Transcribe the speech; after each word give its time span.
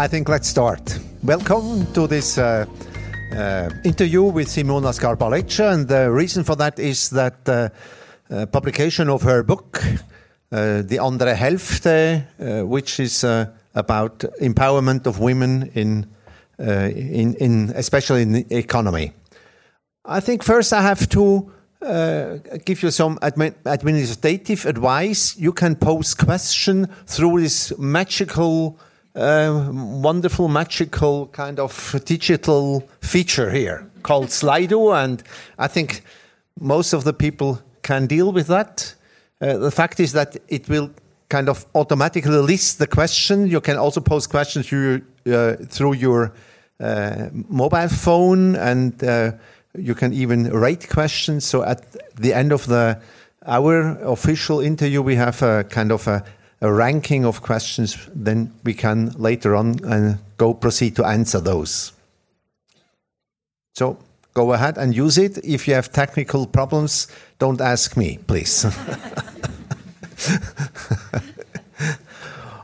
I 0.00 0.08
think 0.08 0.30
let's 0.30 0.48
start. 0.48 0.98
Welcome 1.22 1.84
to 1.92 2.06
this 2.06 2.38
uh, 2.38 2.64
uh, 3.36 3.68
interview 3.84 4.22
with 4.22 4.48
Simona 4.48 4.94
Scarpaleggia, 4.94 5.74
and 5.74 5.86
the 5.86 6.10
reason 6.10 6.42
for 6.42 6.56
that 6.56 6.78
is 6.78 7.10
that 7.10 7.46
uh, 7.46 7.68
uh 8.30 8.46
publication 8.46 9.10
of 9.10 9.20
her 9.22 9.42
book, 9.42 9.84
uh, 10.52 10.80
The 10.80 10.98
Andere 10.98 11.34
Hälfte, 11.34 12.24
uh, 12.40 12.66
which 12.66 12.98
is 12.98 13.24
about 13.74 14.24
empowerment 14.40 15.06
of 15.06 15.20
women 15.20 15.70
in, 15.74 16.06
in, 16.58 17.34
in, 17.34 17.70
especially 17.76 18.22
in 18.22 18.32
the 18.32 18.46
economy. 18.56 19.12
I 20.04 20.20
think 20.20 20.42
first 20.42 20.72
I 20.72 20.82
have 20.82 21.08
to 21.10 21.50
give 22.64 22.82
you 22.82 22.90
some 22.90 23.18
admi 23.18 23.54
administrative 23.64 24.66
advice. 24.66 25.36
You 25.38 25.52
can 25.52 25.76
pose 25.76 26.14
question 26.14 26.86
through 27.06 27.40
this 27.40 27.76
magical 27.78 28.78
uh, 29.14 29.70
wonderful, 29.72 30.48
magical 30.48 31.26
kind 31.28 31.58
of 31.58 32.00
digital 32.04 32.88
feature 33.00 33.50
here 33.50 33.86
called 34.02 34.28
Slido, 34.28 34.94
and 34.94 35.22
I 35.58 35.66
think 35.66 36.02
most 36.60 36.92
of 36.92 37.04
the 37.04 37.12
people 37.12 37.60
can 37.82 38.06
deal 38.06 38.32
with 38.32 38.46
that. 38.46 38.94
Uh, 39.40 39.58
the 39.58 39.70
fact 39.70 40.00
is 40.00 40.12
that 40.12 40.36
it 40.48 40.68
will 40.68 40.90
kind 41.28 41.48
of 41.48 41.66
automatically 41.74 42.36
list 42.36 42.78
the 42.78 42.86
question. 42.86 43.46
You 43.46 43.60
can 43.60 43.76
also 43.76 44.00
pose 44.00 44.26
questions 44.26 44.68
through, 44.68 45.02
uh, 45.26 45.56
through 45.68 45.94
your 45.94 46.32
uh, 46.78 47.28
mobile 47.32 47.88
phone, 47.88 48.56
and 48.56 49.02
uh, 49.02 49.32
you 49.76 49.94
can 49.94 50.12
even 50.12 50.50
rate 50.50 50.88
questions. 50.88 51.44
So 51.44 51.62
at 51.62 51.84
the 52.16 52.34
end 52.34 52.52
of 52.52 52.66
the 52.66 53.00
our 53.46 53.98
official 54.02 54.60
interview, 54.60 55.02
we 55.02 55.16
have 55.16 55.42
a 55.42 55.64
kind 55.64 55.92
of 55.92 56.06
a 56.06 56.24
a 56.60 56.72
ranking 56.72 57.24
of 57.24 57.42
questions, 57.42 58.08
then 58.14 58.52
we 58.64 58.74
can 58.74 59.10
later 59.18 59.56
on 59.56 59.82
uh, 59.84 60.16
go 60.36 60.52
proceed 60.54 60.94
to 60.96 61.04
answer 61.04 61.40
those. 61.40 61.92
So 63.74 63.98
go 64.34 64.52
ahead 64.52 64.76
and 64.76 64.94
use 64.94 65.16
it. 65.16 65.38
If 65.38 65.66
you 65.66 65.74
have 65.74 65.90
technical 65.92 66.46
problems, 66.46 67.08
don't 67.38 67.60
ask 67.60 67.96
me, 67.96 68.18
please. 68.26 68.66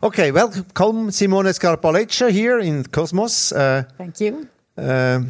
okay, 0.03 0.31
welcome 0.31 1.11
Simone 1.11 1.47
Scarpaleggia 1.47 2.31
here 2.31 2.59
in 2.59 2.84
Kosmos. 2.84 3.53
Uh, 3.57 3.84
Thank 3.97 4.21
you. 4.21 4.47
Uh, 4.77 5.23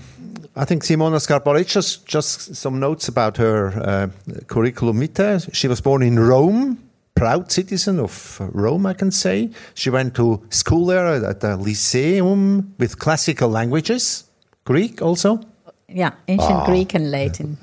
I 0.54 0.64
think 0.64 0.82
Simona 0.82 1.18
Scarpaleggia, 1.18 2.04
just 2.04 2.54
some 2.54 2.80
notes 2.80 3.08
about 3.08 3.36
her 3.36 3.68
uh, 3.68 4.08
curriculum 4.46 5.00
vitae. 5.00 5.38
She 5.52 5.68
was 5.68 5.80
born 5.80 6.02
in 6.02 6.18
Rome 6.18 6.78
proud 7.16 7.50
citizen 7.50 7.98
of 7.98 8.38
Rome, 8.52 8.86
I 8.86 8.94
can 8.94 9.10
say. 9.10 9.50
She 9.74 9.90
went 9.90 10.14
to 10.14 10.40
school 10.50 10.86
there 10.86 11.06
at 11.06 11.40
the 11.40 11.56
Lyceum 11.56 12.74
with 12.78 12.98
classical 12.98 13.48
languages, 13.48 14.24
Greek 14.64 15.02
also. 15.02 15.40
Yeah, 15.88 16.12
ancient 16.28 16.60
oh. 16.62 16.66
Greek 16.66 16.94
and 16.94 17.10
Latin. 17.10 17.56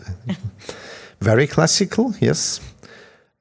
Very 1.21 1.47
classical, 1.47 2.13
yes. 2.19 2.59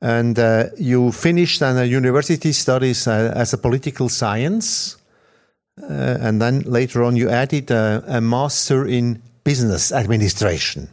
And 0.00 0.38
uh, 0.38 0.66
you 0.78 1.12
finished 1.12 1.60
then 1.60 1.78
a 1.78 1.84
university 1.84 2.52
studies 2.52 3.06
uh, 3.06 3.32
as 3.34 3.52
a 3.52 3.58
political 3.58 4.08
science. 4.08 4.96
Uh, 5.82 6.18
and 6.20 6.40
then 6.40 6.60
later 6.60 7.02
on, 7.02 7.16
you 7.16 7.28
added 7.28 7.70
a, 7.70 8.02
a 8.06 8.20
master 8.20 8.86
in 8.86 9.20
business 9.44 9.92
administration. 9.92 10.88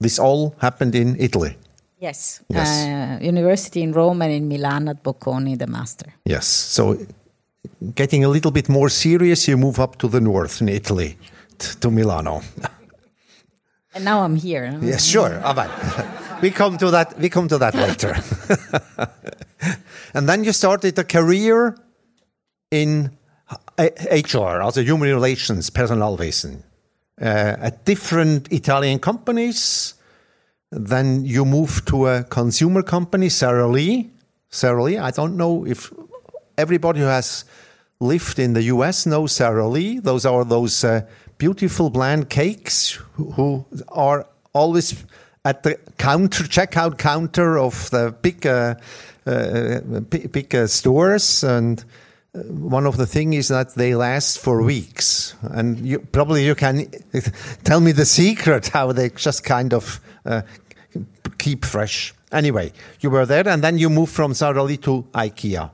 This 0.00 0.18
all 0.18 0.54
happened 0.58 0.94
in 0.94 1.16
Italy. 1.20 1.56
Yes, 2.00 2.40
yes. 2.48 2.68
Uh, 2.68 3.24
university 3.24 3.82
in 3.82 3.92
Rome 3.92 4.22
and 4.22 4.32
in 4.32 4.48
Milan 4.48 4.88
at 4.88 5.02
Bocconi, 5.02 5.58
the 5.58 5.66
master. 5.66 6.14
Yes, 6.24 6.46
so 6.46 6.96
getting 7.94 8.24
a 8.24 8.28
little 8.28 8.52
bit 8.52 8.68
more 8.68 8.88
serious, 8.88 9.48
you 9.48 9.56
move 9.56 9.80
up 9.80 9.98
to 9.98 10.08
the 10.08 10.20
north 10.20 10.60
in 10.60 10.68
Italy, 10.68 11.18
to 11.80 11.90
Milano. 11.90 12.42
And 13.94 14.04
now 14.04 14.20
I'm 14.22 14.36
here. 14.36 14.78
Yes, 14.80 15.04
sure. 15.04 15.40
All 15.44 15.54
right. 15.54 15.70
we 16.40 16.50
come 16.50 16.78
to 16.78 16.90
that. 16.90 17.18
We 17.18 17.28
come 17.28 17.48
to 17.48 17.58
that 17.58 17.74
later. 17.74 18.16
and 20.14 20.28
then 20.28 20.44
you 20.44 20.52
started 20.52 20.96
a 20.98 21.04
career 21.04 21.76
in 22.70 23.10
HR, 23.78 24.60
also 24.60 24.82
human 24.82 25.08
relations, 25.08 25.70
personalwesen, 25.70 26.62
uh, 27.20 27.56
at 27.60 27.84
different 27.84 28.52
Italian 28.52 28.98
companies 28.98 29.94
then 30.70 31.24
you 31.24 31.44
move 31.44 31.84
to 31.86 32.08
a 32.08 32.24
consumer 32.24 32.82
company, 32.82 33.28
Sara 33.28 33.66
Lee. 33.66 34.10
Sara 34.50 34.82
Lee, 34.82 34.98
I 34.98 35.10
don't 35.10 35.36
know 35.36 35.66
if 35.66 35.92
everybody 36.56 37.00
who 37.00 37.06
has 37.06 37.44
lived 38.00 38.38
in 38.38 38.52
the 38.52 38.64
US 38.64 39.06
knows 39.06 39.32
Sara 39.32 39.66
Lee. 39.66 39.98
Those 39.98 40.26
are 40.26 40.44
those 40.44 40.84
uh, 40.84 41.02
beautiful 41.38 41.90
bland 41.90 42.28
cakes 42.28 42.98
who 43.14 43.64
are 43.88 44.26
always 44.52 45.04
at 45.44 45.62
the 45.62 45.76
counter, 45.96 46.44
checkout 46.44 46.98
counter 46.98 47.58
of 47.58 47.88
the 47.90 48.14
big, 48.20 48.46
uh, 48.46 48.74
uh, 49.26 49.80
big 50.00 50.54
uh, 50.54 50.66
stores. 50.66 51.42
And 51.44 51.82
one 52.34 52.86
of 52.86 52.96
the 52.96 53.06
things 53.06 53.36
is 53.36 53.48
that 53.48 53.74
they 53.74 53.94
last 53.94 54.38
for 54.38 54.62
weeks. 54.62 55.34
And 55.42 55.78
you, 55.80 55.98
probably 55.98 56.44
you 56.44 56.54
can 56.54 56.90
tell 57.64 57.80
me 57.80 57.92
the 57.92 58.04
secret 58.04 58.68
how 58.68 58.92
they 58.92 59.10
just 59.10 59.44
kind 59.44 59.72
of 59.72 60.00
uh, 60.24 60.42
keep 61.38 61.64
fresh. 61.64 62.14
Anyway, 62.30 62.72
you 63.00 63.10
were 63.10 63.24
there, 63.24 63.48
and 63.48 63.62
then 63.62 63.78
you 63.78 63.88
moved 63.88 64.12
from 64.12 64.34
Sara 64.34 64.62
Lee 64.62 64.76
to 64.78 65.04
IKEA. 65.14 65.70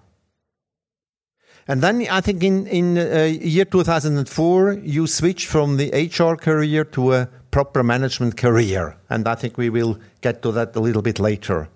And 1.66 1.82
then 1.82 2.06
I 2.10 2.20
think 2.20 2.42
in 2.44 2.66
in 2.66 2.98
uh, 2.98 3.25
year 3.25 3.65
2004 3.65 4.75
you 4.84 5.06
switched 5.06 5.47
from 5.47 5.78
the 5.78 5.91
HR 5.91 6.36
career 6.36 6.84
to 6.84 7.15
a 7.15 7.28
proper 7.50 7.82
management 7.82 8.36
career, 8.36 8.97
and 9.09 9.26
I 9.26 9.34
think 9.34 9.56
we 9.56 9.71
will 9.71 9.98
get 10.21 10.42
to 10.42 10.53
that 10.53 10.76
a 10.76 10.81
little 10.81 11.00
bit 11.00 11.19
later. 11.19 11.69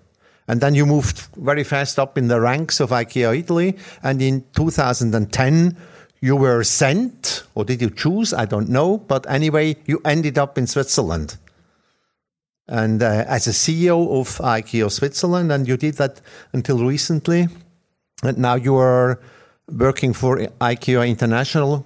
And 0.49 0.59
then 0.59 0.73
you 0.73 0.85
moved 0.85 1.27
very 1.37 1.63
fast 1.63 1.99
up 1.99 2.17
in 2.17 2.27
the 2.27 2.41
ranks 2.41 2.79
of 2.79 2.89
IKEA 2.89 3.37
Italy, 3.37 3.77
and 4.03 4.21
in 4.21 4.43
2010 4.55 5.77
you 6.21 6.35
were 6.35 6.63
sent, 6.63 7.43
or 7.55 7.63
did 7.63 7.81
you 7.81 7.91
choose? 7.91 8.33
I 8.33 8.45
don't 8.45 8.67
know, 8.67 8.97
but 8.97 9.29
anyway, 9.29 9.77
you 9.85 10.01
ended 10.03 10.37
up 10.37 10.57
in 10.57 10.67
Switzerland 10.67 11.37
and 12.67 13.01
uh, 13.01 13.25
as 13.27 13.47
a 13.47 13.51
CEO 13.51 14.19
of 14.19 14.27
IKEA 14.37 14.91
Switzerland, 14.91 15.51
and 15.51 15.67
you 15.67 15.77
did 15.77 15.95
that 15.95 16.19
until 16.53 16.83
recently. 16.83 17.47
And 18.23 18.37
now 18.37 18.55
you 18.55 18.75
are 18.75 19.19
working 19.71 20.13
for 20.13 20.37
IKEA 20.37 21.07
International. 21.07 21.85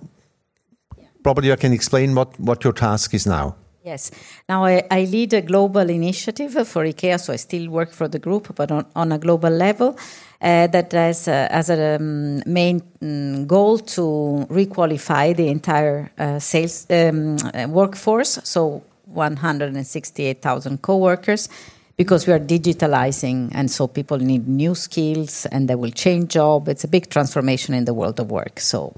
Probably 1.21 1.49
you 1.49 1.57
can 1.57 1.73
explain 1.73 2.15
what, 2.15 2.37
what 2.39 2.63
your 2.63 2.73
task 2.73 3.13
is 3.13 3.25
now. 3.27 3.55
Yes. 3.85 4.11
Now 4.47 4.63
I, 4.63 4.83
I, 4.89 5.03
lead 5.03 5.33
a 5.33 5.41
global 5.41 5.89
initiative 5.89 6.53
for 6.65 6.85
IKEA, 6.85 7.19
so 7.19 7.33
I 7.33 7.35
still 7.35 7.69
work 7.69 7.91
for 7.91 8.07
the 8.07 8.17
group, 8.17 8.55
but 8.55 8.71
on, 8.71 8.85
on 8.95 9.11
a 9.11 9.17
global 9.17 9.49
level. 9.49 9.97
Uh, 10.41 10.67
that 10.67 10.91
has 10.91 11.27
uh, 11.27 11.47
as 11.51 11.69
a 11.69 11.95
um, 11.95 12.41
main 12.45 12.81
um, 13.01 13.45
goal 13.45 13.79
to 13.79 14.45
requalify 14.49 15.33
the 15.35 15.47
entire 15.47 16.11
uh, 16.17 16.37
sales 16.39 16.85
um, 16.89 17.37
workforce. 17.71 18.39
So 18.43 18.83
168,000 19.05 20.81
co-workers 20.81 21.49
because 21.97 22.25
we 22.25 22.33
are 22.33 22.39
digitalizing 22.39 23.51
and 23.53 23.69
so 23.69 23.87
people 23.87 24.17
need 24.17 24.47
new 24.47 24.75
skills 24.75 25.45
and 25.47 25.69
they 25.69 25.75
will 25.75 25.91
change 25.91 26.31
job 26.31 26.67
it's 26.67 26.83
a 26.83 26.87
big 26.87 27.09
transformation 27.09 27.73
in 27.73 27.85
the 27.85 27.93
world 27.93 28.19
of 28.19 28.31
work 28.31 28.59
so 28.59 28.95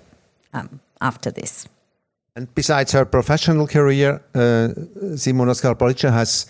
um, 0.53 0.79
after 1.01 1.29
this 1.31 1.67
and 2.35 2.53
besides 2.55 2.91
her 2.91 3.05
professional 3.05 3.67
career 3.67 4.21
uh, 4.35 4.69
simona 5.15 5.53
scarpaleggia 5.53 6.11
has 6.11 6.47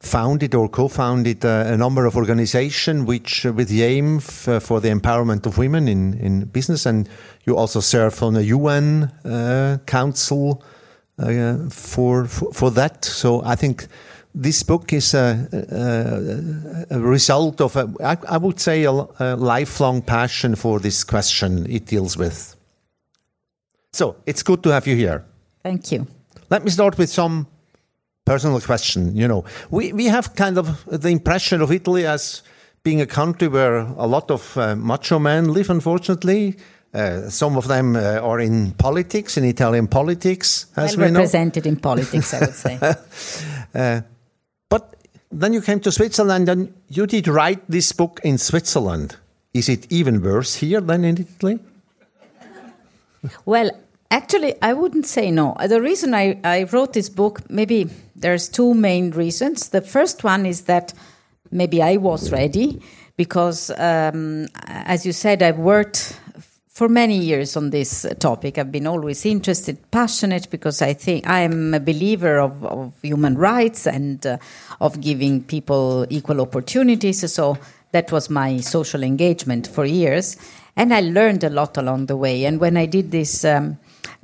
founded 0.00 0.54
or 0.54 0.68
co-founded 0.68 1.44
uh, 1.44 1.64
a 1.66 1.76
number 1.76 2.06
of 2.06 2.16
organizations 2.16 3.04
which 3.04 3.44
uh, 3.44 3.52
with 3.52 3.68
the 3.68 3.82
aim 3.82 4.16
uh, 4.16 4.60
for 4.60 4.80
the 4.80 4.88
empowerment 4.88 5.44
of 5.46 5.58
women 5.58 5.88
in, 5.88 6.14
in 6.14 6.44
business 6.44 6.86
and 6.86 7.08
you 7.44 7.56
also 7.56 7.80
serve 7.80 8.22
on 8.22 8.36
a 8.36 8.42
un 8.42 9.04
uh, 9.24 9.78
council 9.86 10.62
uh, 11.18 11.68
for, 11.68 12.26
for, 12.26 12.52
for 12.52 12.70
that. 12.70 13.04
So 13.04 13.42
I 13.44 13.56
think 13.56 13.88
this 14.34 14.62
book 14.62 14.92
is 14.92 15.14
a, 15.14 15.48
a, 16.90 16.96
a 16.96 17.00
result 17.00 17.60
of, 17.60 17.74
a, 17.74 17.92
I, 18.00 18.16
I 18.28 18.38
would 18.38 18.60
say, 18.60 18.84
a, 18.84 18.92
a, 18.92 19.34
lifelong 19.36 20.02
passion 20.02 20.54
for 20.54 20.78
this 20.78 21.02
question 21.02 21.68
it 21.68 21.86
deals 21.86 22.16
with. 22.16 22.54
So 23.92 24.16
it's 24.26 24.42
good 24.42 24.62
to 24.62 24.70
have 24.70 24.86
you 24.86 24.96
here. 24.96 25.24
Thank 25.62 25.92
you. 25.92 26.06
Let 26.50 26.64
me 26.64 26.70
start 26.70 26.98
with 26.98 27.10
some 27.10 27.46
personal 28.24 28.60
question. 28.60 29.16
You 29.16 29.28
know, 29.28 29.44
we, 29.70 29.92
we 29.92 30.06
have 30.06 30.34
kind 30.34 30.58
of 30.58 30.84
the 30.86 31.08
impression 31.08 31.62
of 31.62 31.72
Italy 31.72 32.06
as 32.06 32.42
being 32.82 33.00
a 33.00 33.06
country 33.06 33.48
where 33.48 33.76
a 33.76 34.06
lot 34.06 34.30
of 34.30 34.56
uh, 34.56 34.76
macho 34.76 35.18
men 35.18 35.52
live, 35.52 35.70
unfortunately. 35.70 36.56
Uh, 36.94 37.28
some 37.28 37.56
of 37.56 37.68
them 37.68 37.96
uh, 37.96 38.18
are 38.22 38.40
in 38.40 38.72
politics, 38.72 39.36
in 39.36 39.44
Italian 39.44 39.86
politics, 39.86 40.66
as 40.76 40.96
well 40.96 41.08
we 41.08 41.14
represented 41.14 41.66
in 41.66 41.76
politics, 41.76 42.32
I 42.32 42.40
would 42.40 42.54
say. 42.54 42.78
uh, 43.74 44.00
But 44.70 44.96
then 45.30 45.52
you 45.52 45.60
came 45.60 45.80
to 45.80 45.92
Switzerland 45.92 46.48
and 46.48 46.72
you 46.88 47.06
did 47.06 47.28
write 47.28 47.60
this 47.68 47.92
book 47.92 48.20
in 48.24 48.38
Switzerland. 48.38 49.16
Is 49.52 49.68
it 49.68 49.86
even 49.90 50.22
worse 50.22 50.54
here 50.54 50.80
than 50.80 51.04
in 51.04 51.18
Italy? 51.18 51.58
Well, 53.44 53.70
actually, 54.10 54.54
I 54.62 54.72
wouldn't 54.72 55.06
say 55.06 55.30
no. 55.30 55.56
The 55.66 55.80
reason 55.80 56.14
I, 56.14 56.38
I 56.44 56.64
wrote 56.64 56.92
this 56.92 57.08
book, 57.08 57.48
maybe 57.50 57.88
there's 58.16 58.48
two 58.48 58.74
main 58.74 59.10
reasons. 59.10 59.68
The 59.70 59.82
first 59.82 60.24
one 60.24 60.46
is 60.46 60.62
that 60.62 60.94
maybe 61.50 61.82
I 61.82 61.96
was 61.96 62.30
ready 62.32 62.80
because, 63.16 63.70
um, 63.76 64.46
as 64.66 65.04
you 65.04 65.12
said, 65.12 65.42
I've 65.42 65.58
worked 65.58 66.18
for 66.68 66.88
many 66.88 67.18
years 67.18 67.56
on 67.56 67.70
this 67.70 68.06
topic. 68.20 68.56
I've 68.56 68.70
been 68.70 68.86
always 68.86 69.26
interested, 69.26 69.90
passionate, 69.90 70.48
because 70.48 70.80
I 70.80 70.94
think 70.94 71.28
I 71.28 71.40
am 71.40 71.74
a 71.74 71.80
believer 71.80 72.38
of, 72.38 72.64
of 72.64 72.94
human 73.02 73.36
rights 73.36 73.84
and 73.86 74.24
uh, 74.24 74.38
of 74.80 75.00
giving 75.00 75.42
people 75.42 76.06
equal 76.08 76.40
opportunities. 76.40 77.32
So 77.32 77.58
that 77.90 78.12
was 78.12 78.30
my 78.30 78.58
social 78.58 79.02
engagement 79.02 79.66
for 79.66 79.84
years. 79.84 80.36
And 80.78 80.94
I 80.94 81.00
learned 81.00 81.42
a 81.42 81.50
lot 81.50 81.76
along 81.76 82.06
the 82.06 82.16
way. 82.16 82.44
And 82.44 82.60
when 82.60 82.76
I 82.76 82.86
did 82.86 83.10
this, 83.10 83.44
um, 83.44 83.78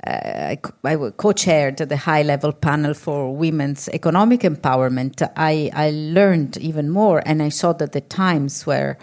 uh, 0.07 0.55
I 0.85 0.95
co 1.17 1.33
chaired 1.33 1.77
the 1.77 1.97
high 1.97 2.23
level 2.23 2.53
panel 2.53 2.93
for 2.93 3.35
women's 3.35 3.89
economic 3.89 4.41
empowerment. 4.41 5.21
I, 5.35 5.69
I 5.73 5.91
learned 5.91 6.57
even 6.57 6.89
more, 6.89 7.21
and 7.25 7.43
I 7.43 7.49
saw 7.49 7.73
that 7.73 7.91
the 7.91 8.01
times 8.01 8.65
were 8.65 8.97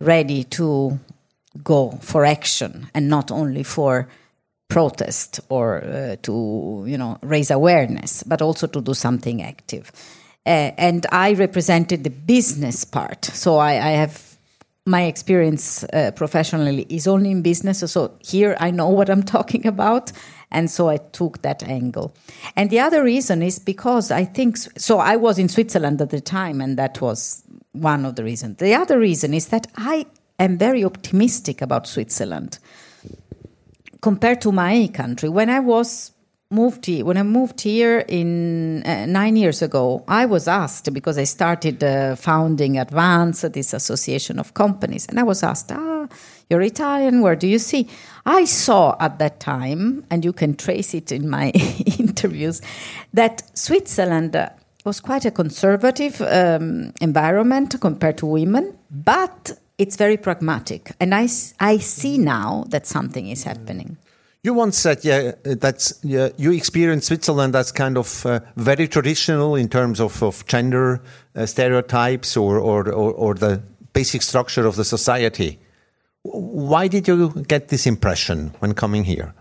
ready 0.00 0.44
to 0.44 1.00
go 1.64 1.98
for 2.02 2.26
action 2.26 2.88
and 2.94 3.08
not 3.08 3.30
only 3.30 3.62
for 3.62 4.08
protest 4.68 5.40
or 5.48 5.84
uh, 5.84 6.16
to 6.22 6.84
you 6.86 6.96
know 6.96 7.18
raise 7.22 7.50
awareness 7.50 8.22
but 8.22 8.40
also 8.40 8.66
to 8.66 8.80
do 8.80 8.94
something 8.94 9.42
active 9.42 9.92
uh, 10.46 10.72
and 10.78 11.06
i 11.12 11.34
represented 11.34 12.04
the 12.04 12.10
business 12.10 12.82
part 12.82 13.22
so 13.26 13.58
i, 13.58 13.72
I 13.72 13.90
have 13.90 14.31
my 14.84 15.02
experience 15.02 15.84
uh, 15.84 16.10
professionally 16.16 16.86
is 16.88 17.06
only 17.06 17.30
in 17.30 17.42
business. 17.42 17.78
So 17.90 18.16
here 18.20 18.56
i 18.58 18.70
know 18.70 18.88
what 18.98 19.08
i'm 19.08 19.22
talking 19.22 19.66
about. 19.66 20.12
And 20.50 20.70
so 20.70 20.88
i 20.88 20.98
took 20.98 21.42
that 21.42 21.62
angle. 21.62 22.14
And 22.56 22.70
the 22.70 22.80
other 22.80 23.02
reason 23.02 23.42
is 23.42 23.58
because 23.58 24.10
i 24.10 24.24
think 24.24 24.56
so 24.56 24.98
i 24.98 25.16
was 25.16 25.38
in 25.38 25.48
switzerland 25.48 26.00
at 26.00 26.10
the 26.10 26.20
time 26.20 26.60
and 26.60 26.78
that 26.78 27.00
was 27.00 27.42
one 27.72 28.04
of 28.04 28.16
the 28.16 28.24
reasons. 28.24 28.58
The 28.58 28.74
other 28.74 28.98
reason 28.98 29.34
is 29.34 29.48
that 29.48 29.66
i 29.76 30.06
am 30.38 30.58
very 30.58 30.84
optimistic 30.84 31.62
about 31.62 31.86
Switzerland 31.86 32.58
compared 34.00 34.40
to 34.42 34.52
my 34.52 34.88
country. 34.92 35.28
When 35.28 35.48
I 35.48 35.60
was 35.60 36.12
moved 36.52 36.86
here, 36.86 37.04
when 37.04 37.16
I 37.16 37.22
moved 37.22 37.62
here 37.62 38.04
in 38.06 38.82
uh, 38.84 39.06
nine 39.06 39.36
years 39.36 39.62
ago, 39.62 40.04
I 40.06 40.26
was 40.26 40.46
asked 40.46 40.92
because 40.92 41.18
I 41.18 41.24
started 41.24 41.82
uh, 41.82 42.14
founding 42.16 42.78
Advance, 42.78 43.40
this 43.42 43.72
association 43.72 44.38
of 44.38 44.54
companies, 44.54 45.06
and 45.08 45.18
I 45.18 45.22
was 45.22 45.42
asked, 45.42 45.72
"Ah, 45.72 46.06
you're 46.48 46.62
Italian. 46.62 47.22
Where 47.22 47.36
do 47.36 47.48
you 47.48 47.58
see?" 47.58 47.88
I 48.26 48.44
saw 48.44 48.96
at 49.00 49.18
that 49.18 49.40
time, 49.40 50.04
and 50.10 50.24
you 50.24 50.32
can 50.32 50.54
trace 50.54 50.94
it 50.94 51.10
in 51.10 51.28
my 51.28 51.50
interviews, 51.98 52.60
that 53.12 53.42
Switzerland. 53.58 54.36
Was 54.84 54.98
quite 54.98 55.24
a 55.24 55.30
conservative 55.30 56.20
um, 56.22 56.92
environment 57.00 57.80
compared 57.80 58.18
to 58.18 58.26
women, 58.26 58.76
but 58.90 59.52
it's 59.78 59.94
very 59.94 60.16
pragmatic. 60.16 60.90
And 60.98 61.14
I, 61.14 61.28
I 61.60 61.78
see 61.78 62.18
now 62.18 62.64
that 62.70 62.84
something 62.88 63.28
is 63.28 63.44
happening. 63.44 63.96
You 64.44 64.54
once 64.54 64.76
said, 64.76 65.04
yeah, 65.04 65.32
that's 65.44 66.00
yeah, 66.02 66.30
you 66.36 66.50
experience 66.50 67.06
Switzerland 67.06 67.54
as 67.54 67.70
kind 67.70 67.96
of 67.96 68.26
uh, 68.26 68.40
very 68.56 68.88
traditional 68.88 69.54
in 69.54 69.68
terms 69.68 70.00
of, 70.00 70.20
of 70.20 70.44
gender 70.46 71.00
uh, 71.36 71.46
stereotypes 71.46 72.36
or, 72.36 72.58
or, 72.58 72.90
or, 72.92 73.12
or, 73.12 73.34
the 73.34 73.62
basic 73.92 74.20
structure 74.20 74.66
of 74.66 74.74
the 74.74 74.84
society. 74.84 75.60
Why 76.22 76.88
did 76.88 77.06
you 77.06 77.30
get 77.46 77.68
this 77.68 77.86
impression 77.86 78.52
when 78.58 78.74
coming 78.74 79.04
here? 79.04 79.32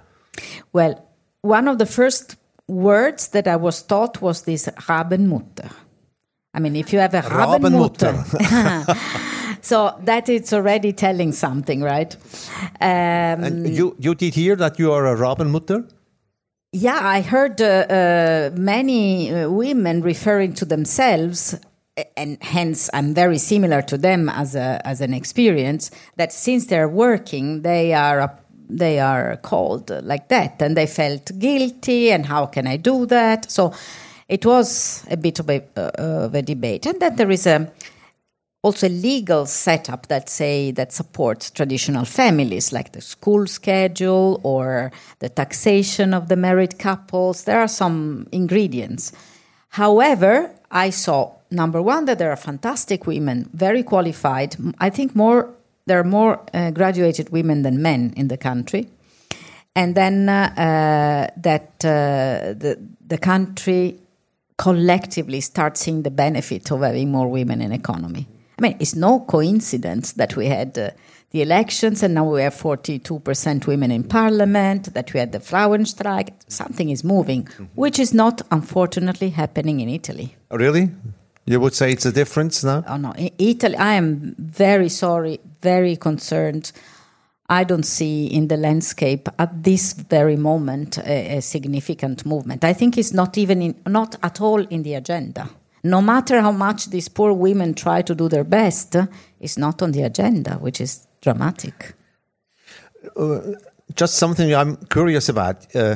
Well, 0.71 1.03
one 1.41 1.67
of 1.67 1.79
the 1.79 1.87
first 1.87 2.35
words 2.67 3.29
that 3.29 3.47
I 3.47 3.55
was 3.55 3.81
taught 3.81 4.21
was 4.21 4.43
this 4.43 4.67
Rabenmutter. 4.67 5.71
I 6.53 6.59
mean, 6.59 6.75
if 6.75 6.93
you 6.93 6.99
have 6.99 7.15
a 7.15 7.21
Rabenmutter, 7.21 8.23
Rabenmutter. 8.23 9.37
so 9.61 9.95
that 10.03 10.29
it's 10.29 10.53
already 10.53 10.93
telling 10.93 11.31
something, 11.31 11.81
right? 11.81 12.15
Um, 12.79 13.43
and 13.43 13.69
you 13.69 13.95
you 13.99 14.15
did 14.15 14.33
hear 14.33 14.55
that 14.55 14.79
you 14.79 14.91
are 14.91 15.05
a 15.05 15.15
Rabenmutter? 15.15 15.89
Yeah, 16.73 16.99
I 17.01 17.21
heard 17.21 17.61
uh, 17.61 17.65
uh, 17.65 18.49
many 18.55 19.29
uh, 19.29 19.49
women 19.49 20.01
referring 20.01 20.53
to 20.53 20.65
themselves, 20.65 21.55
and 22.15 22.37
hence 22.41 22.89
I'm 22.93 23.13
very 23.13 23.37
similar 23.37 23.81
to 23.81 23.97
them 23.97 24.29
as 24.29 24.55
a 24.55 24.81
as 24.85 25.01
an 25.01 25.13
experience. 25.13 25.91
That 26.15 26.31
since 26.31 26.67
they're 26.67 26.87
working, 26.87 27.63
they 27.63 27.93
are 27.93 28.37
they 28.69 28.99
are 28.99 29.35
called 29.37 29.91
like 30.03 30.29
that, 30.29 30.61
and 30.61 30.77
they 30.77 30.87
felt 30.87 31.37
guilty. 31.37 32.09
And 32.09 32.25
how 32.25 32.45
can 32.45 32.67
I 32.67 32.77
do 32.77 33.05
that? 33.07 33.51
So 33.51 33.73
it 34.29 34.45
was 34.45 35.05
a 35.11 35.17
bit 35.17 35.39
of 35.39 35.49
a, 35.49 35.61
uh, 35.75 35.91
of 35.97 36.35
a 36.35 36.41
debate, 36.41 36.85
and 36.85 37.01
then 37.01 37.17
there 37.17 37.31
is 37.31 37.45
a 37.45 37.69
also 38.63 38.87
a 38.87 38.89
legal 38.89 39.45
setup 39.45 40.07
that 40.07 40.29
say 40.29 40.71
that 40.71 40.91
supports 40.93 41.49
traditional 41.49 42.05
families 42.05 42.71
like 42.71 42.91
the 42.91 43.01
school 43.01 43.47
schedule 43.47 44.39
or 44.43 44.91
the 45.19 45.29
taxation 45.29 46.13
of 46.13 46.27
the 46.29 46.35
married 46.35 46.77
couples. 46.77 47.45
There 47.45 47.59
are 47.59 47.67
some 47.67 48.27
ingredients. 48.31 49.11
However 49.69 50.51
i 50.73 50.89
saw 50.89 51.33
number 51.49 51.81
one 51.81 52.05
that 52.05 52.17
there 52.17 52.31
are 52.31 52.37
fantastic 52.37 53.05
women 53.05 53.49
very 53.53 53.83
qualified. 53.83 54.55
I 54.79 54.89
think 54.89 55.15
more 55.15 55.49
there 55.85 55.99
are 55.99 56.05
more 56.05 56.39
uh, 56.53 56.71
graduated 56.71 57.29
women 57.29 57.63
than 57.63 57.81
men 57.81 58.13
in 58.15 58.27
the 58.27 58.37
country. 58.37 58.87
And 59.75 59.95
then 59.95 60.29
uh, 60.29 60.53
uh, 60.55 61.33
that 61.37 61.83
uh, 61.83 62.53
the 62.53 62.79
the 63.07 63.17
country 63.17 63.99
collectively 64.57 65.41
starts 65.41 65.81
seeing 65.81 66.03
the 66.03 66.11
benefit 66.11 66.71
of 66.71 66.81
having 66.81 67.11
more 67.11 67.27
women 67.27 67.61
in 67.61 67.71
economy 67.71 68.27
I 68.61 68.67
mean, 68.67 68.77
it's 68.79 68.95
no 68.95 69.21
coincidence 69.21 70.11
that 70.13 70.35
we 70.35 70.45
had 70.45 70.77
uh, 70.77 70.91
the 71.31 71.41
elections 71.41 72.03
and 72.03 72.13
now 72.13 72.25
we 72.25 72.43
have 72.43 72.53
42% 72.53 73.65
women 73.65 73.89
in 73.89 74.03
parliament, 74.03 74.93
that 74.93 75.11
we 75.13 75.19
had 75.19 75.31
the 75.31 75.39
Frauenstreik. 75.39 76.29
Something 76.47 76.91
is 76.91 77.03
moving, 77.03 77.47
which 77.73 77.97
is 77.97 78.13
not, 78.13 78.43
unfortunately, 78.51 79.31
happening 79.31 79.79
in 79.79 79.89
Italy. 79.89 80.35
Oh, 80.51 80.57
really? 80.57 80.91
You 81.45 81.59
would 81.59 81.73
say 81.73 81.91
it's 81.91 82.05
a 82.05 82.11
difference 82.11 82.63
now? 82.63 82.83
Oh, 82.87 82.97
no. 82.97 83.13
In 83.13 83.31
Italy, 83.39 83.77
I 83.77 83.93
am 83.93 84.35
very 84.37 84.89
sorry, 84.89 85.39
very 85.61 85.95
concerned. 85.95 86.71
I 87.49 87.63
don't 87.63 87.85
see 87.85 88.27
in 88.27 88.47
the 88.47 88.57
landscape 88.57 89.27
at 89.39 89.63
this 89.63 89.93
very 89.93 90.35
moment 90.35 90.99
a, 90.99 91.37
a 91.37 91.41
significant 91.41 92.27
movement. 92.27 92.63
I 92.63 92.73
think 92.73 92.95
it's 92.95 93.11
not 93.11 93.39
even 93.39 93.63
in, 93.63 93.81
not 93.87 94.17
at 94.21 94.39
all 94.39 94.59
in 94.59 94.83
the 94.83 94.93
agenda 94.93 95.49
no 95.83 96.01
matter 96.01 96.41
how 96.41 96.51
much 96.51 96.87
these 96.87 97.07
poor 97.07 97.33
women 97.33 97.73
try 97.73 98.01
to 98.01 98.15
do 98.15 98.29
their 98.29 98.43
best, 98.43 98.95
it's 99.39 99.57
not 99.57 99.81
on 99.81 99.91
the 99.91 100.03
agenda, 100.03 100.55
which 100.55 100.79
is 100.79 101.07
dramatic. 101.21 101.93
Uh, 103.15 103.39
just 103.95 104.15
something 104.15 104.53
I'm 104.53 104.77
curious 104.87 105.29
about. 105.29 105.75
Uh, 105.75 105.95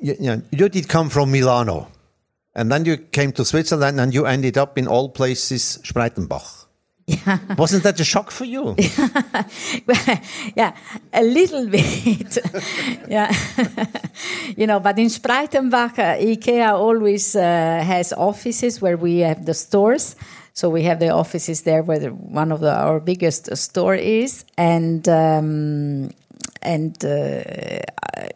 you, 0.00 0.16
you, 0.20 0.26
know, 0.26 0.42
you 0.50 0.68
did 0.68 0.88
come 0.88 1.08
from 1.08 1.30
Milano, 1.30 1.88
and 2.54 2.70
then 2.70 2.84
you 2.84 2.96
came 2.96 3.32
to 3.32 3.44
Switzerland, 3.44 4.00
and 4.00 4.12
you 4.12 4.26
ended 4.26 4.58
up 4.58 4.78
in 4.78 4.86
all 4.86 5.08
places 5.08 5.78
Spreitenbach. 5.84 6.66
Yeah. 7.08 7.38
Wasn't 7.56 7.84
that 7.84 7.98
a 8.00 8.04
shock 8.04 8.30
for 8.30 8.44
you? 8.44 8.76
yeah, 10.54 10.76
a 11.14 11.22
little 11.22 11.66
bit. 11.66 12.36
yeah. 13.08 13.34
you 14.54 14.66
know, 14.66 14.78
but 14.78 14.98
in 14.98 15.06
Spreitenbach, 15.06 15.98
uh, 15.98 16.20
IKEA 16.20 16.74
always 16.74 17.34
uh, 17.34 17.40
has 17.40 18.12
offices 18.12 18.82
where 18.82 18.98
we 18.98 19.20
have 19.20 19.46
the 19.46 19.54
stores. 19.54 20.16
So 20.52 20.68
we 20.68 20.82
have 20.82 20.98
the 20.98 21.08
offices 21.08 21.62
there 21.62 21.82
where 21.82 21.98
the, 21.98 22.08
one 22.10 22.52
of 22.52 22.60
the, 22.60 22.74
our 22.74 23.00
biggest 23.00 23.56
store 23.56 23.94
is, 23.94 24.44
and 24.58 25.08
um, 25.08 26.10
and 26.60 27.02
uh, 27.04 27.80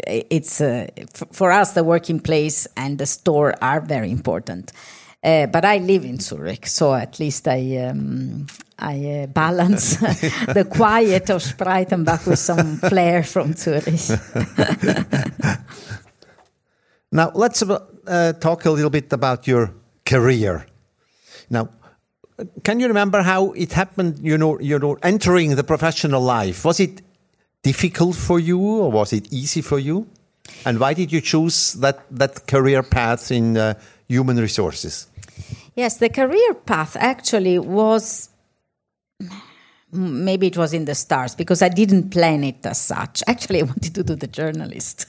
it's 0.07 0.63
uh, 0.63 0.87
for 1.33 1.53
us 1.53 1.73
the 1.73 1.85
working 1.85 2.21
place 2.21 2.67
and 2.77 2.97
the 2.97 3.07
store 3.07 3.55
are 3.61 3.81
very 3.81 4.11
important. 4.11 4.73
Uh, 5.25 5.47
but 5.47 5.65
I 5.65 5.79
live 5.79 6.05
in 6.05 6.19
Zurich, 6.19 6.67
so 6.67 6.95
at 6.95 7.21
least 7.21 7.47
I 7.47 7.77
um, 7.77 8.47
I 8.77 9.23
uh, 9.23 9.27
balance 9.29 9.97
the 9.97 10.67
quiet 10.69 11.31
of 11.31 11.43
Spreitenbach 11.43 12.27
with 12.27 12.41
some 12.41 12.79
flair 12.79 13.23
from 13.23 13.53
Zurich. 13.53 13.87
now 17.13 17.31
let's 17.35 17.63
uh, 17.63 18.33
talk 18.41 18.65
a 18.65 18.71
little 18.73 18.91
bit 18.91 19.13
about 19.13 19.47
your 19.47 19.73
career. 20.05 20.67
Now, 21.49 21.69
can 22.65 22.81
you 22.81 22.89
remember 22.89 23.23
how 23.23 23.53
it 23.53 23.73
happened? 23.73 24.19
You 24.21 24.37
know, 24.37 24.59
you 24.59 24.81
know, 24.81 24.99
entering 25.05 25.55
the 25.55 25.63
professional 25.63 26.21
life 26.21 26.65
was 26.65 26.81
it 26.81 27.01
difficult 27.63 28.17
for 28.17 28.41
you 28.41 28.59
or 28.59 28.91
was 28.91 29.13
it 29.13 29.33
easy 29.33 29.63
for 29.63 29.79
you? 29.79 30.09
And 30.67 30.81
why 30.81 30.95
did 30.95 31.13
you 31.13 31.21
choose 31.21 31.75
that 31.75 32.05
that 32.11 32.49
career 32.49 32.83
path 32.83 33.31
in 33.31 33.57
uh, 33.57 33.75
human 34.09 34.39
resources? 34.39 35.07
Yes, 35.75 35.99
the 35.99 36.09
career 36.09 36.55
path 36.55 36.97
actually 36.97 37.59
was 37.59 38.29
maybe 39.93 40.47
it 40.47 40.57
was 40.57 40.73
in 40.73 40.87
the 40.87 40.95
stars 40.95 41.35
because 41.35 41.61
I 41.61 41.69
didn't 41.69 42.11
plan 42.11 42.45
it 42.45 42.65
as 42.65 42.81
such. 42.81 43.23
Actually, 43.29 43.61
I 43.61 43.65
wanted 43.65 43.95
to 43.95 44.03
do 44.03 44.15
the 44.15 44.27
journalist, 44.27 45.07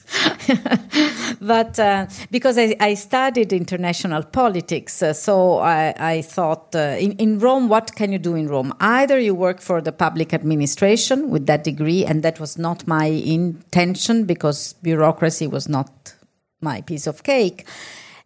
but 1.40 1.78
uh, 1.78 2.06
because 2.30 2.58
I, 2.58 2.76
I, 2.78 2.94
studied 2.94 3.52
international 3.52 4.22
politics, 4.24 5.02
uh, 5.02 5.14
so 5.14 5.58
I, 5.58 5.94
I 5.98 6.22
thought 6.22 6.74
uh, 6.74 6.96
in, 6.98 7.12
in 7.12 7.38
Rome, 7.38 7.68
what 7.68 7.94
can 7.94 8.12
you 8.12 8.18
do 8.18 8.34
in 8.34 8.46
Rome? 8.48 8.74
Either 8.80 9.18
you 9.18 9.34
work 9.34 9.60
for 9.60 9.80
the 9.80 9.92
public 9.92 10.34
administration 10.34 11.30
with 11.30 11.46
that 11.46 11.64
degree, 11.64 12.04
and 12.04 12.22
that 12.22 12.38
was 12.38 12.58
not 12.58 12.86
my 12.86 13.06
intention 13.06 14.24
because 14.24 14.74
bureaucracy 14.74 15.46
was 15.46 15.68
not 15.68 16.14
my 16.60 16.82
piece 16.82 17.06
of 17.06 17.22
cake. 17.22 17.66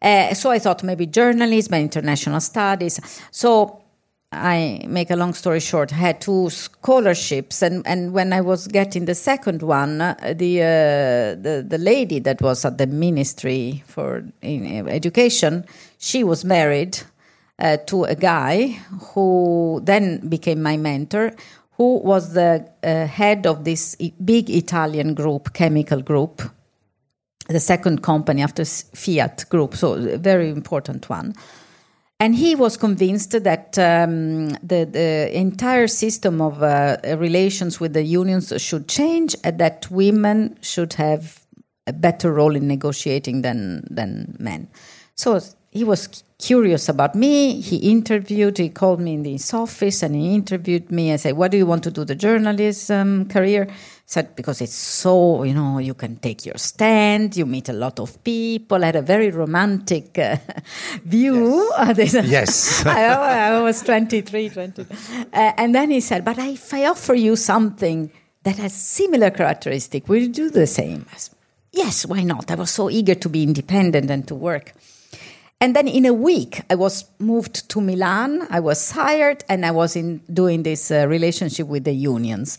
Uh, 0.00 0.34
so 0.34 0.50
I 0.50 0.58
thought 0.58 0.82
maybe 0.84 1.06
journalism 1.06 1.74
and 1.74 1.82
international 1.82 2.40
studies. 2.40 3.00
So 3.30 3.82
I 4.30 4.84
make 4.86 5.10
a 5.10 5.16
long 5.16 5.32
story 5.32 5.60
short, 5.60 5.90
I 5.92 5.96
had 5.96 6.20
two 6.20 6.50
scholarships, 6.50 7.62
and, 7.62 7.86
and 7.86 8.12
when 8.12 8.34
I 8.34 8.42
was 8.42 8.68
getting 8.68 9.06
the 9.06 9.14
second 9.14 9.62
one, 9.62 10.02
uh, 10.02 10.34
the, 10.36 10.60
uh, 10.60 11.42
the 11.42 11.64
the 11.66 11.78
lady 11.78 12.18
that 12.20 12.42
was 12.42 12.62
at 12.66 12.76
the 12.76 12.86
Ministry 12.86 13.82
for 13.86 14.24
Education, 14.42 15.64
she 15.96 16.24
was 16.24 16.44
married 16.44 16.98
uh, 17.58 17.78
to 17.86 18.04
a 18.04 18.14
guy 18.14 18.78
who 19.14 19.80
then 19.82 20.28
became 20.28 20.62
my 20.62 20.76
mentor, 20.76 21.32
who 21.78 21.96
was 22.00 22.34
the 22.34 22.68
uh, 22.82 23.06
head 23.06 23.46
of 23.46 23.64
this 23.64 23.96
big 24.22 24.50
Italian 24.50 25.14
group, 25.14 25.54
chemical 25.54 26.02
group, 26.02 26.42
the 27.48 27.60
second 27.60 28.02
company 28.02 28.42
after 28.42 28.64
Fiat 28.64 29.48
Group, 29.48 29.74
so 29.74 29.94
a 29.94 30.18
very 30.18 30.50
important 30.50 31.08
one. 31.08 31.34
And 32.20 32.34
he 32.34 32.56
was 32.56 32.76
convinced 32.76 33.30
that 33.30 33.78
um, 33.78 34.48
the, 34.62 34.84
the, 34.84 35.30
entire 35.32 35.86
system 35.86 36.40
of 36.40 36.62
uh, 36.62 36.96
relations 37.16 37.78
with 37.78 37.92
the 37.92 38.02
unions 38.02 38.52
should 38.60 38.88
change, 38.88 39.36
and 39.44 39.58
that 39.58 39.88
women 39.90 40.58
should 40.60 40.94
have 40.94 41.40
a 41.86 41.92
better 41.92 42.32
role 42.32 42.56
in 42.56 42.66
negotiating 42.66 43.42
than, 43.42 43.86
than 43.88 44.36
men. 44.38 44.68
So 45.14 45.40
he 45.78 45.84
was 45.84 46.24
curious 46.38 46.88
about 46.88 47.14
me. 47.14 47.60
He 47.60 47.76
interviewed, 47.90 48.58
he 48.58 48.68
called 48.68 49.00
me 49.00 49.14
in 49.14 49.24
his 49.24 49.54
office 49.54 50.02
and 50.02 50.14
he 50.14 50.34
interviewed 50.34 50.90
me. 50.90 51.12
I 51.12 51.16
said, 51.16 51.36
What 51.36 51.52
do 51.52 51.56
you 51.56 51.66
want 51.66 51.84
to 51.84 51.90
do, 51.90 52.04
the 52.04 52.16
journalism 52.16 53.28
career? 53.28 53.68
said 54.10 54.34
because 54.34 54.62
it's 54.62 54.74
so 54.74 55.42
you 55.42 55.52
know 55.52 55.76
you 55.76 55.92
can 55.92 56.16
take 56.16 56.46
your 56.46 56.56
stand 56.56 57.36
you 57.36 57.44
meet 57.44 57.68
a 57.68 57.74
lot 57.74 58.00
of 58.00 58.24
people 58.24 58.82
I 58.82 58.86
had 58.86 58.96
a 58.96 59.02
very 59.02 59.30
romantic 59.30 60.18
uh, 60.18 60.38
view 61.04 61.70
yes, 61.94 62.14
yes. 62.24 62.86
I, 62.86 63.04
I, 63.04 63.60
was 63.60 63.82
23 63.82 64.48
20 64.48 64.80
uh, 64.80 65.52
and 65.58 65.74
then 65.74 65.90
he 65.90 66.00
said 66.00 66.24
but 66.24 66.38
if 66.38 66.72
i 66.72 66.86
offer 66.86 67.12
you 67.12 67.36
something 67.36 68.10
that 68.44 68.56
has 68.56 68.72
similar 68.72 69.28
characteristic 69.28 70.08
will 70.08 70.22
you 70.22 70.28
do 70.28 70.48
the 70.48 70.66
same 70.66 71.04
said, 71.14 71.36
yes 71.72 72.06
why 72.06 72.22
not 72.22 72.50
i 72.50 72.54
was 72.54 72.70
so 72.70 72.88
eager 72.88 73.14
to 73.14 73.28
be 73.28 73.42
independent 73.42 74.10
and 74.10 74.26
to 74.26 74.34
work 74.34 74.72
and 75.60 75.74
then 75.74 75.88
in 75.88 76.06
a 76.06 76.12
week, 76.12 76.62
I 76.70 76.74
was 76.74 77.04
moved 77.18 77.68
to 77.70 77.80
Milan. 77.80 78.46
I 78.50 78.60
was 78.60 78.90
hired, 78.90 79.44
and 79.48 79.66
I 79.66 79.70
was 79.70 79.96
in 79.96 80.20
doing 80.32 80.62
this 80.62 80.90
uh, 80.90 81.06
relationship 81.08 81.66
with 81.66 81.84
the 81.84 81.92
unions 81.92 82.58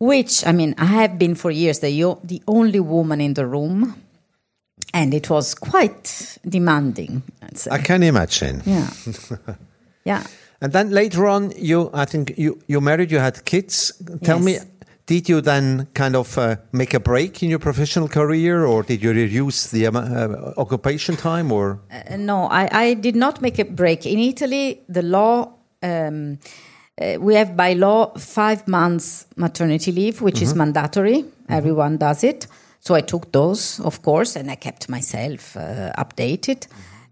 which 0.00 0.46
I 0.46 0.52
mean, 0.52 0.74
I 0.78 0.86
have 0.86 1.18
been 1.18 1.34
for 1.34 1.50
years 1.50 1.78
the, 1.78 2.16
the 2.24 2.42
only 2.48 2.80
woman 2.80 3.20
in 3.20 3.34
the 3.34 3.46
room, 3.46 3.94
and 4.92 5.14
it 5.14 5.30
was 5.30 5.54
quite 5.54 6.38
demanding. 6.48 7.22
I 7.70 7.78
can 7.78 8.02
imagine. 8.02 8.62
Yeah. 8.64 8.90
yeah. 10.04 10.24
And 10.62 10.72
then 10.72 10.90
later 10.90 11.26
on, 11.26 11.52
you, 11.56 11.90
I 11.92 12.06
think 12.06 12.34
you, 12.36 12.60
you 12.66 12.80
married, 12.80 13.10
you 13.10 13.18
had 13.18 13.44
kids. 13.44 13.92
Tell 14.24 14.40
yes. 14.40 14.44
me, 14.44 14.70
did 15.10 15.28
you 15.28 15.40
then 15.40 15.88
kind 15.92 16.14
of 16.14 16.38
uh, 16.38 16.54
make 16.70 16.94
a 16.94 17.00
break 17.00 17.42
in 17.42 17.50
your 17.50 17.58
professional 17.58 18.08
career 18.08 18.64
or 18.64 18.84
did 18.84 19.02
you 19.02 19.12
reduce 19.12 19.70
the 19.72 19.86
um, 19.88 19.96
uh, 19.96 20.52
occupation 20.56 21.16
time 21.16 21.50
or 21.50 21.80
uh, 21.90 22.16
no 22.16 22.44
I, 22.44 22.68
I, 22.72 22.94
did 22.94 23.16
not 23.16 23.42
make 23.42 23.58
a 23.58 23.64
break 23.64 24.06
in 24.06 24.18
italy 24.18 24.82
the 24.88 25.02
law 25.02 25.52
um, 25.82 26.38
uh, 27.00 27.16
we 27.18 27.34
have 27.34 27.56
by 27.56 27.72
law 27.72 28.12
five 28.18 28.68
months 28.68 29.26
maternity 29.36 29.90
leave, 29.92 30.20
which 30.20 30.36
mm-hmm. 30.36 30.44
is 30.44 30.54
mandatory. 30.54 31.22
Mm-hmm. 31.22 31.52
Everyone 31.52 31.96
does 31.96 32.22
it. 32.24 32.46
So 32.80 32.94
I 32.94 33.00
took 33.00 33.32
those, 33.32 33.80
of 33.80 34.02
course, 34.02 34.36
and 34.36 34.50
I 34.50 34.56
kept 34.56 34.88
myself 34.88 35.56
uh, 35.56 35.92
updated. 35.98 36.66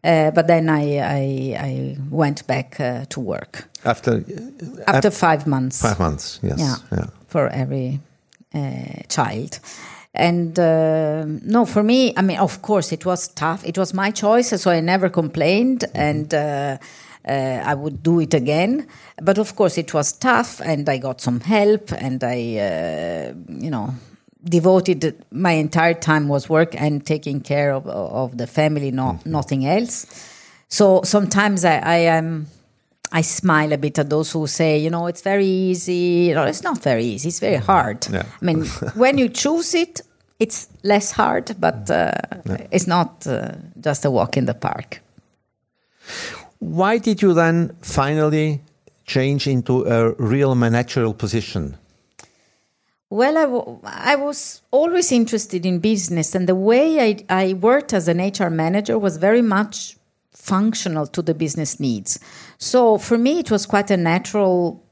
Uh, 0.04 0.30
but 0.30 0.46
then 0.46 0.68
I, 0.68 0.98
I, 0.98 1.56
I 1.58 1.96
went 2.10 2.46
back 2.46 2.78
uh, 2.80 3.04
to 3.08 3.20
work 3.20 3.64
after 3.84 4.24
after 4.86 5.10
five 5.10 5.46
months. 5.46 5.82
Five 5.82 5.98
months, 5.98 6.38
yes, 6.42 6.58
yeah, 6.58 6.76
yeah. 6.92 7.06
For 7.28 7.49
every 7.49 8.00
uh, 8.54 9.02
child. 9.08 9.61
And 10.14 10.58
uh, 10.58 11.25
no, 11.26 11.64
for 11.64 11.82
me, 11.82 12.12
I 12.16 12.23
mean, 12.23 12.38
of 12.38 12.61
course, 12.62 12.92
it 12.92 13.04
was 13.06 13.28
tough. 13.28 13.64
It 13.64 13.78
was 13.78 13.94
my 13.94 14.11
choice, 14.11 14.61
so 14.61 14.70
I 14.70 14.80
never 14.80 15.08
complained, 15.08 15.80
mm-hmm. 15.80 16.00
and 16.00 16.35
uh, 16.35 16.78
I 17.25 17.75
would 17.75 18.02
do 18.02 18.20
it 18.20 18.35
again. 18.35 18.88
But 19.23 19.38
of 19.38 19.54
course, 19.54 19.78
it 19.78 19.94
was 19.94 20.12
tough, 20.12 20.61
and 20.64 20.88
I 20.88 20.99
got 20.99 21.20
some 21.20 21.40
help, 21.40 21.92
and 21.92 22.25
I, 22.25 22.56
uh, 22.56 23.35
you 23.49 23.70
know, 23.70 23.94
devoted 24.42 25.25
my 25.30 25.52
entire 25.52 25.94
time 25.94 26.26
was 26.26 26.49
work 26.49 26.75
and 26.80 27.04
taking 27.04 27.40
care 27.40 27.73
of 27.73 27.87
of 27.87 28.38
the 28.38 28.47
family, 28.47 28.90
not 28.90 29.16
mm-hmm. 29.16 29.30
nothing 29.30 29.66
else. 29.66 30.06
So 30.68 31.02
sometimes 31.04 31.64
I, 31.64 31.78
I 31.78 31.97
am. 32.16 32.47
I 33.12 33.22
smile 33.22 33.72
a 33.72 33.78
bit 33.78 33.98
at 33.98 34.10
those 34.10 34.32
who 34.32 34.46
say, 34.46 34.78
you 34.78 34.90
know, 34.90 35.06
it's 35.06 35.22
very 35.22 35.46
easy. 35.46 36.26
You 36.28 36.34
know, 36.34 36.44
it's 36.44 36.62
not 36.62 36.82
very 36.82 37.04
easy. 37.04 37.28
It's 37.28 37.40
very 37.40 37.56
hard. 37.56 38.06
Yeah. 38.10 38.24
I 38.40 38.44
mean, 38.44 38.64
when 38.94 39.18
you 39.18 39.28
choose 39.28 39.74
it, 39.74 40.02
it's 40.38 40.68
less 40.82 41.10
hard, 41.10 41.56
but 41.58 41.90
uh, 41.90 42.12
yeah. 42.44 42.66
it's 42.70 42.86
not 42.86 43.26
uh, 43.26 43.52
just 43.80 44.04
a 44.04 44.10
walk 44.10 44.36
in 44.36 44.44
the 44.44 44.54
park. 44.54 45.00
Why 46.58 46.98
did 46.98 47.22
you 47.22 47.34
then 47.34 47.76
finally 47.80 48.60
change 49.04 49.46
into 49.46 49.84
a 49.86 50.12
real 50.12 50.54
managerial 50.54 51.14
position? 51.14 51.76
Well, 53.10 53.80
I, 53.84 54.16
was 54.16 54.60
always 54.70 55.12
interested 55.12 55.64
in 55.64 55.78
business, 55.78 56.34
and 56.34 56.46
the 56.46 56.54
way 56.54 57.00
I, 57.00 57.24
I 57.30 57.52
worked 57.54 57.94
as 57.94 58.06
an 58.06 58.18
HR 58.18 58.50
manager 58.50 58.98
was 58.98 59.16
very 59.16 59.40
much 59.40 59.97
functional 60.38 61.07
to 61.07 61.23
the 61.23 61.35
business 61.35 61.78
needs. 61.80 62.18
So 62.59 62.99
for 62.99 63.18
me, 63.18 63.40
it 63.40 63.50
was 63.50 63.66
quite 63.66 63.90
a 63.90 63.97
natural 63.97 64.85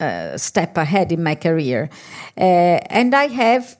uh, 0.00 0.36
step 0.36 0.76
ahead 0.76 1.12
in 1.12 1.22
my 1.22 1.34
career. 1.34 1.90
Uh, 2.36 2.80
and 2.90 3.14
I 3.14 3.28
have 3.28 3.76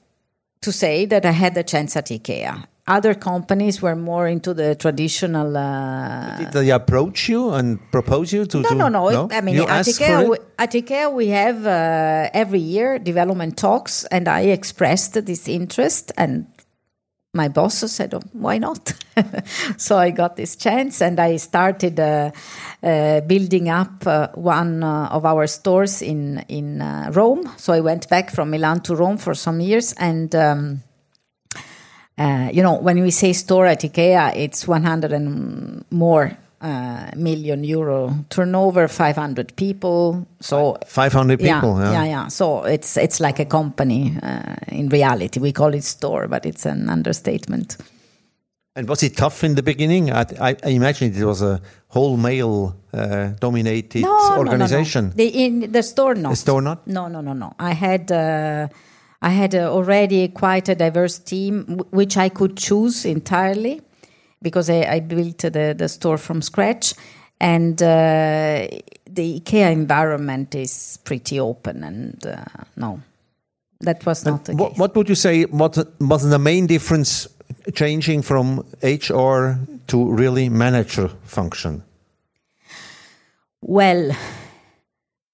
to 0.61 0.73
say 0.73 1.07
that 1.07 1.25
I 1.25 1.33
had 1.33 1.57
a 1.57 1.62
chance 1.62 1.97
at 1.97 2.07
IKEA 2.07 2.67
other 2.90 3.14
companies 3.14 3.81
were 3.81 3.95
more 3.95 4.26
into 4.26 4.52
the 4.52 4.75
traditional. 4.75 5.57
Uh, 5.57 6.38
Did 6.38 6.52
they 6.52 6.71
approach 6.71 7.29
you 7.29 7.50
and 7.50 7.79
propose 7.93 8.33
you 8.33 8.45
to? 8.47 8.61
No, 8.61 8.69
do, 8.69 8.75
no, 8.75 8.88
no, 8.88 9.09
no. 9.09 9.29
I 9.31 9.40
mean, 9.40 9.55
you 9.55 9.67
at 9.67 9.87
IKEA, 9.87 10.29
we, 10.29 10.37
at 10.59 10.73
IKEA, 10.73 11.12
we 11.12 11.29
have 11.29 11.67
uh, 11.67 12.31
every 12.35 12.59
year 12.59 12.99
development 12.99 13.57
talks, 13.57 14.05
and 14.07 14.26
I 14.29 14.40
expressed 14.40 15.25
this 15.25 15.47
interest, 15.49 16.11
and 16.17 16.47
my 17.32 17.49
boss 17.49 17.78
said, 17.92 18.14
oh, 18.14 18.22
"Why 18.32 18.58
not?" 18.58 18.92
so 19.76 19.96
I 19.96 20.10
got 20.10 20.37
this 20.37 20.56
chance, 20.56 21.00
and 21.00 21.20
I 21.20 21.37
started 21.37 22.00
uh, 22.00 22.30
uh 22.82 23.20
building 23.20 23.68
up 23.68 24.06
uh, 24.06 24.28
one 24.34 24.82
uh, 24.82 25.08
of 25.10 25.25
our 25.25 25.46
stores 25.46 26.02
in 26.02 26.44
in 26.49 26.82
Rome. 27.12 27.50
So 27.56 27.72
I 27.72 27.80
went 27.80 28.08
back 28.08 28.30
from 28.30 28.50
Milan 28.50 28.80
to 28.82 28.96
Rome 28.96 29.18
for 29.18 29.34
some 29.34 29.60
years, 29.60 29.92
and. 29.94 30.34
Um, 30.34 30.82
uh, 32.18 32.50
you 32.52 32.62
know, 32.62 32.75
when 32.75 33.00
we 33.00 33.10
say 33.10 33.32
store 33.32 33.64
at 33.64 33.80
IKEA, 33.80 34.37
it's 34.37 34.68
100 34.68 35.10
and 35.10 35.82
more 35.90 36.37
uh, 36.61 37.11
million 37.17 37.64
euro 37.64 38.14
turnover, 38.29 38.88
500 38.88 39.57
people. 39.57 40.26
So 40.40 40.76
500 40.87 41.38
people. 41.38 41.79
Yeah, 41.79 41.93
yeah, 41.93 41.93
yeah. 41.93 42.05
yeah. 42.05 42.29
So 42.29 42.64
it's 42.64 42.97
it's 42.97 43.21
like 43.21 43.38
a 43.38 43.47
company 43.47 44.17
uh, 44.23 44.57
in 44.69 44.88
reality. 44.88 45.40
We 45.40 45.52
call 45.52 45.75
it 45.75 45.85
store, 45.85 46.29
but 46.29 46.45
it's 46.47 46.67
an 46.67 46.88
understatement. 46.88 47.76
And 48.76 48.88
was 48.88 49.02
it 49.02 49.17
tough 49.17 49.43
in 49.43 49.57
the 49.57 49.62
beginning? 49.62 50.12
I, 50.12 50.25
I, 50.40 50.57
I 50.64 50.69
imagine 50.69 51.12
it 51.12 51.25
was 51.25 51.43
a 51.43 51.61
whole 51.88 52.17
male 52.17 52.76
uh, 52.93 53.31
dominated 53.40 54.02
no, 54.02 54.37
organization. 54.38 55.07
No, 55.07 55.11
no, 55.11 55.25
no. 55.25 55.31
The, 55.31 55.45
in 55.45 55.73
the 55.73 55.83
store, 55.83 56.14
not. 56.14 56.31
The 56.31 56.37
store, 56.37 56.62
not. 56.62 56.87
No, 56.87 57.09
no, 57.09 57.21
no, 57.21 57.33
no. 57.33 57.52
I 57.59 57.73
had 57.73 58.12
uh, 58.12 58.69
I 59.23 59.31
had 59.31 59.55
uh, 59.55 59.73
already 59.73 60.29
quite 60.29 60.69
a 60.69 60.75
diverse 60.75 61.19
team, 61.19 61.81
which 61.90 62.17
I 62.17 62.29
could 62.29 62.57
choose 62.57 63.05
entirely 63.05 63.83
because 64.42 64.70
I, 64.70 64.82
I 64.82 65.00
built 65.00 65.38
the, 65.38 65.75
the 65.76 65.88
store 65.88 66.18
from 66.18 66.42
scratch. 66.42 66.94
And 67.40 67.82
uh, 67.82 68.68
the 69.09 69.40
IKEA 69.40 69.73
environment 69.73 70.54
is 70.54 70.99
pretty 71.04 71.40
open, 71.40 71.82
and 71.82 72.26
uh, 72.26 72.44
no, 72.76 73.00
that 73.80 74.04
was 74.04 74.26
not 74.26 74.44
the 74.44 74.54
what, 74.54 74.70
case. 74.70 74.78
What 74.78 74.94
would 74.94 75.09
you 75.09 75.14
say? 75.14 75.44
What 75.44 75.78
was 76.00 76.28
the 76.28 76.38
main 76.38 76.66
difference 76.66 77.26
changing 77.75 78.23
from 78.23 78.66
HR 78.82 79.59
to 79.87 80.12
really 80.12 80.50
manager 80.50 81.09
function? 81.25 81.82
Well, 83.62 84.11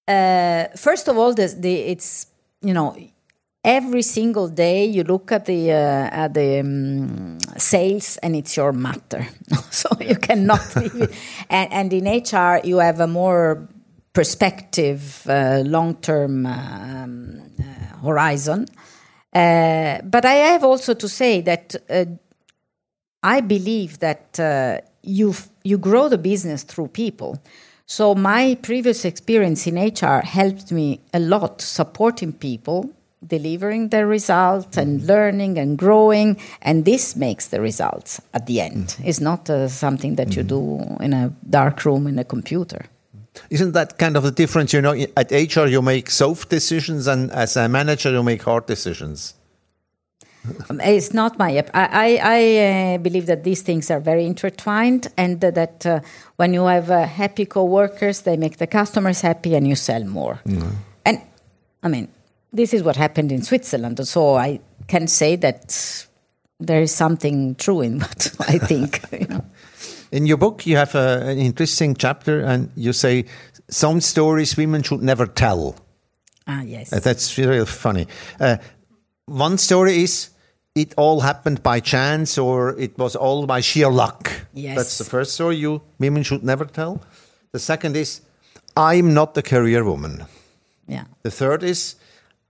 uh, 0.09 0.65
first 0.77 1.09
of 1.09 1.17
all, 1.17 1.35
the, 1.35 1.49
the, 1.59 1.75
it's 1.75 2.29
you 2.63 2.73
know 2.73 2.97
every 3.67 4.03
single 4.03 4.49
day 4.49 4.85
you 4.87 5.03
look 5.03 5.33
at 5.33 5.45
the 5.45 5.73
uh, 5.73 6.25
at 6.25 6.35
the 6.35 6.61
um, 6.61 7.39
sales 7.59 8.17
and 8.19 8.37
it's 8.37 8.57
your 8.57 8.73
matter, 8.73 9.27
so 9.71 9.89
you 10.01 10.15
cannot 10.15 10.77
leave 10.77 10.95
it. 10.95 11.13
And, 11.51 11.73
and 11.73 11.93
in 11.93 12.05
HR 12.07 12.61
you 12.65 12.79
have 12.79 13.01
a 13.01 13.07
more 13.07 13.69
perspective, 14.13 15.27
uh, 15.29 15.63
long 15.67 15.97
term 15.97 16.47
um, 16.47 17.43
uh, 17.59 17.99
horizon. 17.99 18.67
Uh, 19.35 20.01
but 20.03 20.25
I 20.25 20.35
have 20.53 20.65
also 20.65 20.95
to 20.95 21.09
say 21.09 21.43
that 21.43 21.75
uh, 21.91 22.07
I 23.23 23.41
believe 23.41 23.99
that 23.99 24.39
uh, 24.39 24.81
you 25.03 25.35
you 25.65 25.77
grow 25.77 26.09
the 26.09 26.19
business 26.19 26.63
through 26.63 26.89
people. 26.89 27.43
So 27.89 28.15
my 28.15 28.57
previous 28.63 29.05
experience 29.05 29.67
in 29.67 29.77
HR 29.77 30.21
helped 30.21 30.73
me 30.73 31.01
a 31.13 31.21
lot 31.21 31.61
supporting 31.61 32.33
people, 32.33 32.91
delivering 33.27 33.89
the 33.89 34.07
results 34.07 34.77
and 34.77 35.03
learning 35.07 35.59
and 35.59 35.79
growing, 35.79 36.39
and 36.63 36.85
this 36.85 37.17
makes 37.17 37.49
the 37.49 37.61
results 37.61 38.21
at 38.35 38.47
the 38.47 38.61
end. 38.61 38.89
Mm. 38.89 39.07
It's 39.07 39.21
not 39.21 39.49
uh, 39.51 39.69
something 39.69 40.17
that 40.17 40.29
mm. 40.29 40.37
you 40.37 40.43
do 40.43 40.97
in 41.01 41.13
a 41.13 41.33
dark 41.49 41.85
room 41.85 42.07
in 42.07 42.19
a 42.19 42.25
computer. 42.25 42.87
Isn't 43.51 43.73
that 43.73 43.99
kind 43.99 44.17
of 44.17 44.23
the 44.23 44.31
difference? 44.31 44.73
You 44.73 44.81
know, 44.81 44.95
at 45.17 45.31
HR 45.31 45.67
you 45.67 45.83
make 45.83 46.11
soft 46.11 46.49
decisions, 46.49 47.07
and 47.07 47.31
as 47.33 47.57
a 47.57 47.69
manager 47.69 48.11
you 48.11 48.23
make 48.23 48.43
hard 48.43 48.67
decisions. 48.67 49.35
Um, 50.71 50.81
it's 50.81 51.13
not 51.13 51.39
my. 51.39 51.59
I 51.75 51.89
I, 51.93 52.21
I 52.23 52.95
uh, 52.95 52.99
believe 52.99 53.27
that 53.27 53.45
these 53.45 53.63
things 53.63 53.91
are 53.91 54.01
very 54.01 54.25
intertwined, 54.25 55.09
and 55.17 55.41
that 55.41 55.85
uh, 55.85 56.01
when 56.37 56.55
you 56.55 56.65
have 56.67 56.91
uh, 56.91 57.07
happy 57.07 57.47
co-workers, 57.47 58.23
they 58.23 58.37
make 58.37 58.59
the 58.59 58.67
customers 58.67 59.21
happy, 59.21 59.55
and 59.55 59.67
you 59.67 59.75
sell 59.75 60.05
more. 60.05 60.41
Mm. 60.47 60.73
And 61.05 61.21
I 61.83 61.89
mean, 61.89 62.09
this 62.53 62.73
is 62.73 62.83
what 62.83 62.97
happened 62.97 63.33
in 63.33 63.43
Switzerland. 63.43 64.07
So 64.07 64.37
I 64.37 64.61
can 64.89 65.07
say 65.07 65.37
that 65.37 66.07
there 66.59 66.81
is 66.81 66.95
something 66.95 67.55
true 67.57 67.81
in 67.81 68.01
what 68.01 68.35
I 68.49 68.59
think. 68.59 69.01
You 69.13 69.27
know. 69.27 69.45
In 70.13 70.27
your 70.27 70.37
book, 70.37 70.67
you 70.67 70.77
have 70.77 70.95
a, 70.95 71.21
an 71.27 71.39
interesting 71.39 71.95
chapter, 71.95 72.41
and 72.41 72.71
you 72.77 72.93
say 72.93 73.25
some 73.69 74.01
stories 74.01 74.57
women 74.57 74.83
should 74.83 75.03
never 75.03 75.27
tell. 75.27 75.77
Ah, 76.47 76.63
yes. 76.63 76.93
Uh, 76.93 77.01
that's 77.01 77.37
really 77.37 77.65
funny. 77.67 78.07
Uh, 78.39 78.57
one 79.27 79.59
story 79.59 80.03
is 80.03 80.31
it 80.77 80.95
all 80.97 81.21
happened 81.21 81.63
by 81.63 81.81
chance 81.81 82.39
or 82.39 82.79
it 82.79 82.97
was 82.99 83.17
all 83.17 83.47
by 83.47 83.61
sheer 83.61 83.91
luck. 83.91 84.31
Yes. 84.53 84.77
That's 84.77 84.99
the 84.99 85.05
first 85.05 85.35
story 85.35 85.57
you 85.57 85.83
women 85.99 86.23
should 86.23 86.45
never 86.45 86.65
tell. 86.65 87.03
The 87.53 87.59
second 87.59 87.97
is 87.97 88.21
I'm 88.77 89.15
not 89.15 89.37
a 89.37 89.43
career 89.43 89.85
woman. 89.85 90.25
Yeah. 90.87 91.05
The 91.23 91.31
third 91.31 91.65
is 91.65 91.97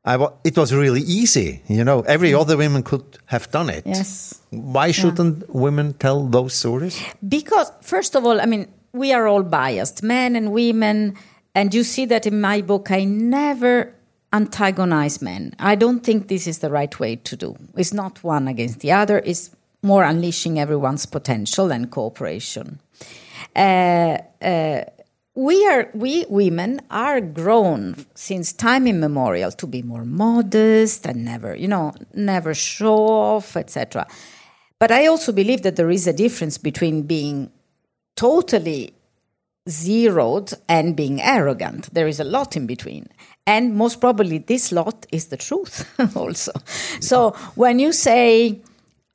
I 0.07 0.29
it 0.45 0.57
was 0.57 0.73
really 0.73 1.03
easy. 1.03 1.63
You 1.67 1.85
know, 1.85 2.01
every 2.03 2.31
mm. 2.31 2.41
other 2.41 2.57
woman 2.57 2.83
could 2.83 3.19
have 3.27 3.51
done 3.51 3.69
it. 3.69 3.85
Yes. 3.85 4.41
Why 4.51 4.93
shouldn't 4.93 5.41
yeah. 5.41 5.47
women 5.49 5.95
tell 5.95 6.27
those 6.27 6.55
stories? 6.55 7.03
Because, 7.29 7.73
first 7.83 8.15
of 8.15 8.25
all, 8.25 8.41
I 8.41 8.47
mean, 8.47 8.69
we 8.93 9.13
are 9.13 9.27
all 9.27 9.43
biased, 9.43 10.03
men 10.03 10.37
and 10.37 10.53
women. 10.53 11.17
And 11.55 11.75
you 11.75 11.85
see 11.85 12.07
that 12.07 12.27
in 12.27 12.41
my 12.41 12.61
book, 12.63 12.91
I 12.91 13.05
never 13.05 13.93
antagonize 14.33 15.23
men. 15.23 15.55
I 15.59 15.75
don't 15.75 16.01
think 16.01 16.29
this 16.29 16.47
is 16.47 16.59
the 16.59 16.71
right 16.71 16.99
way 17.01 17.17
to 17.17 17.37
do. 17.37 17.57
It's 17.77 17.93
not 17.93 18.23
one 18.23 18.49
against 18.49 18.81
the 18.81 18.93
other, 18.93 19.23
it's 19.25 19.51
more 19.83 20.05
unleashing 20.05 20.59
everyone's 20.59 21.07
potential 21.07 21.71
and 21.71 21.91
cooperation. 21.91 22.81
Uh, 23.55 24.19
uh, 24.43 24.85
we 25.37 25.67
are 25.67 25.89
we 25.95 26.25
women 26.29 26.81
are 26.91 27.21
grown 27.21 27.95
since 28.15 28.53
time 28.53 28.87
immemorial 28.87 29.53
to 29.53 29.67
be 29.67 29.83
more 29.83 30.05
modest 30.05 31.07
and 31.07 31.25
never 31.25 31.55
you 31.55 31.69
know 31.69 31.93
never 32.15 32.55
show 32.55 33.07
off 33.07 33.57
etc 33.57 34.07
but 34.81 34.91
i 34.91 35.07
also 35.07 35.33
believe 35.33 35.63
that 35.63 35.77
there 35.77 35.91
is 35.91 36.07
a 36.07 36.13
difference 36.13 36.57
between 36.57 37.03
being 37.03 37.51
totally 38.17 38.95
zeroed 39.69 40.53
and 40.69 40.97
being 40.97 41.21
arrogant. 41.21 41.93
There 41.93 42.07
is 42.07 42.21
a 42.21 42.25
lot 42.25 42.57
in 42.57 42.67
between. 42.67 43.09
And 43.47 43.77
most 43.77 44.01
probably 44.01 44.39
this 44.39 44.73
lot 44.73 45.07
is 45.13 45.27
the 45.27 45.37
truth 45.37 45.89
also. 46.17 46.53
So 47.01 47.31
when 47.55 47.79
you 47.79 47.93
say 47.93 48.61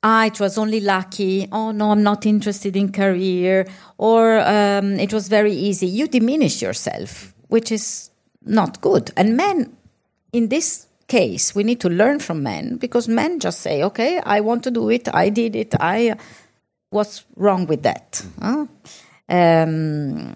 ah, 0.02 0.26
it 0.26 0.40
was 0.40 0.58
only 0.58 0.80
lucky. 0.80 1.48
Oh 1.52 1.70
no, 1.70 1.90
I'm 1.90 2.02
not 2.02 2.26
interested 2.26 2.76
in 2.76 2.92
career, 2.92 3.66
or 3.98 4.40
um, 4.40 4.98
it 4.98 5.12
was 5.12 5.28
very 5.28 5.52
easy. 5.52 5.86
You 5.86 6.08
diminish 6.08 6.62
yourself, 6.62 7.34
which 7.48 7.72
is 7.72 8.10
not 8.44 8.80
good. 8.80 9.10
And 9.16 9.36
men, 9.36 9.76
in 10.32 10.48
this 10.48 10.86
case, 11.06 11.54
we 11.54 11.62
need 11.62 11.80
to 11.80 11.88
learn 11.88 12.18
from 12.18 12.42
men 12.42 12.76
because 12.76 13.08
men 13.08 13.38
just 13.38 13.60
say, 13.60 13.82
okay, 13.82 14.20
I 14.24 14.40
want 14.40 14.64
to 14.64 14.70
do 14.70 14.88
it. 14.90 15.08
I 15.14 15.28
did 15.28 15.56
it. 15.56 15.74
I. 15.80 16.16
What's 16.90 17.24
wrong 17.36 17.66
with 17.66 17.82
that? 17.84 18.22
Huh? 18.40 18.66
Um, 19.28 20.34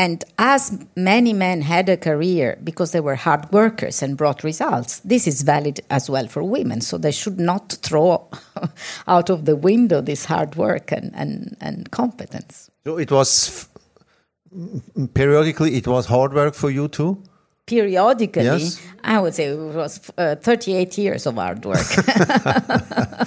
and 0.00 0.24
as 0.38 0.72
many 0.96 1.34
men 1.34 1.60
had 1.60 1.90
a 1.90 1.98
career 1.98 2.56
because 2.64 2.92
they 2.92 3.00
were 3.00 3.16
hard 3.16 3.52
workers 3.52 4.02
and 4.02 4.16
brought 4.16 4.42
results, 4.42 5.00
this 5.00 5.26
is 5.26 5.42
valid 5.42 5.80
as 5.90 6.08
well 6.08 6.26
for 6.26 6.42
women. 6.42 6.80
So 6.80 6.96
they 6.96 7.12
should 7.12 7.38
not 7.38 7.76
throw 7.82 8.26
out 9.06 9.28
of 9.28 9.44
the 9.44 9.56
window 9.56 10.00
this 10.00 10.24
hard 10.24 10.56
work 10.56 10.90
and, 10.90 11.14
and, 11.14 11.54
and 11.60 11.90
competence. 11.90 12.70
So 12.82 12.96
it 12.96 13.10
was 13.10 13.68
periodically, 15.12 15.76
it 15.76 15.86
was 15.86 16.06
hard 16.06 16.32
work 16.32 16.54
for 16.54 16.70
you 16.70 16.88
too? 16.88 17.22
Periodically, 17.66 18.44
yes. 18.44 18.80
I 19.04 19.20
would 19.20 19.34
say 19.34 19.48
it 19.48 19.58
was 19.58 20.00
uh, 20.16 20.36
38 20.36 20.96
years 20.96 21.26
of 21.26 21.34
hard 21.34 21.62
work. 21.66 21.76
yeah, 22.16 23.26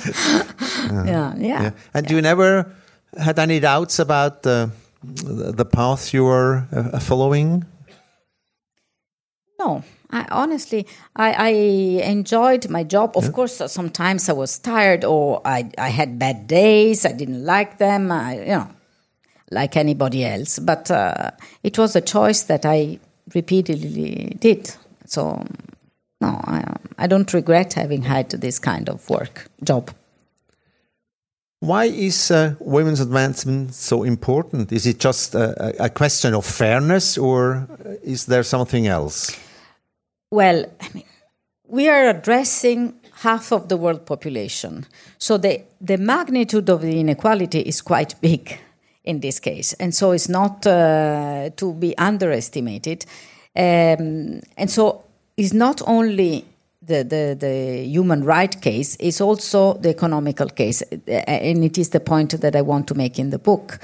yeah, 1.06 1.36
yeah. 1.38 1.72
And 1.94 2.10
yeah. 2.10 2.16
you 2.16 2.20
never 2.20 2.74
had 3.16 3.38
any 3.38 3.60
doubts 3.60 4.00
about 4.00 4.42
the 4.42 4.72
the 5.04 5.66
path 5.66 6.14
you 6.14 6.26
are 6.28 6.68
uh, 6.72 7.00
following? 7.00 7.66
No, 9.60 9.84
I, 10.10 10.26
honestly, 10.32 10.88
I, 11.16 11.32
I, 11.34 11.50
enjoyed 12.04 12.70
my 12.70 12.84
job. 12.84 13.18
Of 13.18 13.26
yeah. 13.26 13.32
course, 13.32 13.62
sometimes 13.68 14.30
I 14.30 14.34
was 14.34 14.60
tired 14.60 15.04
or 15.06 15.42
I, 15.46 15.70
I 15.78 15.90
had 15.90 16.20
bad 16.20 16.48
days. 16.48 17.06
I 17.06 17.12
didn't 17.12 17.46
like 17.46 17.78
them. 17.78 18.12
I, 18.12 18.40
you 18.40 18.46
know, 18.46 18.70
like 19.52 19.78
anybody 19.78 20.26
else. 20.26 20.60
But 20.60 20.92
uh, 20.92 21.32
it 21.64 21.78
was 21.78 21.96
a 21.96 22.02
choice 22.02 22.44
that 22.44 22.66
I 22.66 23.00
repeatedly 23.34 24.38
did. 24.40 24.74
So, 25.06 25.46
no, 26.22 26.28
I, 26.28 26.76
I 26.98 27.08
don't 27.08 27.32
regret 27.34 27.74
having 27.74 28.04
had 28.04 28.30
this 28.30 28.60
kind 28.60 28.90
of 28.90 29.10
work 29.10 29.48
job. 29.64 29.92
Why 31.64 31.86
is 31.86 32.30
uh, 32.30 32.56
women's 32.60 33.00
advancement 33.00 33.74
so 33.74 34.04
important? 34.04 34.74
Is 34.74 34.86
it 34.86 35.00
just 35.00 35.34
a, 35.34 35.86
a, 35.86 35.90
question 35.90 36.34
of 36.34 36.46
fairness, 36.46 37.18
or 37.18 37.66
is 38.04 38.26
there 38.26 38.44
something 38.44 38.86
else? 38.86 39.40
Well, 40.30 40.66
I 40.82 40.90
mean, 40.94 41.06
we 41.66 41.88
are 41.88 42.10
addressing 42.10 42.96
half 43.22 43.54
of 43.54 43.70
the 43.70 43.78
world 43.78 44.06
population, 44.06 44.86
so 45.18 45.38
the 45.38 45.62
the 45.80 45.98
magnitude 45.98 46.70
of 46.70 46.82
the 46.82 47.00
inequality 47.00 47.62
is 47.62 47.82
quite 47.82 48.20
big 48.20 48.60
in 49.06 49.22
this 49.22 49.40
case, 49.40 49.72
and 49.80 49.96
so 49.96 50.12
it's 50.12 50.28
not 50.28 50.68
uh, 50.68 51.50
to 51.56 51.74
be 51.76 51.98
underestimated. 51.98 53.06
Um, 53.56 54.42
and 54.58 54.70
so 54.70 55.06
it's 55.38 55.54
not 55.54 55.82
only 55.88 56.44
the, 56.86 57.04
the, 57.04 57.38
the 57.40 57.86
human 57.86 58.24
right 58.24 58.62
case 58.62 58.96
is 58.98 59.22
also 59.22 59.74
the 59.76 59.90
economical 59.90 60.48
case. 60.48 60.82
And 60.82 61.64
it 61.64 61.78
is 61.78 61.90
the 61.90 62.00
point 62.00 62.40
that 62.42 62.56
I 62.56 62.62
want 62.62 62.88
to 62.88 62.96
make 62.96 63.20
in 63.20 63.30
the 63.30 63.40
book. 63.40 63.80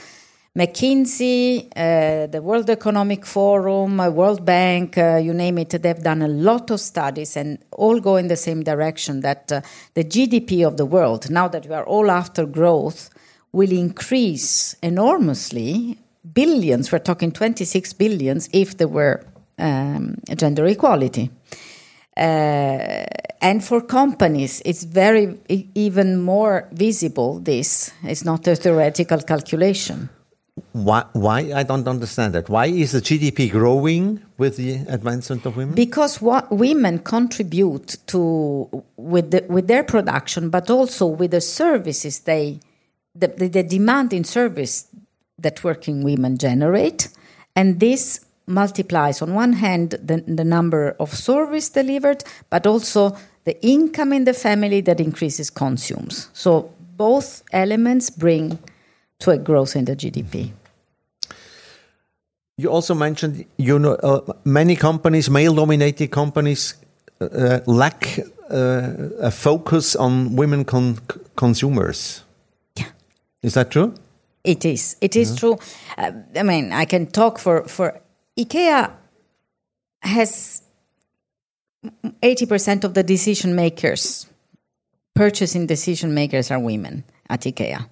McKinsey, 0.58 1.70
uh, 1.76 2.28
the 2.28 2.42
World 2.42 2.70
Economic 2.70 3.26
Forum, 3.26 3.98
World 3.98 4.44
Bank, 4.44 4.98
uh, 4.98 5.16
you 5.18 5.34
name 5.34 5.60
it, 5.60 5.70
they've 5.70 6.04
done 6.04 6.24
a 6.24 6.28
lot 6.28 6.72
of 6.72 6.80
studies 6.80 7.38
and 7.38 7.60
all 7.72 8.00
go 8.00 8.16
in 8.18 8.28
the 8.28 8.36
same 8.36 8.64
direction 8.64 9.22
that 9.22 9.52
uh, 9.52 9.62
the 9.94 10.04
GDP 10.04 10.66
of 10.66 10.76
the 10.76 10.86
world, 10.86 11.30
now 11.30 11.48
that 11.48 11.68
we 11.68 11.76
are 11.76 11.86
all 11.86 12.10
after 12.10 12.46
growth, 12.46 13.10
will 13.52 13.72
increase 13.72 14.76
enormously, 14.82 15.98
billions, 16.34 16.92
we're 16.92 17.00
talking 17.00 17.32
26 17.32 17.94
billions, 17.94 18.50
if 18.52 18.78
there 18.78 18.88
were 18.88 19.24
um, 19.60 20.16
gender 20.36 20.66
equality. 20.66 21.30
Uh, 22.18 23.06
and 23.42 23.64
for 23.64 23.82
companies, 23.82 24.62
it's 24.66 24.84
very 24.84 25.40
even 25.48 26.22
more 26.22 26.68
visible. 26.74 27.40
This 27.40 27.92
is 28.06 28.26
not 28.26 28.48
a 28.48 28.56
theoretical 28.56 29.22
calculation. 29.22 30.10
why, 30.74 31.06
why? 31.14 31.52
I 31.54 31.64
don't 31.64 31.88
understand 31.88 32.34
that. 32.36 32.50
Why 32.50 32.68
is 32.68 32.92
the 32.92 33.02
GDP 33.02 33.52
growing 33.52 34.22
with 34.38 34.58
the 34.58 34.76
advancement 34.88 35.46
of 35.46 35.58
women? 35.58 35.76
Because 35.76 36.22
what 36.22 36.52
women 36.52 37.00
contribute 37.00 37.98
to 38.08 38.84
with 38.98 39.32
the, 39.32 39.46
with 39.50 39.68
their 39.68 39.84
production, 39.84 40.50
but 40.50 40.70
also 40.70 41.06
with 41.06 41.32
the 41.32 41.42
services 41.42 42.20
they, 42.20 42.60
the, 43.16 43.28
the, 43.28 43.48
the 43.48 43.64
demand 43.64 44.14
in 44.14 44.24
service 44.24 44.88
that 45.38 45.64
working 45.64 46.04
women 46.04 46.38
generate, 46.38 47.10
and 47.56 47.80
this 47.80 48.26
multiplies 48.50 49.22
on 49.22 49.34
one 49.34 49.54
hand 49.54 49.92
the, 49.92 50.24
the 50.28 50.44
number 50.44 50.96
of 51.00 51.14
service 51.14 51.70
delivered, 51.70 52.24
but 52.50 52.68
also 52.68 53.16
the 53.46 53.56
income 53.66 54.12
in 54.12 54.26
the 54.26 54.34
family 54.34 54.82
that 54.82 55.00
increases 55.00 55.50
consumes. 55.50 56.30
So 56.34 56.74
both 56.98 57.44
elements 57.54 58.10
bring 58.10 58.60
to 59.20 59.32
a 59.32 59.38
growth 59.38 59.76
in 59.76 59.86
the 59.86 59.96
GDP. 59.96 60.52
You 62.58 62.70
also 62.70 62.94
mentioned 62.94 63.46
you 63.58 63.80
know 63.80 63.94
uh, 63.94 64.34
many 64.44 64.76
companies, 64.76 65.30
male-dominated 65.30 66.12
companies, 66.12 66.76
uh, 67.22 67.60
lack 67.66 68.20
uh, 68.52 68.92
a 69.22 69.32
focus 69.32 69.96
on 69.96 70.36
women 70.36 70.66
con 70.66 70.98
consumers. 71.38 72.24
Yeah, 72.76 72.88
is 73.42 73.54
that 73.54 73.72
true? 73.72 73.94
It 74.44 74.66
is. 74.66 74.98
It 75.00 75.16
is 75.16 75.32
yeah. 75.32 75.38
true. 75.38 75.60
Uh, 75.98 76.12
I 76.36 76.44
mean, 76.44 76.74
I 76.74 76.86
can 76.86 77.08
talk 77.08 77.40
for 77.40 77.64
for 77.64 78.02
IKEA 78.40 78.92
has 80.02 80.62
eighty 82.24 82.46
percent 82.46 82.84
of 82.86 82.94
the 82.94 83.04
decision 83.04 83.54
makers, 83.54 84.28
purchasing 85.14 85.68
decision 85.68 86.14
makers 86.14 86.50
are 86.50 86.60
women 86.60 87.04
at 87.30 87.42
IKEA, 87.42 87.90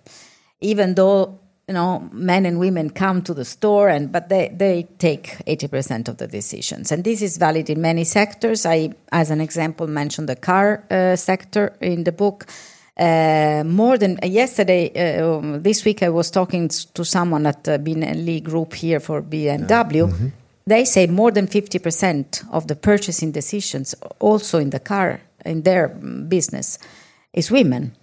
even 0.62 0.96
though 0.96 1.38
you 1.68 1.74
know 1.74 2.08
men 2.14 2.46
and 2.46 2.60
women 2.60 2.90
come 2.90 3.22
to 3.24 3.34
the 3.34 3.44
store 3.44 3.90
and 3.90 4.10
but 4.12 4.30
they, 4.30 4.48
they 4.56 4.84
take 5.00 5.38
80% 5.46 6.08
of 6.08 6.18
the 6.18 6.28
decisions. 6.28 6.94
And 6.94 7.04
this 7.04 7.22
is 7.22 7.36
valid 7.38 7.70
in 7.70 7.82
many 7.82 8.06
sectors. 8.06 8.66
I 8.66 8.94
as 9.12 9.32
an 9.32 9.42
example 9.42 9.88
mentioned 9.88 10.30
the 10.30 10.38
car 10.38 10.86
uh, 10.90 11.18
sector 11.18 11.76
in 11.82 12.06
the 12.06 12.14
book 12.14 12.46
uh, 13.00 13.64
more 13.66 13.98
than 13.98 14.18
uh, 14.24 14.26
yesterday 14.26 14.92
uh, 14.96 15.38
um, 15.38 15.62
this 15.62 15.86
week 15.86 16.04
i 16.04 16.10
was 16.10 16.32
talking 16.32 16.68
to 16.70 17.06
someone 17.06 17.46
at 17.46 17.64
the 17.64 17.78
Benelli 17.78 18.44
group 18.44 18.74
here 18.74 19.00
for 19.00 19.22
bmw 19.22 19.70
yeah. 19.70 20.02
mm-hmm. 20.04 20.28
they 20.66 20.86
say 20.86 21.08
more 21.08 21.32
than 21.32 21.48
50% 21.48 22.46
of 22.52 22.68
the 22.68 22.76
purchasing 22.76 23.32
decisions 23.32 23.96
also 24.20 24.60
in 24.60 24.70
the 24.72 24.80
car 24.80 25.22
in 25.46 25.64
their 25.64 25.90
business 25.90 26.80
is 27.34 27.52
women 27.52 27.96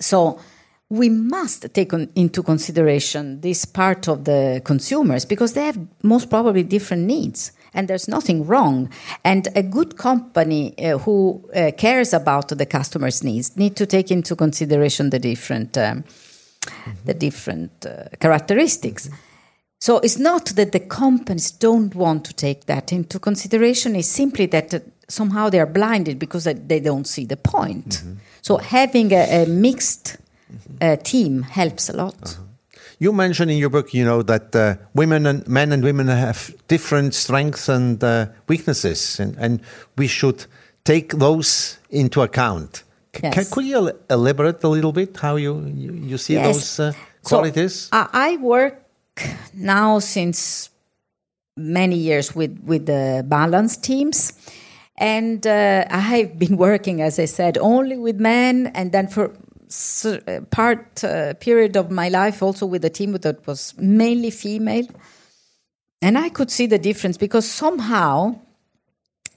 so 0.00 0.40
we 0.88 1.08
must 1.08 1.72
take 1.74 1.92
on, 1.92 2.08
into 2.14 2.42
consideration 2.42 3.40
this 3.40 3.64
part 3.64 4.08
of 4.08 4.24
the 4.24 4.62
consumers 4.64 5.24
because 5.24 5.52
they 5.52 5.66
have 5.66 5.78
most 6.02 6.30
probably 6.30 6.62
different 6.62 7.04
needs 7.04 7.52
and 7.74 7.88
there's 7.88 8.08
nothing 8.08 8.46
wrong 8.46 8.88
and 9.24 9.48
a 9.54 9.62
good 9.62 9.96
company 9.96 10.74
uh, 10.78 10.98
who 10.98 11.42
uh, 11.54 11.70
cares 11.76 12.12
about 12.12 12.48
the 12.48 12.66
customer's 12.66 13.22
needs 13.22 13.56
need 13.56 13.76
to 13.76 13.86
take 13.86 14.10
into 14.10 14.36
consideration 14.36 15.10
the 15.10 15.18
different 15.18 15.76
um, 15.76 16.02
mm-hmm. 16.02 16.90
the 17.04 17.14
different 17.14 17.86
uh, 17.86 18.04
characteristics 18.20 19.08
mm-hmm. 19.08 19.16
so 19.80 19.98
it's 19.98 20.18
not 20.18 20.46
that 20.56 20.72
the 20.72 20.80
companies 20.80 21.50
don't 21.50 21.94
want 21.94 22.24
to 22.24 22.32
take 22.32 22.66
that 22.66 22.92
into 22.92 23.18
consideration 23.18 23.96
it's 23.96 24.08
simply 24.08 24.46
that 24.46 24.74
uh, 24.74 24.78
somehow 25.08 25.48
they 25.48 25.60
are 25.60 25.66
blinded 25.66 26.18
because 26.18 26.44
they 26.44 26.80
don't 26.80 27.06
see 27.06 27.24
the 27.24 27.36
point 27.36 27.88
mm-hmm. 27.88 28.14
so 28.42 28.56
having 28.56 29.12
a, 29.12 29.42
a 29.42 29.46
mixed 29.46 30.16
uh, 30.80 30.96
team 30.96 31.42
helps 31.42 31.88
a 31.88 31.96
lot. 31.96 32.14
Uh-huh. 32.22 32.42
You 32.98 33.12
mentioned 33.12 33.50
in 33.50 33.58
your 33.58 33.68
book, 33.68 33.92
you 33.92 34.04
know, 34.04 34.22
that 34.22 34.56
uh, 34.56 34.76
women 34.94 35.26
and 35.26 35.46
men 35.46 35.72
and 35.72 35.82
women 35.82 36.08
have 36.08 36.54
different 36.66 37.14
strengths 37.14 37.68
and 37.68 38.02
uh, 38.02 38.26
weaknesses, 38.48 39.20
and, 39.20 39.36
and, 39.38 39.60
we 39.98 40.06
should 40.06 40.46
take 40.84 41.12
those 41.12 41.78
into 41.90 42.22
account. 42.22 42.84
C- 43.14 43.20
yes. 43.24 43.34
can, 43.34 43.44
could 43.44 43.64
you 43.66 43.92
elaborate 44.08 44.64
a 44.64 44.68
little 44.68 44.92
bit 44.92 45.16
how 45.16 45.36
you 45.36 45.64
you, 45.74 45.92
you 45.92 46.18
see 46.18 46.34
yes. 46.34 46.46
those 46.46 46.80
uh, 46.80 46.92
qualities? 47.22 47.74
So, 47.92 48.08
I 48.12 48.38
work 48.38 48.82
now 49.52 49.98
since 49.98 50.70
many 51.56 51.96
years 51.96 52.34
with 52.34 52.58
with 52.64 52.86
the 52.86 53.24
balance 53.26 53.76
teams. 53.76 54.32
And 54.98 55.46
uh, 55.46 55.84
I've 55.90 56.38
been 56.38 56.56
working, 56.68 57.02
as 57.02 57.18
I 57.18 57.26
said, 57.26 57.58
only 57.58 57.98
with 57.98 58.18
men, 58.18 58.68
and 58.74 58.92
then 58.92 59.08
for 59.08 59.32
part 60.50 61.04
uh, 61.04 61.34
period 61.34 61.76
of 61.76 61.90
my 61.90 62.08
life 62.08 62.42
also 62.42 62.66
with 62.66 62.84
a 62.84 62.90
team 62.90 63.12
that 63.12 63.46
was 63.46 63.74
mainly 63.78 64.30
female. 64.30 64.86
And 66.02 66.18
i 66.18 66.28
could 66.28 66.50
see 66.50 66.66
the 66.66 66.78
difference 66.78 67.16
because 67.16 67.48
somehow 67.50 68.38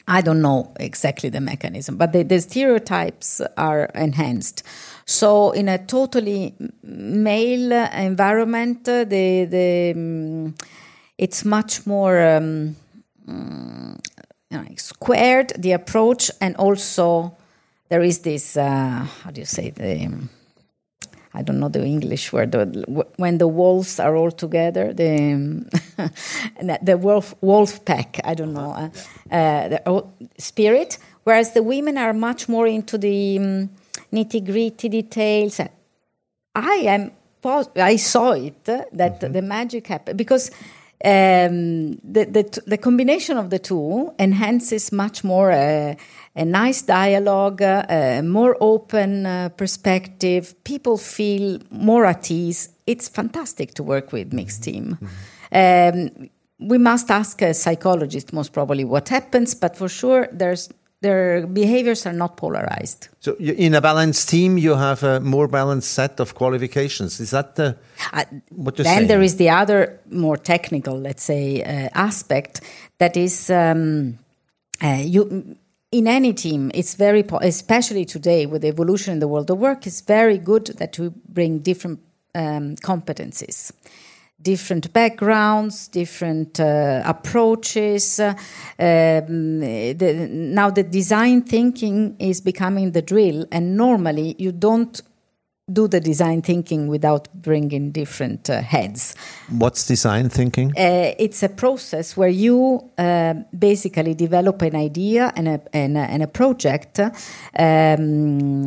i 0.08 0.22
don't 0.22 0.42
know 0.42 0.74
exactly 0.80 1.30
the 1.30 1.39
mechanism 1.39 1.96
but 1.96 2.12
the, 2.12 2.24
the 2.24 2.42
stereotypes 2.42 3.42
are 3.58 3.86
enhanced. 3.96 4.63
So 5.06 5.52
in 5.52 5.68
a 5.68 5.78
totally 5.78 6.56
male 6.84 7.72
environment 7.94 8.88
uh, 8.88 9.06
the 9.06 9.46
the 9.46 9.94
um, 9.96 10.56
it's 11.18 11.44
much 11.44 11.88
more 11.88 12.22
um, 12.22 12.76
know, 14.52 14.65
squared 14.78 15.54
the 15.58 15.72
approach 15.74 16.32
and 16.42 16.56
also 16.58 17.38
there 17.89 18.04
is 18.04 18.19
this 18.19 18.56
uh, 18.56 19.06
how 19.23 19.32
do 19.32 19.41
you 19.41 19.45
say 19.45 19.71
the 19.71 20.06
um, 20.06 20.30
I 21.34 21.43
don't 21.43 21.60
know 21.60 21.69
the 21.69 21.84
English 21.84 22.34
word 22.34 22.56
when 23.17 23.38
the 23.38 23.47
wolves 23.47 23.99
are 23.99 24.15
all 24.15 24.32
together 24.32 24.93
the 24.93 25.34
um, 25.34 25.69
the 26.82 26.97
wolf 26.97 27.36
wolf 27.41 27.84
pack 27.86 28.19
I 28.23 28.34
don't 28.34 28.54
know 28.54 28.71
uh, 28.71 28.89
uh, 29.34 29.67
the 29.67 30.06
spirit 30.38 30.97
whereas 31.23 31.54
the 31.54 31.63
women 31.63 31.97
are 31.97 32.13
much 32.13 32.47
more 32.47 32.67
into 32.67 32.97
the 32.97 33.38
um, 33.38 33.69
nitty 34.13 34.45
gritty 34.45 34.89
details 34.89 35.60
I 36.56 36.75
am 36.86 37.12
I 37.75 37.95
saw 37.95 38.32
it 38.32 38.67
uh, 38.67 38.84
that 38.93 39.21
mm-hmm. 39.21 39.34
the 39.34 39.41
magic 39.41 39.88
happened 39.88 40.17
because 40.17 40.52
um, 41.06 41.91
the, 42.04 42.25
the, 42.25 42.62
the 42.67 42.78
combination 42.78 43.38
of 43.38 43.49
the 43.49 43.60
two 43.60 44.13
enhances 44.19 44.91
much 44.91 45.23
more 45.23 45.52
uh, 45.52 45.95
a 46.36 46.46
nice 46.46 46.82
dialogue, 46.82 47.62
uh, 47.62 47.86
a 47.89 48.22
more 48.22 48.56
open 48.62 49.26
uh, 49.26 49.50
perspective. 49.50 50.56
People 50.63 50.98
feel 50.98 51.60
more 51.70 52.06
at 52.06 52.32
ease. 52.32 52.70
It's 52.86 53.10
fantastic 53.10 53.74
to 53.76 53.84
work 53.84 54.12
with 54.12 54.34
mixed 54.34 54.63
team. 54.63 54.98
Mm-hmm. 55.52 56.20
Um, 56.22 56.30
we 56.60 56.78
must 56.78 57.10
ask 57.10 57.42
a 57.42 57.54
psychologist 57.54 58.34
most 58.34 58.54
probably 58.54 58.84
what 58.84 59.10
happens, 59.10 59.56
but 59.56 59.78
for 59.78 59.88
sure 59.88 60.28
there's 60.32 60.70
their 61.02 61.48
behaviors 61.48 62.06
are 62.06 62.13
not 62.13 62.36
polarized. 62.36 63.08
So, 63.20 63.36
in 63.36 63.74
a 63.74 63.82
balanced 63.82 64.28
team, 64.28 64.58
you 64.58 64.76
have 64.76 65.02
a 65.04 65.20
more 65.22 65.48
balanced 65.48 65.94
set 65.94 66.20
of 66.20 66.36
qualifications. 66.36 67.20
Is 67.22 67.32
that 67.32 67.56
the, 67.56 67.78
uh, 68.12 68.26
what 68.50 68.78
you're 68.78 68.84
then 68.84 68.98
saying? 68.98 69.08
there 69.08 69.22
is 69.22 69.38
the 69.38 69.50
other 69.50 70.00
more 70.10 70.36
technical, 70.36 71.00
let's 71.00 71.24
say, 71.24 71.63
uh, 71.63 71.89
aspect 71.94 72.62
that 72.98 73.15
is 73.15 73.50
um, 73.50 74.20
uh, 74.84 75.02
you. 75.02 75.56
In 75.91 76.08
any 76.08 76.34
team, 76.34 76.69
it's 76.75 76.93
very, 76.93 77.25
especially 77.41 78.06
today 78.06 78.45
with 78.45 78.62
the 78.62 78.67
evolution 78.67 79.13
in 79.13 79.19
the 79.19 79.28
world 79.28 79.49
of 79.49 79.58
work, 79.58 79.88
it's 79.88 80.02
very 80.02 80.38
good 80.38 80.67
that 80.78 80.99
we 80.99 81.10
bring 81.28 81.60
different 81.60 81.99
um, 82.36 82.75
competencies 82.75 83.71
different 84.41 84.93
backgrounds, 84.93 85.88
different 85.88 86.60
uh, 86.60 87.02
approaches. 87.06 88.19
Uh, 88.19 88.34
um, 88.80 89.60
the, 89.60 90.28
now, 90.32 90.69
the 90.69 90.84
design 90.84 91.41
thinking 91.41 92.15
is 92.19 92.39
becoming 92.41 92.91
the 92.91 93.02
drill, 93.02 93.45
and 93.52 93.75
normally 93.75 94.36
you 94.38 94.52
don't 94.52 95.02
do 95.71 95.88
the 95.88 95.99
design 95.99 96.41
thinking 96.41 96.88
without 96.88 97.27
bringing 97.34 97.91
different 97.91 98.49
uh, 98.49 98.62
heads. 98.62 99.15
What's 99.49 99.86
design 99.86 100.29
thinking? 100.29 100.71
Uh, 100.77 101.13
it's 101.17 101.43
a 101.43 101.49
process 101.49 102.17
where 102.17 102.29
you 102.29 102.89
uh, 102.97 103.36
basically 103.58 104.13
develop 104.13 104.62
an 104.62 104.75
idea 104.75 105.32
and 105.36 105.47
a, 105.47 105.62
and 105.73 105.97
a, 105.97 106.01
and 106.01 106.23
a 106.23 106.27
project 106.27 106.99
um, 106.99 107.12
uh, 108.63 108.65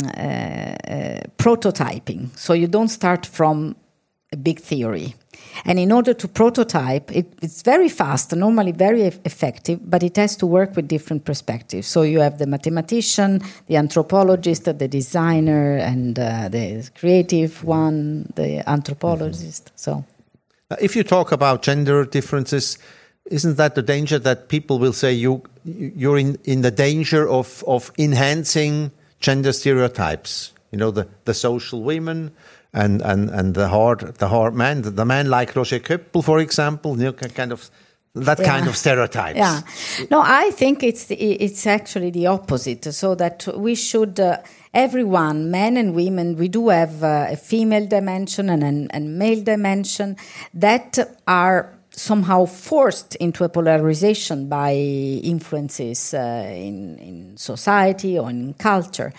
prototyping. 1.38 2.36
So 2.36 2.52
you 2.52 2.68
don't 2.68 2.88
start 2.88 3.26
from 3.26 3.76
a 4.32 4.36
big 4.36 4.60
theory 4.60 5.14
and 5.64 5.78
in 5.78 5.92
order 5.92 6.14
to 6.14 6.28
prototype, 6.28 7.14
it, 7.14 7.32
it's 7.42 7.62
very 7.62 7.88
fast, 7.88 8.34
normally 8.34 8.72
very 8.72 9.02
effective, 9.02 9.78
but 9.88 10.02
it 10.02 10.16
has 10.16 10.36
to 10.36 10.46
work 10.46 10.74
with 10.76 10.88
different 10.88 11.24
perspectives. 11.24 11.86
So 11.86 12.02
you 12.02 12.20
have 12.20 12.38
the 12.38 12.46
mathematician, 12.46 13.42
the 13.68 13.76
anthropologist, 13.76 14.64
the 14.64 14.88
designer, 14.88 15.76
and 15.76 16.18
uh, 16.18 16.48
the 16.48 16.88
creative 16.98 17.62
one, 17.64 18.32
the 18.34 18.68
anthropologist. 18.68 19.66
Mm-hmm. 19.66 19.76
So, 19.76 20.04
if 20.80 20.96
you 20.96 21.04
talk 21.04 21.32
about 21.32 21.62
gender 21.62 22.04
differences, 22.04 22.78
isn't 23.26 23.56
that 23.56 23.74
the 23.74 23.82
danger 23.82 24.18
that 24.18 24.48
people 24.48 24.78
will 24.78 24.94
say 24.94 25.12
you 25.12 25.42
you're 25.64 26.18
in, 26.18 26.38
in 26.44 26.62
the 26.62 26.70
danger 26.70 27.28
of, 27.28 27.62
of 27.66 27.92
enhancing 27.98 28.90
gender 29.20 29.52
stereotypes? 29.52 30.52
You 30.72 30.78
know, 30.78 30.90
the, 30.90 31.06
the 31.26 31.34
social 31.34 31.82
women 31.82 32.32
and 32.72 33.02
and 33.02 33.30
and 33.30 33.54
the 33.54 33.68
hard 33.68 34.14
the 34.18 34.28
hard 34.28 34.54
man, 34.54 34.82
the 34.82 35.04
man 35.04 35.28
like 35.28 35.54
Roger 35.56 35.80
Köppel, 35.80 36.22
for 36.24 36.38
example, 36.38 36.96
you 36.98 37.04
know, 37.04 37.12
kind 37.12 37.52
of 37.52 37.70
that 38.14 38.38
Yeah. 38.40 38.46
kind 38.46 38.68
of 38.68 38.76
stereotypes. 38.76 39.38
Yeah. 39.38 39.60
No, 40.10 40.20
I 40.22 40.50
think 40.50 40.82
it's 40.82 41.06
it's 41.10 41.66
actually 41.66 42.10
the 42.10 42.26
opposite. 42.26 42.92
So 42.92 43.14
that 43.14 43.46
we 43.56 43.74
should 43.74 44.20
uh, 44.20 44.36
everyone, 44.74 45.50
men 45.50 45.76
and 45.76 45.94
women, 45.94 46.36
we 46.36 46.48
do 46.48 46.68
have 46.68 47.02
uh, 47.02 47.26
a 47.32 47.36
female 47.36 47.86
dimension 47.86 48.50
and 48.50 48.62
an 48.62 48.88
and 48.90 49.18
male 49.18 49.42
dimension 49.42 50.16
that 50.60 50.98
are 51.26 51.72
somehow 51.94 52.46
forced 52.46 53.16
into 53.16 53.44
a 53.44 53.48
polarization 53.48 54.48
by 54.48 54.72
influences 55.22 56.14
uh, 56.14 56.18
in 56.68 56.98
in 56.98 57.36
society 57.36 58.18
or 58.18 58.30
in 58.30 58.54
culture. 58.54 59.12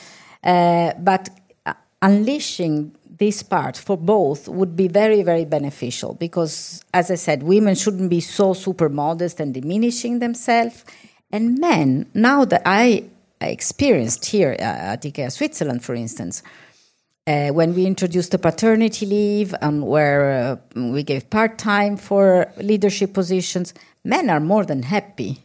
Uh, 0.44 0.92
but 1.00 1.30
uh, 1.66 1.74
unleashing 2.02 2.92
this 3.24 3.42
part 3.42 3.78
for 3.78 3.98
both 3.98 4.50
would 4.50 4.76
be 4.76 4.90
very, 4.90 5.24
very 5.24 5.46
beneficial 5.46 6.14
because, 6.16 6.84
as 6.94 7.10
I 7.10 7.16
said, 7.16 7.42
women 7.42 7.76
shouldn't 7.76 8.10
be 8.10 8.20
so 8.20 8.54
super 8.54 8.90
modest 8.90 9.40
and 9.40 9.54
diminishing 9.54 10.20
themselves. 10.20 10.84
And 11.32 11.58
men, 11.58 11.88
now 12.14 12.44
that 12.44 12.64
I 12.66 13.06
experienced 13.40 14.26
here 14.26 14.58
uh, 14.60 14.92
at 14.94 15.04
IKEA 15.04 15.32
Switzerland, 15.32 15.86
for 15.86 15.96
instance, 15.96 16.44
uh, 17.26 17.50
when 17.50 17.74
we 17.74 17.86
introduced 17.86 18.32
the 18.32 18.40
paternity 18.40 19.06
leave 19.06 19.56
and 19.62 19.88
where 19.88 20.60
uh, 20.76 20.82
we 20.92 21.02
gave 21.04 21.30
part 21.30 21.58
time 21.58 21.96
for 21.96 22.52
leadership 22.58 23.14
positions, 23.14 23.74
men 24.04 24.30
are 24.30 24.42
more 24.42 24.66
than 24.66 24.84
happy 24.84 25.42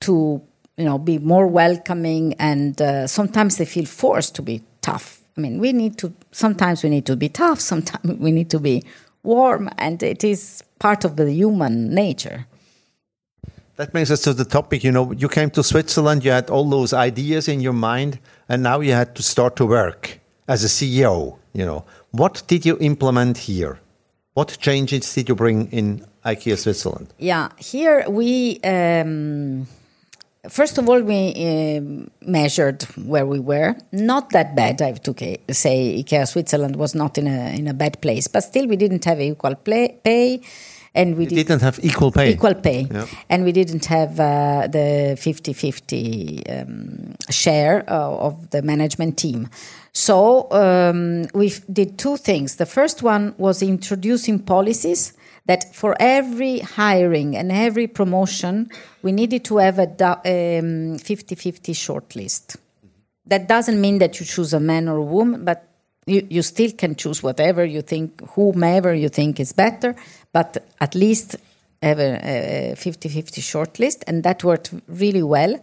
to 0.00 0.42
you 0.76 0.84
know 0.84 0.98
be 0.98 1.18
more 1.18 1.46
welcoming 1.46 2.34
and 2.34 2.82
uh, 2.82 3.06
sometimes 3.06 3.56
they 3.56 3.64
feel 3.64 3.86
forced 3.86 4.34
to 4.34 4.42
be 4.42 4.62
tough 4.82 5.25
i 5.36 5.40
mean 5.40 5.58
we 5.58 5.72
need 5.72 5.96
to 5.98 6.12
sometimes 6.32 6.82
we 6.82 6.90
need 6.90 7.06
to 7.06 7.16
be 7.16 7.28
tough 7.28 7.60
sometimes 7.72 8.18
we 8.18 8.30
need 8.30 8.50
to 8.50 8.58
be 8.58 8.82
warm 9.22 9.68
and 9.78 10.02
it 10.02 10.22
is 10.24 10.62
part 10.78 11.04
of 11.04 11.16
the 11.16 11.32
human 11.32 11.94
nature 11.94 12.46
That 13.76 13.92
brings 13.92 14.10
us 14.10 14.22
to 14.22 14.32
the 14.32 14.46
topic. 14.46 14.82
You 14.84 14.92
know, 14.92 15.12
you 15.12 15.28
came 15.28 15.50
to 15.50 15.62
Switzerland, 15.62 16.24
you 16.24 16.30
had 16.30 16.48
all 16.48 16.64
those 16.70 16.94
ideas 16.94 17.46
in 17.46 17.60
your 17.60 17.74
mind, 17.74 18.18
and 18.48 18.62
now 18.62 18.80
you 18.80 18.92
had 18.92 19.14
to 19.16 19.22
start 19.22 19.54
to 19.56 19.66
work 19.66 20.18
as 20.48 20.64
a 20.64 20.68
CEO. 20.68 21.36
You 21.52 21.66
know, 21.66 21.84
what 22.10 22.42
did 22.46 22.64
you 22.64 22.78
implement 22.80 23.36
here? 23.36 23.78
What 24.32 24.56
changes 24.60 25.14
did 25.14 25.28
you 25.28 25.34
bring 25.34 25.70
in 25.72 26.06
IKEA 26.24 26.56
Switzerland? 26.58 27.12
yeah 27.18 27.48
here 27.58 28.04
we 28.08 28.60
um, 28.64 29.66
first 30.48 30.78
of 30.78 30.88
all 30.88 31.00
we 31.02 31.18
um, 31.78 32.10
measured 32.22 32.82
where 33.12 33.26
we 33.26 33.38
were 33.40 33.74
not 33.92 34.30
that 34.30 34.54
bad 34.54 34.80
i 34.82 34.86
have 34.86 35.02
to 35.02 35.12
say 35.52 36.02
ikea 36.02 36.26
switzerland 36.26 36.76
was 36.76 36.94
not 36.94 37.18
in 37.18 37.26
a 37.26 37.56
in 37.58 37.66
a 37.68 37.74
bad 37.74 38.00
place 38.00 38.26
but 38.28 38.42
still 38.42 38.66
we 38.66 38.76
didn't 38.76 39.04
have 39.04 39.20
equal 39.20 39.54
play, 39.54 39.98
pay 40.04 40.40
and 40.94 41.16
we 41.16 41.24
You 41.24 41.28
did 41.30 41.36
didn't 41.46 41.60
have 41.62 41.78
equal 41.82 42.10
pay. 42.10 42.30
equal 42.32 42.54
pay 42.54 42.86
Yeah. 42.90 43.06
and 43.28 43.44
we 43.44 43.52
didn't 43.52 43.84
have 43.86 44.18
uh, 44.18 44.66
the 44.76 45.16
50-50 45.20 46.62
um, 46.62 47.14
share 47.30 47.84
uh, 47.88 48.26
of 48.28 48.50
the 48.50 48.62
management 48.62 49.16
team 49.18 49.48
so 49.92 50.50
um, 50.52 51.26
we 51.34 51.52
did 51.72 51.98
two 51.98 52.16
things 52.16 52.56
the 52.56 52.66
first 52.66 53.02
one 53.02 53.34
was 53.38 53.62
introducing 53.62 54.38
policies 54.38 55.12
that 55.46 55.74
for 55.74 55.96
every 56.00 56.58
hiring 56.60 57.36
and 57.36 57.52
every 57.52 57.86
promotion 57.86 58.68
we 59.02 59.12
needed 59.12 59.44
to 59.44 59.58
have 59.58 59.78
a 59.78 59.86
du- 59.86 60.04
um, 60.04 60.98
50-50 60.98 61.72
shortlist 61.74 62.56
that 63.26 63.48
doesn't 63.48 63.80
mean 63.80 63.98
that 63.98 64.18
you 64.20 64.26
choose 64.26 64.54
a 64.54 64.60
man 64.60 64.88
or 64.88 64.98
a 64.98 65.02
woman, 65.02 65.44
but 65.44 65.68
you, 66.06 66.26
you 66.30 66.42
still 66.42 66.70
can 66.72 66.94
choose 66.94 67.22
whatever 67.22 67.64
you 67.64 67.82
think, 67.82 68.20
whomever 68.30 68.94
you 68.94 69.08
think 69.08 69.40
is 69.40 69.52
better, 69.52 69.94
but 70.32 70.64
at 70.80 70.94
least 70.94 71.36
have 71.82 71.98
a 71.98 72.74
50 72.76 73.08
50 73.08 73.40
shortlist, 73.40 74.04
and 74.06 74.22
that 74.22 74.42
worked 74.44 74.72
really 74.88 75.22
well. 75.22 75.60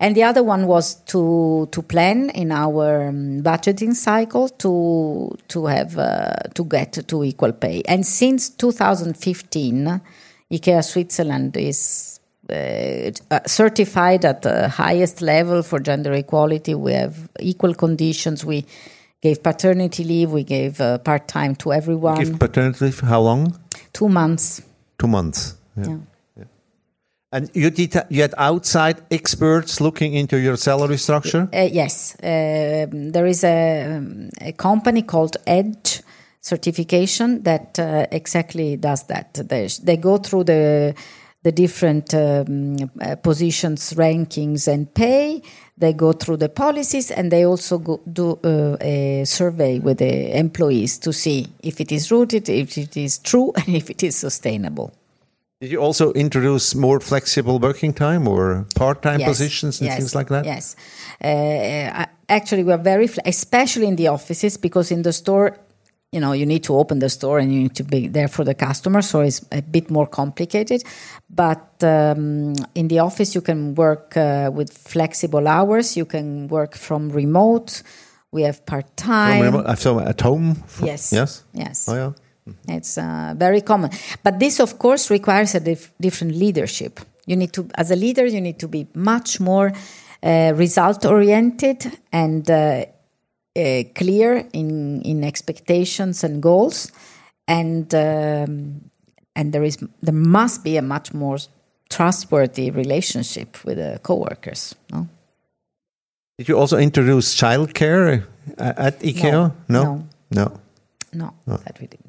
And 0.00 0.16
the 0.16 0.24
other 0.24 0.42
one 0.42 0.66
was 0.66 0.96
to 1.06 1.68
to 1.70 1.82
plan 1.82 2.30
in 2.30 2.50
our 2.50 3.08
um, 3.08 3.42
budgeting 3.42 3.94
cycle 3.94 4.48
to 4.48 5.36
to 5.48 5.66
have 5.66 5.96
uh, 5.98 6.34
to 6.54 6.64
get 6.64 6.92
to 7.08 7.24
equal 7.24 7.52
pay. 7.52 7.82
And 7.86 8.04
since 8.04 8.50
2015, 8.50 10.00
IKEA 10.52 10.84
Switzerland 10.84 11.56
is 11.56 12.20
uh, 12.50 13.10
uh, 13.30 13.40
certified 13.46 14.24
at 14.24 14.42
the 14.42 14.68
highest 14.68 15.22
level 15.22 15.62
for 15.62 15.78
gender 15.78 16.12
equality. 16.12 16.74
We 16.74 16.92
have 16.92 17.28
equal 17.40 17.74
conditions. 17.74 18.44
We 18.44 18.66
gave 19.22 19.42
paternity 19.42 20.04
leave. 20.04 20.30
We 20.32 20.44
gave 20.44 20.80
uh, 20.80 20.98
part 20.98 21.28
time 21.28 21.54
to 21.56 21.72
everyone. 21.72 22.18
Give 22.18 22.38
paternity 22.38 22.84
leave, 22.86 23.00
how 23.00 23.22
long? 23.22 23.58
Two 23.92 24.08
months. 24.08 24.60
Two 24.98 25.06
months. 25.06 25.54
Yeah. 25.76 25.86
Yeah. 25.86 25.96
And 27.34 27.50
you 27.52 27.70
did 27.70 27.94
you 28.10 28.22
had 28.22 28.32
outside 28.38 29.02
experts 29.10 29.80
looking 29.80 30.14
into 30.14 30.36
your 30.36 30.56
salary 30.56 30.98
structure? 30.98 31.48
Uh, 31.52 31.68
yes, 31.72 32.16
um, 32.22 33.10
there 33.10 33.26
is 33.26 33.42
a, 33.42 33.96
um, 33.96 34.30
a 34.40 34.52
company 34.52 35.02
called 35.02 35.36
Edge 35.44 36.00
Certification 36.40 37.42
that 37.42 37.76
uh, 37.80 38.06
exactly 38.12 38.76
does 38.76 39.02
that. 39.08 39.34
They, 39.34 39.66
they 39.82 39.96
go 39.96 40.18
through 40.18 40.44
the 40.44 40.94
the 41.42 41.50
different 41.50 42.14
um, 42.14 42.76
uh, 43.02 43.16
positions, 43.16 43.94
rankings, 43.94 44.68
and 44.68 44.94
pay. 44.94 45.42
They 45.76 45.92
go 45.92 46.12
through 46.12 46.36
the 46.36 46.48
policies, 46.48 47.10
and 47.10 47.32
they 47.32 47.44
also 47.44 47.78
go, 47.78 48.00
do 48.10 48.38
uh, 48.44 48.76
a 48.80 49.24
survey 49.24 49.80
with 49.80 49.98
the 49.98 50.38
employees 50.38 50.98
to 50.98 51.12
see 51.12 51.48
if 51.64 51.80
it 51.80 51.90
is 51.90 52.12
rooted, 52.12 52.48
if 52.48 52.78
it 52.78 52.96
is 52.96 53.18
true, 53.18 53.52
and 53.56 53.74
if 53.74 53.90
it 53.90 54.04
is 54.04 54.14
sustainable. 54.14 54.94
Did 55.60 55.70
you 55.70 55.78
also 55.80 56.12
introduce 56.12 56.74
more 56.74 57.00
flexible 57.00 57.58
working 57.58 57.94
time 57.94 58.28
or 58.28 58.66
part-time 58.74 59.20
Yes, 59.20 59.28
positions 59.28 59.80
and 59.80 59.86
yes, 59.88 59.96
things 59.96 60.14
like 60.14 60.28
that? 60.28 60.44
Yes. 60.44 60.76
Uh, 61.22 61.28
I- 62.02 62.08
actually, 62.28 62.64
we're 62.64 62.76
very, 62.82 63.08
especially 63.24 63.86
in 63.86 63.96
the 63.96 64.08
offices, 64.08 64.56
because 64.58 64.90
in 64.90 65.02
the 65.02 65.12
store, 65.12 65.56
you 66.12 66.20
know, 66.20 66.32
you 66.32 66.44
need 66.46 66.62
to 66.64 66.74
open 66.76 66.98
the 66.98 67.08
store 67.08 67.38
and 67.38 67.52
you 67.52 67.60
need 67.62 67.74
to 67.76 67.84
be 67.84 68.08
there 68.08 68.28
for 68.28 68.44
the 68.44 68.54
customer, 68.54 69.00
so 69.02 69.20
it's 69.20 69.44
a 69.52 69.62
bit 69.62 69.90
more 69.90 70.06
complicated. 70.06 70.82
But 71.30 71.82
um, 71.82 72.54
in 72.74 72.88
the 72.88 72.98
office, 72.98 73.34
you 73.34 73.40
can 73.40 73.74
work 73.74 74.16
uh, 74.16 74.50
with 74.52 74.76
flexible 74.76 75.46
hours. 75.48 75.96
You 75.96 76.04
can 76.04 76.48
work 76.48 76.74
from 76.76 77.10
remote. 77.10 77.82
We 78.32 78.42
have 78.42 78.64
part 78.66 78.86
From 78.96 79.06
time. 79.06 79.42
remote- 79.42 79.66
uh, 79.66 79.74
so 79.76 80.00
at 80.00 80.20
home? 80.20 80.56
From- 80.66 80.86
Yes. 80.88 81.12
Yes? 81.12 81.42
Yes. 81.52 81.88
Oh, 81.88 81.94
yeah. 81.94 82.12
It's 82.68 82.98
uh, 82.98 83.34
very 83.36 83.62
common. 83.62 83.90
But 84.22 84.38
this, 84.38 84.60
of 84.60 84.78
course, 84.78 85.10
requires 85.10 85.54
a 85.54 85.60
dif- 85.60 85.92
different 86.00 86.34
leadership. 86.34 87.00
You 87.26 87.36
need 87.36 87.52
to, 87.54 87.68
as 87.76 87.90
a 87.90 87.96
leader, 87.96 88.26
you 88.26 88.40
need 88.40 88.58
to 88.58 88.68
be 88.68 88.86
much 88.94 89.40
more 89.40 89.72
uh, 90.22 90.52
result 90.54 91.06
oriented 91.06 91.86
and 92.12 92.50
uh, 92.50 92.84
uh, 93.56 93.82
clear 93.94 94.46
in, 94.52 95.00
in 95.02 95.24
expectations 95.24 96.24
and 96.24 96.42
goals. 96.42 96.92
And, 97.48 97.94
um, 97.94 98.90
and 99.34 99.52
there, 99.52 99.64
is, 99.64 99.78
there 100.02 100.14
must 100.14 100.64
be 100.64 100.76
a 100.76 100.82
much 100.82 101.14
more 101.14 101.38
trustworthy 101.88 102.70
relationship 102.70 103.64
with 103.64 103.78
the 103.78 104.00
coworkers. 104.02 104.74
No? 104.90 105.08
Did 106.36 106.48
you 106.48 106.58
also 106.58 106.76
introduce 106.76 107.34
childcare 107.34 108.24
uh, 108.58 108.72
at 108.76 109.00
IKEA? 109.00 109.52
No. 109.68 110.08
No. 110.30 110.60
No, 111.12 111.32
that 111.46 111.78
we 111.80 111.86
did. 111.86 112.00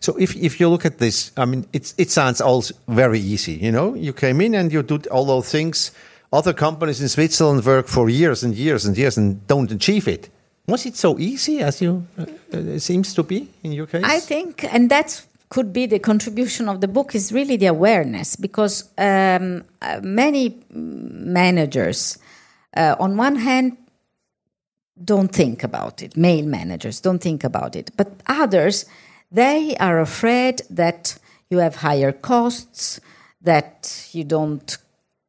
So 0.00 0.16
if 0.18 0.34
if 0.36 0.60
you 0.60 0.68
look 0.68 0.84
at 0.84 0.98
this, 0.98 1.32
I 1.36 1.44
mean, 1.44 1.66
it's 1.72 1.94
it 1.96 2.10
sounds 2.10 2.40
all 2.40 2.64
very 2.88 3.20
easy. 3.20 3.52
You 3.52 3.72
know, 3.72 3.94
you 3.94 4.12
came 4.12 4.40
in 4.40 4.54
and 4.54 4.72
you 4.72 4.82
did 4.82 5.06
all 5.08 5.24
those 5.24 5.50
things. 5.50 5.92
Other 6.32 6.54
companies 6.54 7.00
in 7.00 7.08
Switzerland 7.08 7.64
work 7.64 7.88
for 7.88 8.08
years 8.08 8.42
and 8.42 8.54
years 8.54 8.86
and 8.86 8.96
years 8.96 9.18
and 9.18 9.46
don't 9.46 9.70
achieve 9.70 10.08
it. 10.08 10.30
Was 10.66 10.86
it 10.86 10.96
so 10.96 11.18
easy 11.18 11.60
as 11.60 11.82
you 11.82 12.06
uh, 12.18 12.24
uh, 12.52 12.78
seems 12.78 13.14
to 13.14 13.22
be 13.22 13.48
in 13.62 13.72
your 13.72 13.86
case? 13.86 14.04
I 14.04 14.20
think, 14.20 14.64
and 14.72 14.88
that 14.90 15.22
could 15.48 15.72
be 15.72 15.86
the 15.86 15.98
contribution 15.98 16.68
of 16.68 16.80
the 16.80 16.88
book, 16.88 17.14
is 17.14 17.32
really 17.32 17.58
the 17.58 17.66
awareness 17.66 18.36
because 18.36 18.88
um, 18.96 19.64
uh, 19.82 20.00
many 20.02 20.56
managers, 20.70 22.18
uh, 22.76 22.96
on 22.98 23.18
one 23.18 23.36
hand, 23.36 23.76
don't 25.04 25.32
think 25.32 25.64
about 25.64 26.02
it. 26.02 26.16
Male 26.16 26.46
managers 26.46 27.00
don't 27.00 27.20
think 27.20 27.44
about 27.44 27.76
it, 27.76 27.90
but 27.96 28.08
others, 28.26 28.86
they 29.32 29.76
are 29.80 30.00
afraid 30.00 30.62
that 30.70 31.18
you 31.50 31.58
have 31.58 31.76
higher 31.76 32.12
costs, 32.12 33.00
that 33.40 34.08
you 34.12 34.24
don't 34.24 34.78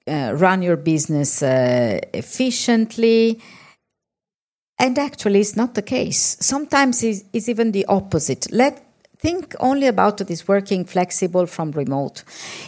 uh, 0.07 0.33
run 0.35 0.61
your 0.61 0.75
business 0.77 1.41
uh, 1.41 1.99
efficiently. 2.13 3.41
And 4.77 4.99
actually, 4.99 5.39
it's 5.39 5.55
not 5.55 5.75
the 5.75 5.81
case. 5.81 6.37
Sometimes 6.39 7.03
it's, 7.03 7.23
it's 7.31 7.47
even 7.47 7.71
the 7.71 7.85
opposite. 7.85 8.51
Let 8.51 8.85
think 9.17 9.55
only 9.59 9.87
about 9.87 10.17
this 10.17 10.47
working 10.47 10.83
flexible 10.83 11.45
from 11.45 11.71
remote. 11.71 12.23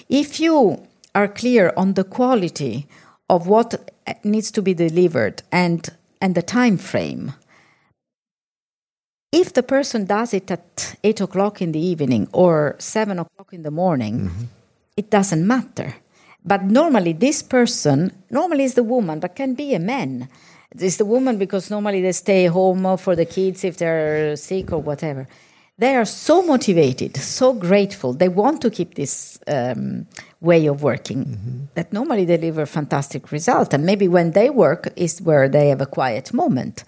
If 0.07 0.39
you 0.39 0.81
are 1.13 1.27
clear 1.27 1.73
on 1.75 1.93
the 1.93 2.05
quality 2.05 2.87
of 3.29 3.47
what 3.47 3.91
needs 4.23 4.51
to 4.51 4.61
be 4.61 4.73
delivered 4.73 5.43
and 5.51 5.89
and 6.21 6.33
the 6.33 6.41
time 6.41 6.77
frame, 6.77 7.33
if 9.31 9.53
the 9.53 9.63
person 9.63 10.05
does 10.05 10.33
it 10.33 10.49
at 10.51 10.95
eight 11.03 11.21
o'clock 11.21 11.61
in 11.61 11.71
the 11.71 11.79
evening 11.79 12.27
or 12.31 12.75
seven 12.79 13.19
o'clock 13.19 13.53
in 13.53 13.63
the 13.63 13.71
morning, 13.71 14.31
it 14.95 15.09
doesn't 15.09 15.45
matter. 15.45 15.95
But 16.43 16.63
normally, 16.63 17.13
this 17.13 17.41
person, 17.41 18.11
normally 18.29 18.65
is 18.65 18.75
the 18.75 18.83
woman, 18.83 19.19
but 19.19 19.35
can 19.35 19.55
be 19.55 19.73
a 19.73 19.79
man. 19.79 20.29
It's 20.71 20.97
the 20.97 21.05
woman 21.05 21.37
because 21.37 21.71
normally 21.71 22.01
they 22.01 22.11
stay 22.11 22.45
home 22.45 22.97
for 22.97 23.15
the 23.15 23.25
kids 23.25 23.63
if 23.63 23.77
they're 23.77 24.35
sick 24.35 24.71
or 24.71 24.81
whatever. 24.81 25.27
They 25.77 25.95
are 25.95 26.05
so 26.05 26.41
motivated, 26.41 27.17
so 27.17 27.51
grateful. 27.51 28.13
They 28.13 28.29
want 28.29 28.61
to 28.61 28.69
keep 28.69 28.95
this 28.95 29.39
um, 29.47 30.07
way 30.39 30.67
of 30.67 30.83
working 30.83 31.67
that 31.73 31.91
normally 31.91 32.25
deliver 32.25 32.65
fantastic 32.65 33.31
result. 33.31 33.73
And 33.73 33.85
maybe 33.85 34.07
when 34.07 34.31
they 34.31 34.49
work 34.49 34.87
is 34.95 35.21
where 35.21 35.49
they 35.49 35.69
have 35.69 35.81
a 35.81 35.85
quiet 35.85 36.33
moment. 36.33 36.85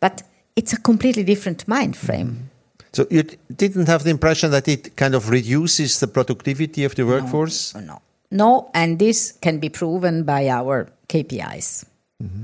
But 0.00 0.22
it's 0.56 0.72
a 0.72 0.80
completely 0.80 1.24
different 1.24 1.66
mind 1.66 1.96
frame. 1.96 2.50
So 2.92 3.06
you 3.10 3.24
didn't 3.54 3.88
have 3.88 4.04
the 4.04 4.10
impression 4.10 4.50
that 4.52 4.68
it 4.68 4.96
kind 4.96 5.14
of 5.14 5.28
reduces 5.28 5.98
the 5.98 6.06
productivity 6.06 6.84
of 6.84 6.94
the 6.94 7.04
workforce? 7.04 7.74
No, 7.74 8.00
no, 8.30 8.70
and 8.72 8.98
this 8.98 9.32
can 9.32 9.58
be 9.58 9.68
proven 9.68 10.22
by 10.22 10.48
our 10.48 10.88
KPIs. 11.08 11.84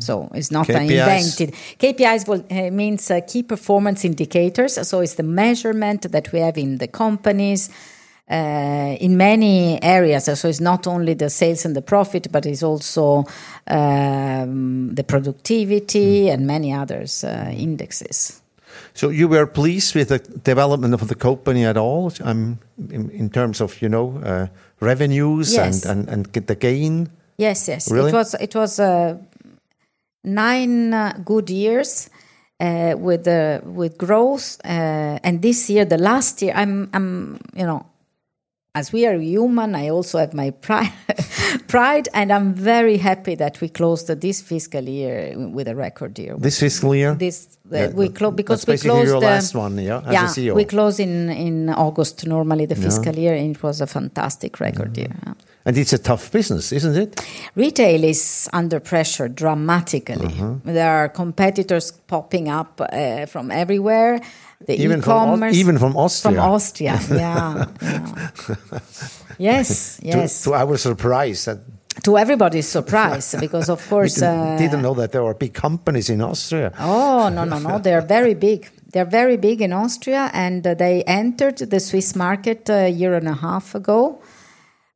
So 0.01 0.31
it's 0.35 0.51
not 0.51 0.67
KPIs? 0.67 0.91
invented. 0.91 1.55
KPIs 1.79 2.29
will, 2.29 2.45
uh, 2.51 2.71
means 2.71 3.11
uh, 3.11 3.21
key 3.27 3.43
performance 3.43 4.05
indicators. 4.05 4.87
So 4.87 5.01
it's 5.01 5.15
the 5.15 5.23
measurement 5.23 6.11
that 6.11 6.33
we 6.33 6.41
have 6.41 6.59
in 6.59 6.79
the 6.79 6.89
companies. 6.89 7.71
Uh, 8.31 8.97
in 9.01 9.17
many 9.17 9.83
areas, 9.83 10.27
so 10.39 10.49
it's 10.49 10.61
not 10.61 10.87
only 10.87 11.15
the 11.15 11.29
sales 11.29 11.65
and 11.65 11.75
the 11.75 11.83
profit, 11.83 12.31
but 12.31 12.47
it's 12.47 12.63
also 12.63 13.25
um, 13.67 14.95
the 14.95 15.03
productivity 15.03 16.31
and 16.31 16.47
many 16.47 16.73
others 16.73 17.25
uh, 17.25 17.51
indexes. 17.53 18.41
So 18.95 19.09
you 19.09 19.27
were 19.27 19.47
pleased 19.47 19.97
with 19.97 20.09
the 20.09 20.19
development 20.19 20.95
of 20.95 21.09
the 21.09 21.17
company 21.17 21.65
at 21.65 21.77
all? 21.77 22.13
Um, 22.23 22.59
in, 22.91 23.11
in 23.11 23.31
terms 23.31 23.61
of 23.61 23.83
you 23.83 23.89
know 23.89 24.21
uh, 24.25 24.47
revenues 24.79 25.53
Yes. 25.53 25.85
and, 25.85 26.09
and 26.09 26.27
and 26.27 26.47
the 26.47 26.55
gain. 26.55 27.09
Yes, 27.37 27.67
yes. 27.69 27.91
Really? 27.91 28.11
It 28.11 28.15
was 28.15 28.35
it 28.35 28.55
was 28.55 28.79
uh, 28.79 29.19
nine 30.23 30.95
uh, 30.95 31.19
good 31.25 31.51
years 31.51 32.11
uh, 32.61 32.95
with 32.97 33.27
uh, 33.27 33.61
with 33.65 33.99
growth, 33.99 34.61
uh, 34.65 35.19
and 35.25 35.43
this 35.43 35.69
year, 35.69 35.85
the 35.85 35.99
last 35.99 36.43
year, 36.43 36.53
I'm 36.55 36.91
I'm 36.93 37.41
you 37.57 37.67
know. 37.67 37.90
As 38.73 38.93
we 38.93 39.05
are 39.05 39.19
human, 39.19 39.75
I 39.75 39.89
also 39.91 40.19
have 40.19 40.33
my 40.33 40.51
pride, 40.51 40.93
pride, 41.67 42.09
and 42.15 42.31
I'm 42.33 42.55
very 42.55 42.99
happy 42.99 43.35
that 43.35 43.61
we 43.61 43.69
closed 43.69 44.07
this 44.21 44.41
fiscal 44.41 44.85
year 44.89 45.35
with 45.37 45.67
a 45.67 45.75
record 45.75 46.17
year. 46.21 46.37
This 46.39 46.61
fiscal 46.61 46.95
year. 46.95 47.15
This 47.17 47.49
uh, 47.73 47.77
Yeah, 47.77 47.89
we 47.95 48.09
close 48.11 48.35
because 48.35 48.67
we 48.69 48.79
closed 48.79 49.09
your 49.09 49.19
the- 49.21 49.27
last 49.27 49.55
one, 49.57 49.77
yeah, 49.79 49.99
as 49.99 50.07
a 50.07 50.13
yeah, 50.13 50.27
CEO. 50.53 50.55
we 50.55 50.65
close 50.65 51.01
in 51.03 51.31
in 51.31 51.69
August 51.71 52.25
normally 52.27 52.67
the 52.67 52.77
fiscal 52.77 53.15
year, 53.17 53.35
and 53.35 53.57
it 53.57 53.63
was 53.63 53.81
a 53.81 53.87
fantastic 53.87 54.61
record 54.61 54.97
year. 54.97 55.11
yeah. 55.27 55.35
and 55.67 55.77
it's 55.77 55.93
a 55.93 55.99
tough 55.99 56.31
business, 56.31 56.73
isn't 56.73 56.97
it? 56.97 57.21
Retail 57.57 58.05
is 58.05 58.49
under 58.53 58.81
pressure 58.81 59.29
dramatically. 59.29 60.27
Uh-huh. 60.27 60.55
There 60.65 60.91
are 60.91 61.09
competitors 61.09 61.91
popping 62.07 62.49
up 62.49 62.81
uh, 62.81 63.27
from 63.27 63.51
everywhere. 63.51 64.21
The 64.67 64.75
Even 64.83 65.01
from 65.03 65.43
even 65.45 65.79
from 65.79 65.97
Austria. 65.97 66.35
From 66.37 66.53
Austria, 66.53 67.01
yeah. 67.11 67.67
yeah. 67.83 68.79
Yes, 69.39 69.99
yes. 70.03 70.45
To, 70.45 70.55
our 70.55 70.77
surprise, 70.77 71.49
To 72.05 72.19
everybody's 72.19 72.69
surprise, 72.69 73.35
because 73.41 73.71
of 73.71 73.81
we 73.85 73.89
course. 73.89 74.15
didn't, 74.17 74.39
uh, 74.39 74.59
didn't 74.59 74.83
know 74.83 74.95
that 74.95 75.13
there 75.13 75.23
were 75.23 75.35
big 75.35 75.55
companies 75.55 76.11
in 76.11 76.21
Austria. 76.21 76.73
Oh 76.79 77.31
no 77.33 77.45
no 77.45 77.59
no! 77.59 77.79
They're 77.79 78.03
very 78.07 78.35
big. 78.35 78.69
They're 78.93 79.05
very 79.11 79.37
big 79.39 79.63
in 79.63 79.73
Austria, 79.73 80.31
and 80.35 80.67
uh, 80.67 80.75
they 80.75 81.05
entered 81.05 81.59
the 81.59 81.81
Swiss 81.81 82.15
market 82.15 82.69
a 82.69 82.89
year 82.91 83.15
and 83.15 83.29
a 83.29 83.35
half 83.35 83.75
ago, 83.75 84.21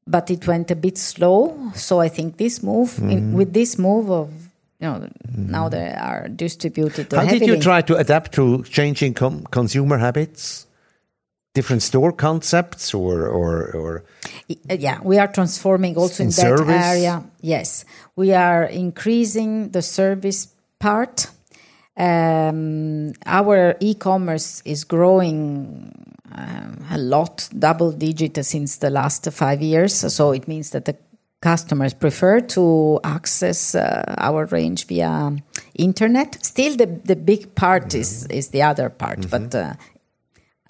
but 0.07 0.31
it 0.31 0.47
went 0.47 0.71
a 0.71 0.77
bit 0.77 0.99
slow. 0.99 1.57
So 1.75 2.01
I 2.01 2.09
think 2.09 2.37
this 2.37 2.63
move, 2.63 2.91
Mm-hmm. 2.97 3.11
in, 3.11 3.33
with 3.33 3.53
this 3.55 3.79
move 3.79 4.11
of 4.11 4.29
you 4.85 4.91
know, 4.91 5.09
now 5.37 5.69
they 5.69 5.93
are 5.93 6.29
distributed. 6.29 7.13
How 7.13 7.25
did 7.25 7.47
you 7.47 7.59
try 7.61 7.83
to 7.83 7.97
adapt 7.97 8.33
to 8.33 8.63
changing 8.65 9.15
com- 9.15 9.45
consumer 9.51 9.99
habits? 9.99 10.67
Different 11.55 11.83
store 11.83 12.13
concepts, 12.13 12.93
or 12.95 13.29
or 13.29 13.71
or 13.75 14.05
Uh, 14.51 14.75
yeah, 14.75 14.99
we 15.05 15.19
are 15.19 15.29
transforming 15.33 15.97
also 15.97 16.23
in, 16.23 16.29
In 16.29 16.35
that 16.35 16.59
service? 16.59 16.85
area. 16.85 17.23
Yes, 17.41 17.85
we 18.17 18.35
are 18.35 18.65
increasing 18.65 19.71
the 19.71 19.81
service 19.83 20.49
part. 20.81 21.29
Um, 21.97 23.13
our 23.25 23.77
e-commerce 23.81 24.63
is 24.65 24.85
growing 24.85 25.93
um, 26.33 26.85
a 26.91 26.99
lot, 26.99 27.49
double 27.57 27.93
digit 27.93 28.45
since 28.45 28.79
the 28.79 28.91
last 28.91 29.31
five 29.31 29.63
years. 29.63 29.95
So 30.13 30.33
it 30.33 30.49
means 30.49 30.71
that 30.71 30.85
the 30.87 30.97
customers 31.45 31.93
prefer 31.93 32.41
to 32.41 32.99
access 33.05 33.75
uh, 33.75 34.15
our 34.17 34.47
range 34.47 34.87
via 34.87 35.37
internet. 35.75 36.31
Still, 36.43 36.75
the 36.77 36.87
the 37.05 37.17
big 37.17 37.55
part 37.55 37.95
is 37.95 38.27
is 38.31 38.49
the 38.49 38.63
other 38.63 38.89
part, 38.89 39.31
but. 39.31 39.55
Uh, 39.55 39.75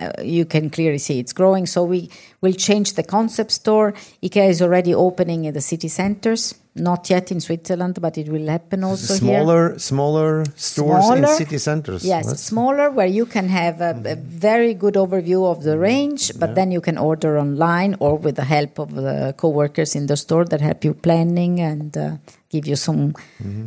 uh, 0.01 0.11
you 0.25 0.45
can 0.45 0.71
clearly 0.71 0.99
see 0.99 1.21
it's 1.21 1.33
growing. 1.33 1.67
So 1.67 1.85
we 1.85 2.11
will 2.41 2.53
change 2.53 2.95
the 2.95 3.05
concept 3.05 3.53
store. 3.53 3.93
IKEA 4.25 4.49
is 4.49 4.61
already 4.61 4.93
opening 4.93 5.45
in 5.45 5.55
the 5.55 5.61
city 5.61 5.87
centers, 5.87 6.55
not 6.77 7.09
yet 7.09 7.31
in 7.31 7.41
Switzerland, 7.41 8.01
but 8.01 8.19
it 8.19 8.29
will 8.29 8.49
happen 8.49 8.83
also 8.83 9.15
here. 9.15 9.21
smaller 9.21 9.79
smaller 9.79 10.45
stores 10.57 11.05
in 11.11 11.27
city 11.37 11.59
centers. 11.59 12.05
Yes, 12.05 12.27
That's- 12.27 12.43
smaller 12.43 12.91
where 12.91 13.07
you 13.07 13.27
can 13.27 13.49
have 13.49 13.81
a, 13.81 13.91
a 14.05 14.17
very 14.17 14.75
good 14.75 14.95
overview 14.95 15.45
of 15.47 15.63
the 15.63 15.79
range, 15.79 16.33
but 16.39 16.55
then 16.57 16.73
you 16.73 16.81
can 16.81 16.99
order 16.99 17.39
online 17.39 17.95
or 18.01 18.17
with 18.19 18.35
the 18.37 18.45
help 18.45 18.79
of 18.81 18.95
the 18.95 19.35
co-workers 19.37 19.95
in 19.95 20.07
the 20.07 20.17
store 20.17 20.45
that 20.47 20.61
help 20.61 20.85
you 20.85 20.95
planning 20.95 21.61
and 21.61 21.97
uh, 21.97 22.17
give 22.51 22.67
you 22.67 22.77
some 22.77 23.15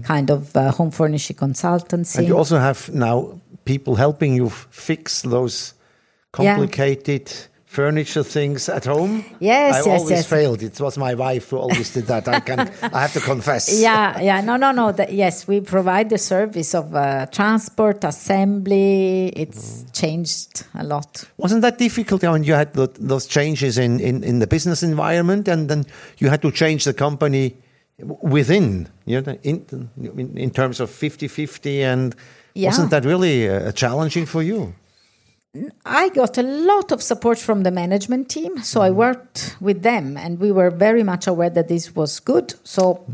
kind 0.03 0.29
of 0.29 0.55
uh, 0.55 0.71
home 0.71 0.91
furnishing 0.91 1.37
consultancy. 1.37 2.17
And 2.17 2.27
you 2.27 2.37
also 2.37 2.57
have 2.59 2.89
now 2.93 3.39
people 3.63 3.95
helping 3.95 4.33
you 4.35 4.47
f- 4.47 4.67
fix 4.69 5.21
those 5.21 5.73
Yeah. 6.39 6.57
Furniture 7.77 8.23
things 8.23 8.69
at 8.69 8.85
home. 8.85 9.23
Yes, 9.39 9.75
I 9.75 9.77
yes, 9.77 9.87
always 9.87 10.09
yes. 10.09 10.27
failed. 10.27 10.63
It 10.63 10.79
was 10.79 10.97
my 10.97 11.13
wife 11.13 11.45
who 11.51 11.57
always 11.57 11.93
did 11.93 12.07
that. 12.07 12.27
I 12.27 12.39
can. 12.39 12.59
I 12.97 12.99
have 13.05 13.13
to 13.13 13.19
confess. 13.19 13.63
yeah, 13.87 14.19
yeah, 14.29 14.41
no, 14.41 14.57
no, 14.57 14.71
no. 14.71 14.91
The, 14.91 15.05
yes, 15.13 15.47
we 15.47 15.61
provide 15.61 16.09
the 16.09 16.17
service 16.17 16.73
of 16.73 16.95
uh, 16.95 17.27
transport, 17.27 18.03
assembly. 18.03 19.29
It's 19.43 19.85
changed 20.01 20.65
a 20.73 20.83
lot. 20.83 21.23
Wasn't 21.37 21.61
that 21.61 21.77
difficult 21.77 22.23
when 22.23 22.43
you 22.43 22.55
had 22.55 22.73
tho- 22.73 22.97
those 23.11 23.27
changes 23.27 23.77
in, 23.77 23.99
in, 23.99 24.23
in 24.23 24.39
the 24.39 24.47
business 24.47 24.81
environment, 24.81 25.47
and 25.47 25.69
then 25.69 25.85
you 26.17 26.29
had 26.29 26.41
to 26.41 26.51
change 26.51 26.83
the 26.83 26.93
company 26.93 27.55
within, 28.23 28.87
you 29.05 29.21
know, 29.21 29.37
in, 29.43 29.89
in, 30.17 30.37
in 30.37 30.49
terms 30.49 30.79
of 30.79 30.89
50-50, 30.89 31.81
and 31.93 32.15
Yeah. 32.53 32.69
wasn't 32.69 32.89
that 32.89 33.05
really 33.05 33.47
uh, 33.49 33.71
challenging 33.71 34.25
for 34.25 34.41
you? 34.41 34.73
I 35.85 36.09
got 36.09 36.37
a 36.37 36.43
lot 36.43 36.91
of 36.91 37.01
support 37.01 37.37
from 37.39 37.63
the 37.63 37.71
management 37.71 38.29
team, 38.29 38.57
so 38.63 38.81
I 38.81 38.91
worked 38.91 39.55
with 39.59 39.83
them, 39.83 40.17
and 40.17 40.39
we 40.39 40.51
were 40.51 40.69
very 40.69 41.03
much 41.03 41.27
aware 41.27 41.49
that 41.49 41.67
this 41.67 41.95
was 41.95 42.19
good. 42.19 42.53
So, 42.63 43.05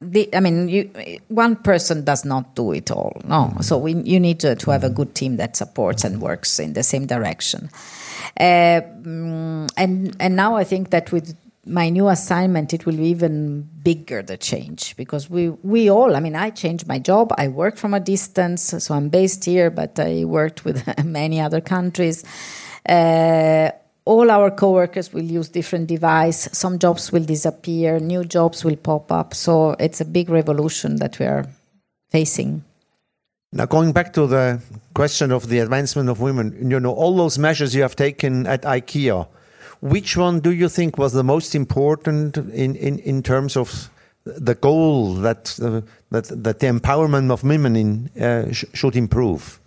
the, 0.00 0.34
I 0.34 0.40
mean, 0.40 0.68
you, 0.68 0.90
one 1.28 1.56
person 1.56 2.04
does 2.04 2.24
not 2.24 2.54
do 2.54 2.72
it 2.72 2.90
all. 2.90 3.20
No, 3.24 3.54
so 3.60 3.78
we, 3.78 3.94
you 3.94 4.18
need 4.18 4.40
to, 4.40 4.54
to 4.54 4.70
have 4.70 4.84
a 4.84 4.90
good 4.90 5.14
team 5.14 5.36
that 5.36 5.56
supports 5.56 6.04
and 6.04 6.20
works 6.20 6.58
in 6.58 6.72
the 6.72 6.82
same 6.82 7.06
direction. 7.06 7.70
Uh, 8.38 8.80
mm, 9.02 9.68
and 9.76 10.16
and 10.20 10.36
now 10.36 10.56
I 10.56 10.64
think 10.64 10.90
that 10.90 11.12
with 11.12 11.36
my 11.70 11.88
new 11.88 12.08
assignment, 12.08 12.74
it 12.74 12.84
will 12.84 12.96
be 12.96 13.08
even 13.08 13.68
bigger 13.82 14.22
the 14.22 14.36
change 14.36 14.96
because 14.96 15.30
we 15.30 15.50
we 15.62 15.88
all. 15.88 16.16
I 16.16 16.20
mean, 16.20 16.34
I 16.34 16.50
changed 16.50 16.86
my 16.86 16.98
job. 16.98 17.32
I 17.38 17.48
work 17.48 17.76
from 17.76 17.94
a 17.94 18.00
distance, 18.00 18.74
so 18.78 18.94
I'm 18.94 19.08
based 19.08 19.44
here, 19.44 19.70
but 19.70 19.98
I 19.98 20.24
worked 20.24 20.64
with 20.64 20.82
many 21.04 21.40
other 21.40 21.60
countries. 21.60 22.24
Uh, 22.88 23.70
all 24.04 24.30
our 24.30 24.50
coworkers 24.50 25.12
will 25.12 25.22
use 25.22 25.48
different 25.48 25.86
device. 25.86 26.48
Some 26.52 26.78
jobs 26.78 27.12
will 27.12 27.24
disappear. 27.24 28.00
New 28.00 28.24
jobs 28.24 28.64
will 28.64 28.76
pop 28.76 29.12
up. 29.12 29.34
So 29.34 29.76
it's 29.78 30.00
a 30.00 30.04
big 30.04 30.30
revolution 30.30 30.96
that 30.96 31.18
we 31.18 31.26
are 31.26 31.46
facing. 32.10 32.64
Now, 33.52 33.66
going 33.66 33.92
back 33.92 34.12
to 34.14 34.26
the 34.26 34.60
question 34.94 35.32
of 35.32 35.48
the 35.48 35.58
advancement 35.58 36.08
of 36.08 36.20
women, 36.20 36.70
you 36.70 36.80
know, 36.80 36.92
all 36.92 37.16
those 37.16 37.38
measures 37.38 37.74
you 37.74 37.82
have 37.82 37.96
taken 37.96 38.46
at 38.46 38.62
IKEA, 38.62 39.26
which 39.80 40.16
one 40.16 40.40
do 40.40 40.50
you 40.50 40.68
think 40.68 40.98
was 40.98 41.12
the 41.12 41.24
most 41.24 41.54
important 41.54 42.36
in, 42.36 42.76
in, 42.76 42.98
in 43.00 43.22
terms 43.22 43.56
of 43.56 43.90
the 44.24 44.54
goal 44.54 45.14
that, 45.14 45.58
uh, 45.62 45.80
that, 46.10 46.24
that 46.44 46.60
the 46.60 46.66
empowerment 46.66 47.30
of 47.30 47.42
women 47.42 47.76
in, 47.76 48.10
uh, 48.20 48.52
sh- 48.52 48.64
should 48.74 48.96
improve? 48.96 49.58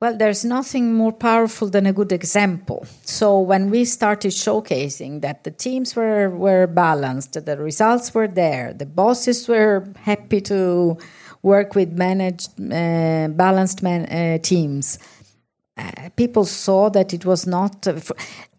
Well, 0.00 0.16
there's 0.16 0.44
nothing 0.44 0.94
more 0.94 1.12
powerful 1.12 1.68
than 1.68 1.86
a 1.86 1.92
good 1.92 2.10
example. 2.10 2.86
So 3.04 3.38
when 3.38 3.70
we 3.70 3.84
started 3.84 4.32
showcasing 4.32 5.20
that 5.20 5.44
the 5.44 5.52
teams 5.52 5.94
were, 5.94 6.28
were 6.28 6.66
balanced, 6.66 7.34
the 7.46 7.56
results 7.56 8.12
were 8.12 8.26
there, 8.26 8.72
the 8.72 8.86
bosses 8.86 9.46
were 9.46 9.86
happy 10.00 10.40
to 10.40 10.98
work 11.42 11.76
with 11.76 11.92
managed, 11.92 12.50
uh, 12.60 13.28
balanced 13.28 13.84
man, 13.84 14.06
uh, 14.06 14.38
teams, 14.38 14.98
uh, 15.76 16.10
people 16.16 16.44
saw 16.44 16.90
that 16.90 17.14
it 17.14 17.24
was 17.24 17.46
not. 17.46 17.86
Uh, 17.86 18.00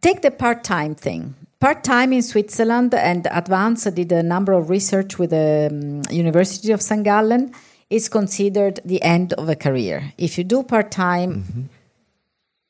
take 0.02 0.22
the 0.22 0.32
part 0.32 0.64
time 0.64 0.96
thing. 0.96 1.36
Part 1.60 1.84
time 1.84 2.12
in 2.12 2.22
Switzerland, 2.22 2.94
and 2.94 3.28
Advance 3.32 3.86
did 3.86 4.12
a 4.12 4.22
number 4.22 4.52
of 4.52 4.70
research 4.70 5.18
with 5.18 5.30
the 5.30 5.70
um, 5.72 6.02
University 6.14 6.74
of 6.74 6.82
St. 6.82 7.04
Gallen, 7.04 7.54
is 7.90 8.10
considered 8.10 8.82
the 8.84 9.02
end 9.02 9.34
of 9.34 9.48
a 9.48 9.56
career. 9.56 10.12
If 10.18 10.38
you 10.38 10.44
do 10.44 10.64
part 10.64 10.92
time, 10.92 11.44
mm-hmm. 11.44 11.62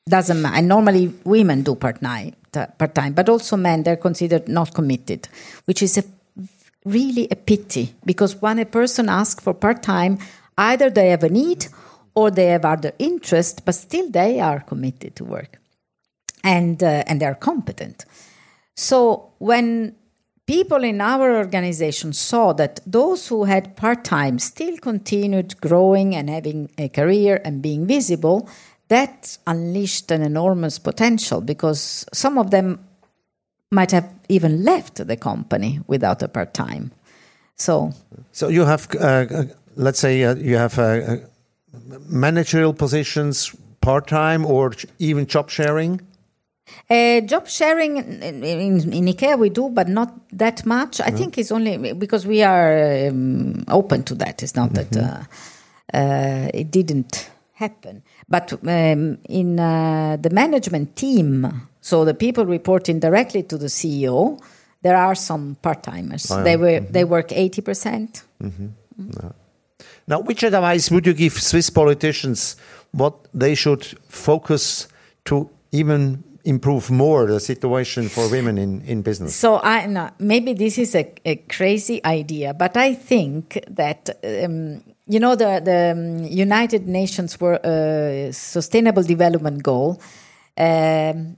doesn't 0.07 0.41
matter. 0.41 0.57
And 0.57 0.67
normally 0.67 1.13
women 1.23 1.63
do 1.63 1.75
part 1.75 2.01
time, 2.01 2.35
part 2.51 2.93
time, 2.93 3.13
but 3.13 3.29
also 3.29 3.57
men, 3.57 3.83
they're 3.83 3.95
considered 3.95 4.47
not 4.47 4.73
committed, 4.73 5.27
which 5.65 5.81
is 5.81 5.97
a, 5.97 6.03
really 6.85 7.27
a 7.31 7.35
pity 7.35 7.95
because 8.05 8.41
when 8.41 8.59
a 8.59 8.65
person 8.65 9.09
asks 9.09 9.43
for 9.43 9.53
part 9.53 9.81
time, 9.81 10.19
either 10.57 10.89
they 10.89 11.09
have 11.09 11.23
a 11.23 11.29
need 11.29 11.67
or 12.15 12.31
they 12.31 12.47
have 12.47 12.65
other 12.65 12.91
interest, 12.99 13.65
but 13.65 13.75
still 13.75 14.09
they 14.09 14.39
are 14.39 14.59
committed 14.59 15.15
to 15.15 15.23
work 15.23 15.59
and 16.43 16.83
uh, 16.83 17.03
and 17.07 17.21
they 17.21 17.25
are 17.25 17.35
competent. 17.35 18.05
So 18.75 19.31
when 19.39 19.95
people 20.45 20.83
in 20.83 20.99
our 21.01 21.37
organization 21.37 22.13
saw 22.13 22.53
that 22.53 22.79
those 22.85 23.27
who 23.27 23.45
had 23.45 23.75
part 23.75 24.03
time 24.03 24.39
still 24.39 24.77
continued 24.77 25.59
growing 25.61 26.15
and 26.15 26.29
having 26.29 26.69
a 26.77 26.89
career 26.89 27.41
and 27.45 27.61
being 27.61 27.87
visible, 27.87 28.49
that 28.89 29.37
unleashed 29.47 30.11
an 30.11 30.21
enormous 30.21 30.79
potential 30.79 31.41
because 31.41 32.05
some 32.13 32.37
of 32.37 32.51
them 32.51 32.79
might 33.71 33.91
have 33.91 34.07
even 34.29 34.63
left 34.63 35.07
the 35.07 35.17
company 35.17 35.79
without 35.87 36.21
a 36.21 36.27
part 36.27 36.53
time. 36.53 36.91
So, 37.55 37.93
so 38.31 38.49
you 38.49 38.65
have, 38.65 38.87
uh, 38.95 39.25
uh 39.29 39.43
let's 39.75 39.99
say, 39.99 40.23
uh, 40.23 40.35
you 40.35 40.57
have 40.57 40.77
uh, 40.77 40.81
uh 40.81 41.17
managerial 42.07 42.73
positions 42.73 43.55
part 43.81 44.07
time 44.07 44.45
or 44.45 44.73
even 44.99 45.25
job 45.25 45.49
sharing. 45.49 46.01
Uh, 46.89 47.21
job 47.21 47.47
sharing 47.47 47.97
in, 47.97 48.43
in, 48.43 48.93
in, 48.93 49.05
IKEA 49.05 49.37
we 49.37 49.49
do, 49.49 49.69
but 49.69 49.87
not 49.87 50.13
that 50.31 50.65
much. 50.65 51.01
I 51.01 51.11
think 51.11 51.37
it's 51.37 51.51
only 51.51 51.93
because 51.93 52.25
we 52.25 52.41
are 52.41 53.07
um, 53.09 53.65
open 53.67 54.03
to 54.03 54.15
that. 54.15 54.41
It's 54.41 54.55
not 54.55 54.71
mm 54.71 54.75
-hmm. 54.75 54.89
that 54.89 54.91
mm-hmm. 54.91 55.23
uh, 55.93 56.45
uh, 56.45 56.61
it 56.61 56.71
didn't 56.71 57.31
happen. 57.53 58.03
But 58.27 58.53
um, 58.53 59.17
in 59.29 59.59
uh, 59.59 60.17
the 60.21 60.29
management 60.31 60.95
team, 60.95 61.51
so 61.81 62.05
the 62.05 62.13
people 62.13 62.45
reporting 62.45 62.99
directly 63.01 63.43
to 63.43 63.57
the 63.57 63.69
CEO, 63.69 64.37
there 64.81 64.97
are 64.97 65.15
some 65.15 65.55
part 65.61 65.83
timers. 65.83 66.31
Oh, 66.31 66.35
yeah. 66.35 66.43
They 66.43 66.57
were 66.57 66.79
mm 66.79 66.85
-hmm. 66.85 66.93
they 66.93 67.05
work 67.05 67.31
eighty 67.31 67.61
percent. 67.61 68.25
Mm 68.37 68.51
-hmm. 68.51 69.31
Now, 70.07 70.19
which 70.19 70.43
advice 70.43 70.91
would 70.91 71.05
you 71.05 71.13
give 71.13 71.33
Swiss 71.33 71.69
politicians? 71.69 72.55
What 72.91 73.13
they 73.33 73.55
should 73.55 73.85
focus 74.07 74.87
to 75.25 75.49
even 75.71 76.23
improve 76.43 76.91
more 76.91 77.25
the 77.25 77.39
situation 77.39 78.09
for 78.09 78.29
women 78.29 78.57
in, 78.57 78.81
in 78.81 79.01
business? 79.01 79.35
So 79.35 79.59
I 79.61 79.85
no, 79.85 80.09
maybe 80.19 80.53
this 80.53 80.77
is 80.77 80.95
a, 80.95 81.11
a 81.25 81.37
crazy 81.37 82.03
idea, 82.03 82.53
but 82.53 82.75
I 82.77 82.93
think 82.93 83.63
that 83.69 84.09
um, 84.23 84.83
you 85.07 85.19
know 85.19 85.35
the 85.35 85.61
the 85.63 85.91
um, 85.91 86.25
United 86.25 86.87
Nations 86.87 87.39
were 87.39 87.59
uh, 87.65 88.31
Sustainable 88.31 89.03
Development 89.03 89.63
Goal. 89.63 90.01
Um, 90.57 91.37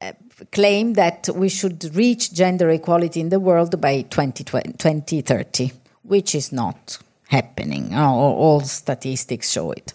uh, 0.00 0.12
claim 0.50 0.94
that 0.94 1.28
we 1.34 1.48
should 1.48 1.94
reach 1.94 2.32
gender 2.32 2.68
equality 2.70 3.20
in 3.20 3.28
the 3.28 3.38
world 3.38 3.80
by 3.80 4.02
2030, 4.02 5.72
which 6.02 6.34
is 6.34 6.52
not 6.52 6.98
happening. 7.32 7.94
All, 7.94 8.34
all 8.34 8.60
statistics 8.60 9.50
show 9.50 9.72
it. 9.72 9.94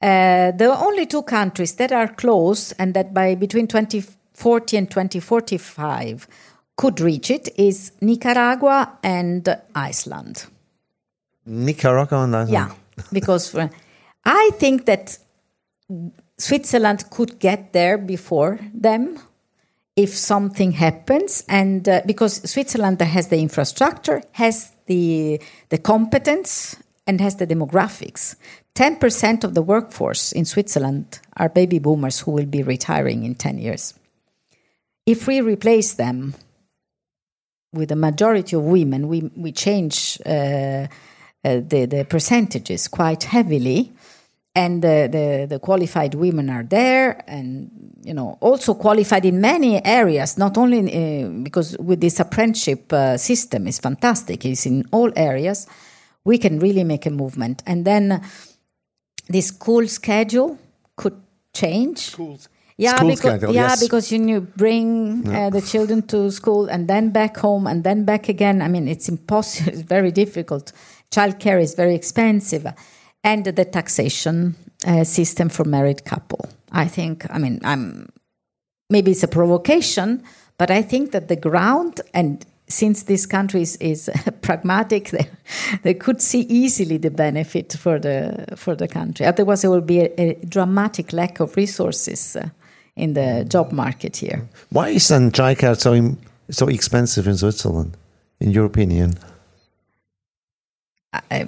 Uh, 0.00 0.50
the 0.50 0.76
only 0.76 1.06
two 1.06 1.22
countries 1.22 1.74
that 1.76 1.92
are 1.92 2.08
close 2.08 2.72
and 2.72 2.94
that 2.94 3.14
by 3.14 3.36
between 3.36 3.68
2040 3.68 4.76
and 4.76 4.90
2045 4.90 6.26
could 6.76 7.00
reach 7.00 7.30
it 7.30 7.48
is 7.56 7.92
Nicaragua 8.00 8.98
and 9.04 9.48
Iceland. 9.74 10.46
Nicaragua 11.46 12.24
and 12.24 12.34
Iceland? 12.34 12.50
Yeah, 12.50 13.04
because 13.12 13.54
uh, 13.54 13.68
I 14.24 14.50
think 14.58 14.86
that 14.86 15.18
Switzerland 16.38 17.04
could 17.10 17.38
get 17.38 17.72
there 17.72 17.98
before 17.98 18.58
them 18.74 19.18
if 19.94 20.16
something 20.16 20.72
happens 20.72 21.44
and 21.48 21.88
uh, 21.88 22.00
because 22.06 22.50
Switzerland 22.50 23.00
has 23.00 23.28
the 23.28 23.38
infrastructure 23.38 24.22
has 24.32 24.72
the 24.92 25.40
the 25.68 25.78
competence 25.78 26.76
and 27.06 27.20
has 27.20 27.34
the 27.36 27.46
demographics 27.46 28.36
10% 28.74 29.44
of 29.44 29.54
the 29.54 29.62
workforce 29.62 30.32
in 30.32 30.44
Switzerland 30.44 31.20
are 31.36 31.48
baby 31.48 31.78
boomers 31.78 32.20
who 32.20 32.30
will 32.30 32.46
be 32.46 32.62
retiring 32.62 33.24
in 33.24 33.34
10 33.34 33.58
years. 33.58 33.94
If 35.04 35.26
we 35.26 35.40
replace 35.40 35.94
them 35.94 36.34
with 37.72 37.92
a 37.92 37.96
majority 37.96 38.56
of 38.56 38.62
women, 38.62 39.08
we, 39.08 39.30
we 39.36 39.52
change 39.52 40.18
uh, 40.24 40.28
uh, 40.28 40.86
the, 41.44 41.86
the 41.86 42.06
percentages 42.08 42.88
quite 42.88 43.24
heavily. 43.24 43.92
And 44.54 44.82
the, 44.82 45.08
the, 45.10 45.46
the, 45.48 45.58
qualified 45.58 46.14
women 46.14 46.50
are 46.50 46.62
there, 46.62 47.24
and 47.26 47.70
you 48.04 48.12
know 48.12 48.36
also 48.40 48.74
qualified 48.74 49.24
in 49.24 49.40
many 49.40 49.82
areas. 49.82 50.36
Not 50.36 50.58
only 50.58 50.80
uh, 50.92 51.28
because 51.42 51.74
with 51.78 52.02
this 52.02 52.20
apprenticeship 52.20 52.92
uh, 52.92 53.16
system 53.16 53.66
is 53.66 53.78
fantastic; 53.78 54.44
it's 54.44 54.66
in 54.66 54.84
all 54.92 55.10
areas. 55.16 55.66
We 56.24 56.36
can 56.36 56.58
really 56.58 56.84
make 56.84 57.06
a 57.06 57.10
movement, 57.10 57.62
and 57.66 57.86
then 57.86 58.20
this 59.26 59.46
school 59.46 59.88
schedule 59.88 60.58
could 60.96 61.18
change. 61.54 61.98
Schools. 61.98 62.48
Yeah, 62.76 62.96
school 62.96 63.08
because 63.08 63.18
schedule, 63.20 63.54
yeah, 63.54 63.68
yes. 63.68 63.82
because 63.82 64.10
you, 64.10 64.26
you 64.26 64.40
bring 64.40 65.28
uh, 65.28 65.50
the 65.50 65.60
children 65.60 66.02
to 66.08 66.30
school 66.30 66.68
and 66.68 66.88
then 66.88 67.10
back 67.10 67.36
home 67.36 67.66
and 67.66 67.84
then 67.84 68.04
back 68.04 68.28
again. 68.28 68.62
I 68.62 68.68
mean, 68.68 68.88
it's 68.88 69.08
impossible. 69.08 69.72
It's 69.72 69.82
very 69.82 70.10
difficult. 70.10 70.72
Childcare 71.10 71.60
is 71.62 71.74
very 71.74 71.94
expensive, 71.94 72.66
and 73.24 73.44
the 73.44 73.64
taxation 73.64 74.54
uh, 74.86 75.04
system 75.04 75.48
for 75.48 75.64
married 75.64 76.04
couple. 76.04 76.48
I 76.72 76.86
think. 76.86 77.26
I 77.30 77.38
mean, 77.38 77.60
I'm 77.64 78.08
maybe 78.90 79.10
it's 79.10 79.22
a 79.22 79.28
provocation, 79.28 80.22
but 80.58 80.70
I 80.70 80.82
think 80.82 81.12
that 81.12 81.28
the 81.28 81.36
ground 81.36 82.00
and 82.14 82.44
since 82.68 83.02
this 83.04 83.26
country 83.26 83.62
is, 83.62 83.76
is 83.76 84.10
pragmatic, 84.40 85.10
they, 85.10 85.28
they, 85.82 85.94
could 85.94 86.22
see 86.22 86.40
easily 86.42 86.96
the 86.96 87.10
benefit 87.10 87.74
for 87.78 87.98
the 87.98 88.46
for 88.56 88.74
the 88.74 88.88
country. 88.88 89.26
Otherwise, 89.26 89.62
there 89.62 89.70
will 89.70 89.80
be 89.80 90.00
a, 90.00 90.10
a 90.18 90.34
dramatic 90.46 91.12
lack 91.12 91.40
of 91.40 91.56
resources 91.56 92.36
uh, 92.36 92.48
in 92.96 93.14
the 93.14 93.44
job 93.48 93.72
market 93.72 94.16
here. 94.16 94.48
Why 94.70 94.90
is 94.90 95.10
childcare 95.10 95.78
so 95.78 96.16
so 96.50 96.68
expensive 96.68 97.26
in 97.28 97.36
Switzerland, 97.36 97.96
in 98.40 98.50
your 98.50 98.64
opinion? 98.64 99.18
I, 101.12 101.46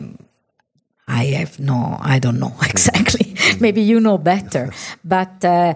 I 1.07 1.25
have 1.37 1.59
no, 1.59 1.99
I 2.01 2.19
don't 2.19 2.39
know 2.39 2.55
exactly. 2.63 3.35
maybe 3.61 3.83
you 3.83 4.01
know 4.01 4.19
better, 4.19 4.73
but 5.05 5.45
uh, 5.45 5.75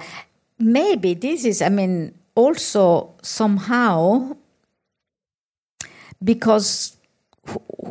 maybe 0.58 1.14
this 1.14 1.44
is. 1.44 1.62
I 1.62 1.68
mean, 1.68 2.14
also 2.34 3.14
somehow 3.22 4.36
because 6.22 6.96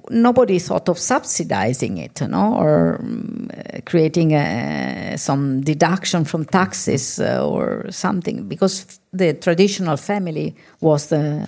nobody 0.09 0.59
thought 0.59 0.89
of 0.89 0.99
subsidizing 0.99 1.97
it, 1.97 2.21
you 2.21 2.27
know, 2.27 2.55
or 2.55 2.97
um, 2.99 3.49
creating 3.85 4.33
a, 4.33 5.15
some 5.17 5.61
deduction 5.61 6.25
from 6.25 6.45
taxes 6.45 7.19
uh, 7.19 7.47
or 7.47 7.85
something, 7.89 8.47
because 8.47 8.99
the 9.13 9.33
traditional 9.33 9.97
family 9.97 10.55
was 10.81 11.07
the 11.07 11.45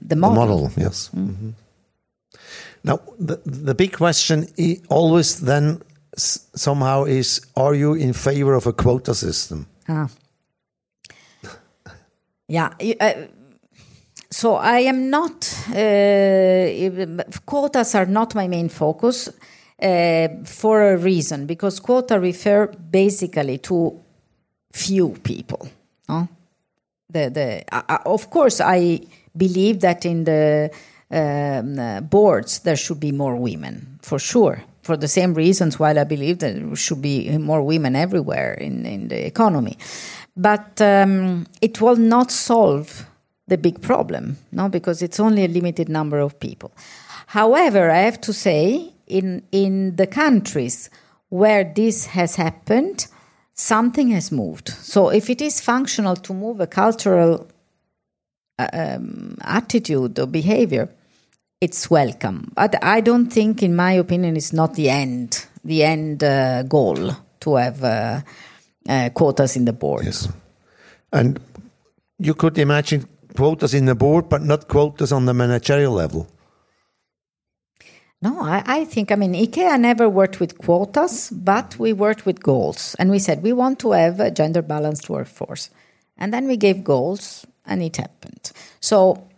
the 0.00 0.16
model. 0.16 0.34
The 0.34 0.40
model, 0.40 0.70
yes. 0.76 1.10
Mm. 1.14 1.22
Mm 1.22 1.36
-hmm. 1.40 1.61
Now, 2.84 3.00
the 3.18 3.40
the 3.44 3.74
big 3.74 3.92
question 3.96 4.46
always 4.88 5.40
then 5.40 5.82
somehow 6.16 7.04
is: 7.04 7.40
Are 7.54 7.74
you 7.74 7.94
in 7.94 8.12
favor 8.12 8.54
of 8.54 8.66
a 8.66 8.72
quota 8.72 9.14
system? 9.14 9.66
Ah. 9.88 10.08
Yeah. 12.48 12.70
Uh, 13.00 13.12
so 14.30 14.56
I 14.56 14.80
am 14.80 15.10
not, 15.10 15.46
uh, 15.68 17.22
quotas 17.46 17.94
are 17.94 18.06
not 18.06 18.34
my 18.34 18.48
main 18.48 18.68
focus 18.68 19.28
uh, 19.82 20.28
for 20.44 20.92
a 20.92 20.96
reason, 20.96 21.46
because 21.46 21.80
quota 21.80 22.18
refer 22.18 22.66
basically 22.66 23.58
to 23.58 24.00
few 24.72 25.10
people. 25.22 25.68
No? 26.08 26.28
The, 27.10 27.30
the, 27.30 27.64
uh, 27.70 27.98
of 28.06 28.30
course, 28.30 28.60
I 28.60 29.00
believe 29.36 29.80
that 29.80 30.06
in 30.06 30.24
the 30.24 30.70
um, 31.12 32.06
boards 32.06 32.60
there 32.60 32.76
should 32.76 33.00
be 33.00 33.12
more 33.12 33.36
women, 33.36 33.98
for 34.02 34.18
sure. 34.18 34.64
For 34.82 34.96
the 34.96 35.08
same 35.08 35.34
reasons, 35.34 35.78
while 35.78 35.98
I 35.98 36.04
believe 36.04 36.38
there 36.38 36.74
should 36.74 37.02
be 37.02 37.38
more 37.38 37.62
women 37.62 37.94
everywhere 37.94 38.54
in, 38.54 38.84
in 38.84 39.08
the 39.08 39.26
economy. 39.26 39.78
But 40.36 40.80
um, 40.80 41.46
it 41.60 41.80
will 41.80 41.96
not 41.96 42.30
solve 42.30 43.06
the 43.46 43.58
big 43.58 43.80
problem, 43.80 44.38
no, 44.50 44.68
because 44.68 45.02
it's 45.02 45.20
only 45.20 45.44
a 45.44 45.48
limited 45.48 45.88
number 45.88 46.18
of 46.18 46.40
people. 46.40 46.72
However, 47.26 47.90
I 47.90 47.98
have 47.98 48.20
to 48.22 48.32
say, 48.32 48.92
in 49.06 49.42
in 49.52 49.96
the 49.96 50.06
countries 50.06 50.90
where 51.28 51.64
this 51.64 52.06
has 52.06 52.36
happened, 52.36 53.06
something 53.54 54.10
has 54.10 54.32
moved. 54.32 54.68
So 54.68 55.10
if 55.10 55.30
it 55.30 55.40
is 55.40 55.60
functional 55.60 56.16
to 56.16 56.34
move 56.34 56.60
a 56.60 56.66
cultural 56.66 57.46
uh, 58.58 58.68
um, 58.72 59.36
attitude 59.42 60.18
or 60.18 60.26
behavior, 60.26 60.88
it's 61.62 61.88
welcome. 61.88 62.50
But 62.56 62.74
I 62.82 63.00
don't 63.00 63.32
think, 63.32 63.62
in 63.62 63.76
my 63.76 63.92
opinion, 63.92 64.36
it's 64.36 64.52
not 64.52 64.74
the 64.74 64.90
end, 64.90 65.46
the 65.64 65.84
end 65.84 66.24
uh, 66.24 66.64
goal 66.64 67.12
to 67.40 67.54
have 67.54 67.84
uh, 67.84 68.20
uh, 68.88 69.10
quotas 69.14 69.54
in 69.54 69.64
the 69.64 69.72
board. 69.72 70.04
Yes. 70.04 70.28
And 71.12 71.38
you 72.18 72.34
could 72.34 72.58
imagine 72.58 73.06
quotas 73.36 73.74
in 73.74 73.84
the 73.84 73.94
board, 73.94 74.28
but 74.28 74.42
not 74.42 74.66
quotas 74.66 75.12
on 75.12 75.24
the 75.26 75.34
managerial 75.34 75.92
level. 75.92 76.26
No, 78.20 78.40
I, 78.40 78.62
I, 78.66 78.84
think, 78.84 79.12
I 79.12 79.14
mean, 79.14 79.34
IKEA 79.34 79.78
never 79.78 80.08
worked 80.08 80.40
with 80.40 80.58
quotas, 80.58 81.30
but 81.30 81.78
we 81.78 81.92
worked 81.92 82.26
with 82.26 82.42
goals. 82.42 82.96
And 82.98 83.08
we 83.08 83.20
said 83.20 83.40
we 83.40 83.52
want 83.52 83.78
to 83.80 83.92
have 83.92 84.18
a 84.18 84.32
gender 84.32 84.62
balanced 84.62 85.08
workforce. 85.08 85.70
And 86.18 86.34
then 86.34 86.48
we 86.48 86.56
gave 86.56 86.82
goals, 86.82 87.46
and 87.64 87.82
it 87.82 87.98
happened. 87.98 88.50
So, 88.80 89.28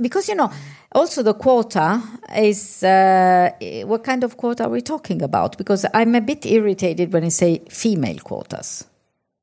because, 0.00 0.28
you 0.28 0.34
know, 0.34 0.50
also 0.94 1.22
the 1.22 1.34
quota 1.34 2.02
is 2.36 2.82
uh, 2.82 3.50
what 3.84 4.04
kind 4.04 4.24
of 4.24 4.36
quota 4.36 4.64
are 4.64 4.70
we 4.70 4.80
talking 4.80 5.22
about? 5.22 5.58
Because 5.58 5.84
I'm 5.92 6.14
a 6.14 6.20
bit 6.20 6.46
irritated 6.46 7.12
when 7.12 7.24
I 7.24 7.28
say 7.28 7.62
female 7.68 8.18
quotas. 8.18 8.84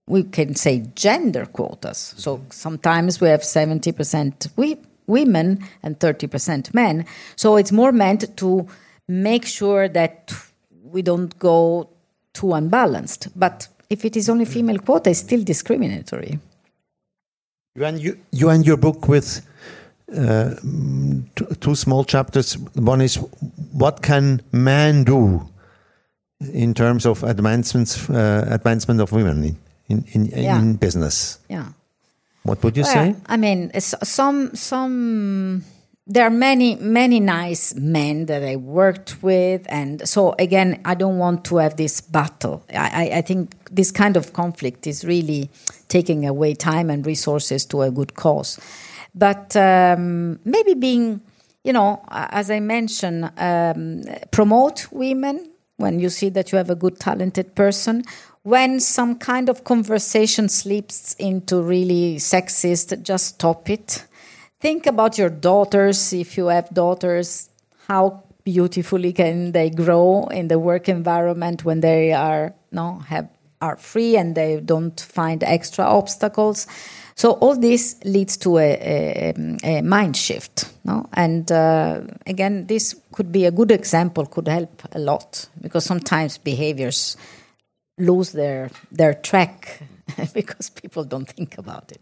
We 0.08 0.24
can 0.24 0.56
say 0.56 0.86
gender 0.95 1.45
quotas. 1.45 2.16
So 2.18 2.41
sometimes 2.49 3.22
we 3.22 3.30
have 3.30 3.41
70% 3.41 4.49
we, 4.56 4.78
women 5.08 5.64
and 5.84 5.99
30% 5.99 6.74
men. 6.74 7.06
So 7.36 7.58
it's 7.58 7.72
more 7.72 7.91
meant 7.91 8.38
to 8.38 8.68
make 9.08 9.45
sure 9.45 9.89
that 9.89 10.34
we 10.84 11.02
don't 11.02 11.38
go 11.38 11.89
too 12.34 12.54
unbalanced. 12.54 13.28
But 13.36 13.68
if 13.89 14.06
it 14.06 14.16
is 14.16 14.30
only 14.30 14.45
female 14.45 14.80
quota, 14.80 15.10
it's 15.10 15.20
still 15.20 15.43
discriminatory. 15.43 16.39
You 17.76 17.86
you, 17.88 18.20
you 18.32 18.49
end 18.49 18.66
your 18.66 18.78
book 18.78 19.08
with 19.08 19.45
uh, 20.16 20.55
two 21.59 21.76
small 21.76 22.03
chapters. 22.03 22.57
One 22.76 23.01
is 23.01 23.16
what 23.74 24.01
can 24.01 24.41
men 24.51 25.03
do 25.03 25.47
in 26.53 26.74
terms 26.74 27.05
of 27.05 27.24
advancements, 27.24 28.09
uh, 28.09 28.47
advancement 28.49 29.01
of 29.01 29.12
women 29.12 29.43
in 29.43 29.57
in, 29.88 30.03
in, 30.12 30.43
yeah. 30.43 30.59
in 30.59 30.76
business. 30.76 31.39
Yeah. 31.49 31.66
What 32.43 32.64
would 32.64 32.76
you 32.76 32.84
well, 32.84 32.93
say? 32.93 33.16
I 33.28 33.38
mean, 33.38 33.72
some 33.80 34.55
some 34.55 35.64
there 36.07 36.26
are 36.26 36.32
many 36.32 36.76
many 36.76 37.20
nice 37.20 37.76
men 37.76 38.26
that 38.26 38.43
I 38.43 38.55
worked 38.55 39.22
with, 39.22 39.66
and 39.70 40.07
so 40.07 40.36
again, 40.39 40.82
I 40.86 40.95
don't 40.95 41.20
want 41.20 41.45
to 41.45 41.57
have 41.57 41.78
this 41.78 42.01
battle. 42.01 42.64
I, 42.74 43.12
I 43.16 43.22
think 43.22 43.55
this 43.70 43.91
kind 43.91 44.18
of 44.18 44.34
conflict 44.34 44.88
is 44.88 45.05
really 45.05 45.49
taking 45.88 46.26
away 46.26 46.55
time 46.55 46.89
and 46.89 47.05
resources 47.05 47.66
to 47.66 47.84
a 47.84 47.91
good 47.91 48.16
cause. 48.16 48.59
But 49.14 49.55
um, 49.55 50.39
maybe 50.45 50.74
being, 50.74 51.22
you 51.64 51.74
know, 51.74 52.03
as 52.09 52.49
I 52.49 52.59
mentioned, 52.59 53.32
um, 53.38 54.03
promote 54.32 54.88
women 54.91 55.49
when 55.78 55.99
you 55.99 56.09
see 56.09 56.30
that 56.30 56.51
you 56.51 56.57
have 56.57 56.70
a 56.70 56.76
good, 56.76 56.99
talented 56.99 57.55
person. 57.55 58.03
When 58.43 58.80
some 58.80 59.18
kind 59.20 59.49
of 59.49 59.64
conversation 59.64 60.49
slips 60.49 61.14
into 61.16 61.62
really 61.62 62.16
sexist, 62.16 63.01
just 63.03 63.36
stop 63.36 63.70
it. 63.70 64.05
Think 64.59 64.86
about 64.86 65.18
your 65.18 65.30
daughters. 65.30 66.14
If 66.14 66.38
you 66.38 66.47
have 66.47 66.70
daughters 66.70 67.49
how 67.88 68.24
beautifully 68.43 69.14
can 69.14 69.51
they 69.51 69.70
grow 69.70 70.28
in 70.28 70.47
the 70.47 70.57
work 70.57 70.88
environment 70.89 71.66
when 71.66 71.82
they 71.82 72.14
are 72.14 72.53
no 72.72 72.99
have 72.99 73.28
are 73.62 73.78
free 73.78 74.18
and 74.18 74.34
they 74.34 74.59
don't 74.59 74.99
find 74.99 75.43
extra 75.43 75.86
obstacles 75.86 76.66
so 77.16 77.32
all 77.34 77.55
this 77.55 77.97
leads 78.03 78.38
to 78.38 78.57
a, 78.57 79.34
a, 79.34 79.57
a 79.64 79.82
mind 79.82 80.16
shift 80.16 80.74
no 80.84 81.07
and 81.14 81.51
uh, 81.51 82.01
again 82.26 82.68
this 82.68 82.95
could 83.12 83.32
be 83.32 83.45
a 83.45 83.51
good 83.51 83.72
example 83.72 84.26
could 84.26 84.47
help 84.47 84.82
a 84.93 84.99
lot 84.99 85.49
because 85.62 85.86
sometimes 85.86 86.38
behaviors 86.38 87.18
lose 87.97 88.32
their 88.32 88.70
their 88.91 89.14
track 89.14 89.82
because 90.34 90.70
people 90.70 91.03
don't 91.03 91.30
think 91.30 91.57
about 91.57 91.91
it 91.91 92.01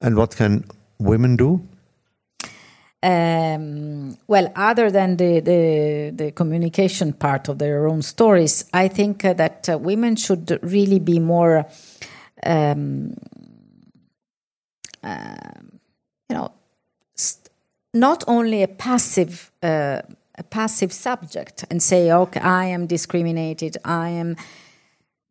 and 0.00 0.16
what 0.16 0.36
can 0.36 0.64
women 0.98 1.36
do? 1.36 1.66
Um, 3.00 4.18
well, 4.26 4.52
other 4.56 4.90
than 4.90 5.16
the, 5.16 5.40
the, 5.40 6.12
the 6.14 6.32
communication 6.32 7.12
part 7.12 7.48
of 7.48 7.58
their 7.58 7.86
own 7.88 8.02
stories, 8.02 8.64
I 8.72 8.88
think 8.88 9.24
uh, 9.24 9.34
that 9.34 9.68
uh, 9.68 9.78
women 9.78 10.16
should 10.16 10.58
really 10.62 10.98
be 10.98 11.20
more, 11.20 11.66
um, 12.42 13.14
uh, 15.02 15.36
you 16.28 16.36
know, 16.36 16.52
not 17.94 18.24
only 18.26 18.62
a 18.62 18.68
passive 18.68 19.50
uh, 19.62 20.02
a 20.38 20.42
passive 20.44 20.92
subject 20.92 21.64
and 21.68 21.82
say, 21.82 22.12
okay, 22.12 22.40
I 22.40 22.66
am 22.66 22.86
discriminated, 22.86 23.76
I 23.84 24.10
am 24.10 24.36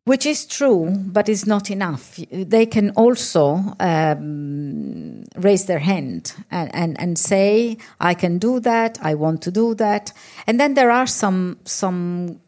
which 0.08 0.24
is 0.24 0.46
true, 0.46 0.90
but 0.90 1.28
is 1.28 1.46
not 1.46 1.70
enough. 1.70 2.18
They 2.30 2.64
can 2.64 2.90
also 2.92 3.76
um, 3.78 5.24
raise 5.36 5.66
their 5.66 5.80
hand 5.80 6.32
and, 6.50 6.74
and, 6.74 6.98
and 6.98 7.18
say, 7.18 7.76
I 8.00 8.14
can 8.14 8.38
do 8.38 8.58
that, 8.60 8.98
I 9.02 9.14
want 9.14 9.42
to 9.42 9.50
do 9.50 9.74
that. 9.74 10.14
And 10.46 10.58
then 10.58 10.72
there 10.72 10.90
are 10.90 11.06
some, 11.06 11.58
some 11.64 12.40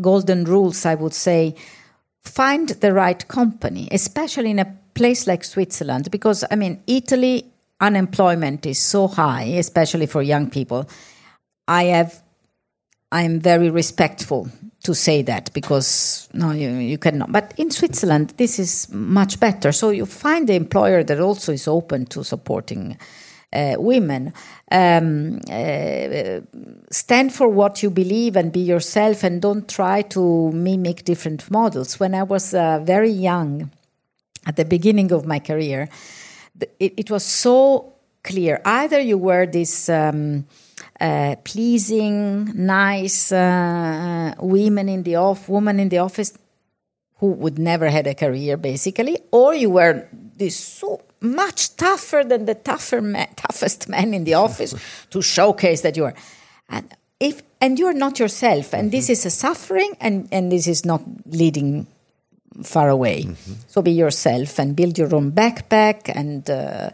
golden 0.00 0.44
rules, 0.44 0.86
I 0.86 0.94
would 0.94 1.12
say. 1.12 1.56
Find 2.22 2.68
the 2.68 2.92
right 2.92 3.26
company, 3.26 3.88
especially 3.90 4.50
in 4.50 4.60
a 4.60 4.76
place 4.94 5.26
like 5.26 5.44
Switzerland, 5.44 6.10
because, 6.10 6.44
I 6.50 6.56
mean, 6.56 6.82
Italy 6.86 7.44
unemployment 7.80 8.66
is 8.66 8.78
so 8.78 9.08
high, 9.08 9.44
especially 9.58 10.06
for 10.06 10.22
young 10.22 10.50
people. 10.50 10.88
I 11.66 11.84
have 11.84 12.22
I 13.14 13.22
am 13.22 13.38
very 13.38 13.70
respectful 13.70 14.48
to 14.82 14.92
say 14.92 15.22
that 15.22 15.52
because 15.52 16.28
no, 16.32 16.50
you, 16.50 16.70
you 16.70 16.98
cannot. 16.98 17.30
But 17.30 17.54
in 17.56 17.70
Switzerland, 17.70 18.34
this 18.38 18.58
is 18.58 18.88
much 18.90 19.38
better. 19.38 19.70
So 19.70 19.90
you 19.90 20.04
find 20.04 20.48
the 20.48 20.54
employer 20.54 21.04
that 21.04 21.20
also 21.20 21.52
is 21.52 21.68
open 21.68 22.06
to 22.06 22.24
supporting 22.24 22.98
uh, 23.52 23.76
women. 23.78 24.32
Um, 24.72 25.38
uh, 25.48 26.40
stand 26.90 27.32
for 27.32 27.46
what 27.46 27.84
you 27.84 27.90
believe 27.90 28.34
and 28.34 28.52
be 28.52 28.60
yourself, 28.60 29.22
and 29.22 29.40
don't 29.40 29.68
try 29.68 30.02
to 30.02 30.50
mimic 30.50 31.04
different 31.04 31.48
models. 31.52 32.00
When 32.00 32.14
I 32.14 32.24
was 32.24 32.52
uh, 32.52 32.80
very 32.80 33.10
young, 33.10 33.70
at 34.46 34.56
the 34.56 34.64
beginning 34.64 35.12
of 35.12 35.26
my 35.26 35.38
career, 35.38 35.88
it, 36.78 36.94
it 36.96 37.10
was 37.10 37.24
so 37.24 37.92
clear. 38.22 38.60
Either 38.64 39.00
you 39.00 39.18
were 39.18 39.46
this. 39.46 39.88
Um, 39.88 40.46
uh, 41.00 41.34
pleasing, 41.44 42.50
nice 42.54 43.32
uh, 43.32 44.34
women 44.38 44.88
in 44.88 45.02
the 45.02 45.16
off 45.16 45.48
woman 45.48 45.80
in 45.80 45.88
the 45.88 45.98
office 45.98 46.32
who 47.18 47.32
would 47.32 47.58
never 47.58 47.88
had 47.88 48.06
a 48.06 48.14
career, 48.14 48.56
basically, 48.56 49.18
or 49.30 49.54
you 49.54 49.70
were 49.70 50.06
this 50.36 50.56
so 50.56 51.00
much 51.20 51.76
tougher 51.76 52.22
than 52.24 52.44
the 52.44 52.54
tougher 52.54 53.00
man, 53.00 53.28
toughest 53.36 53.88
man 53.88 54.14
in 54.14 54.24
the 54.24 54.34
office 54.34 54.74
to 55.10 55.22
showcase 55.22 55.80
that 55.82 55.96
you 55.96 56.04
are. 56.04 56.14
And 56.68 56.92
if 57.20 57.42
and 57.60 57.78
you 57.78 57.86
are 57.86 57.94
not 57.94 58.18
yourself, 58.18 58.74
and 58.74 58.92
this 58.92 59.08
is 59.08 59.24
a 59.24 59.30
suffering, 59.30 59.96
and 60.00 60.28
and 60.32 60.52
this 60.52 60.66
is 60.66 60.84
not 60.84 61.02
leading 61.26 61.86
far 62.62 62.88
away. 62.88 63.24
Mm-hmm. 63.24 63.52
So 63.68 63.82
be 63.82 63.92
yourself 63.92 64.58
and 64.58 64.76
build 64.76 64.98
your 64.98 65.14
own 65.14 65.32
backpack 65.32 66.10
and 66.14 66.48
uh, 66.48 66.90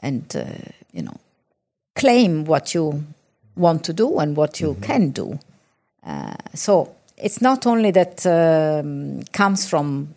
and 0.00 0.24
uh, 0.36 0.44
you 0.92 1.02
know 1.02 1.16
claim 1.94 2.44
what 2.44 2.74
you 2.74 3.04
want 3.56 3.84
to 3.84 3.92
do 3.92 4.18
and 4.18 4.36
what 4.36 4.60
you 4.60 4.72
mm-hmm. 4.72 4.82
can 4.82 5.10
do. 5.10 5.38
Uh, 6.04 6.34
so 6.54 6.94
it's 7.16 7.40
not 7.40 7.66
only 7.66 7.90
that 7.90 8.26
um, 8.26 9.22
comes 9.32 9.68
from 9.68 10.14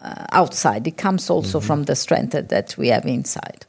uh, 0.00 0.26
outside; 0.32 0.86
it 0.86 0.96
comes 0.96 1.30
also 1.30 1.58
mm-hmm. 1.58 1.66
from 1.66 1.84
the 1.84 1.96
strength 1.96 2.32
that, 2.32 2.48
that, 2.48 2.76
we 2.78 2.88
have 2.88 3.06
inside. 3.06 3.66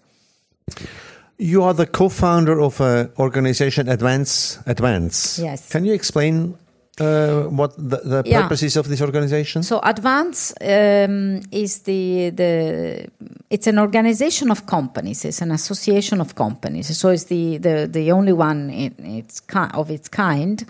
You 1.37 1.63
are 1.63 1.73
the 1.73 1.87
co-founder 1.87 2.61
of 2.61 2.79
an 2.81 3.11
organization, 3.17 3.89
Advance. 3.89 4.59
Advance. 4.67 5.39
Yes. 5.39 5.69
Can 5.71 5.85
you 5.85 5.93
explain 5.93 6.55
uh, 7.01 7.43
what 7.49 7.75
the, 7.77 7.97
the 7.97 8.23
yeah. 8.25 8.47
of 8.79 8.87
this 8.87 9.01
organization? 9.01 9.63
So 9.63 9.79
Advance 9.83 10.53
um, 10.61 11.41
is 11.51 11.79
the 11.81 12.29
the 12.29 13.09
it's 13.49 13.67
an 13.67 13.79
organization 13.79 14.51
of 14.51 14.65
companies. 14.65 15.25
It's 15.25 15.41
an 15.41 15.51
association 15.51 16.21
of 16.21 16.35
companies. 16.35 16.95
So 16.97 17.09
it's 17.09 17.25
the 17.25 17.57
the, 17.57 17.87
the 17.91 18.11
only 18.11 18.33
one 18.33 18.69
in 18.69 18.93
its 18.99 19.41
of 19.73 19.89
its 19.89 20.07
kind. 20.09 20.63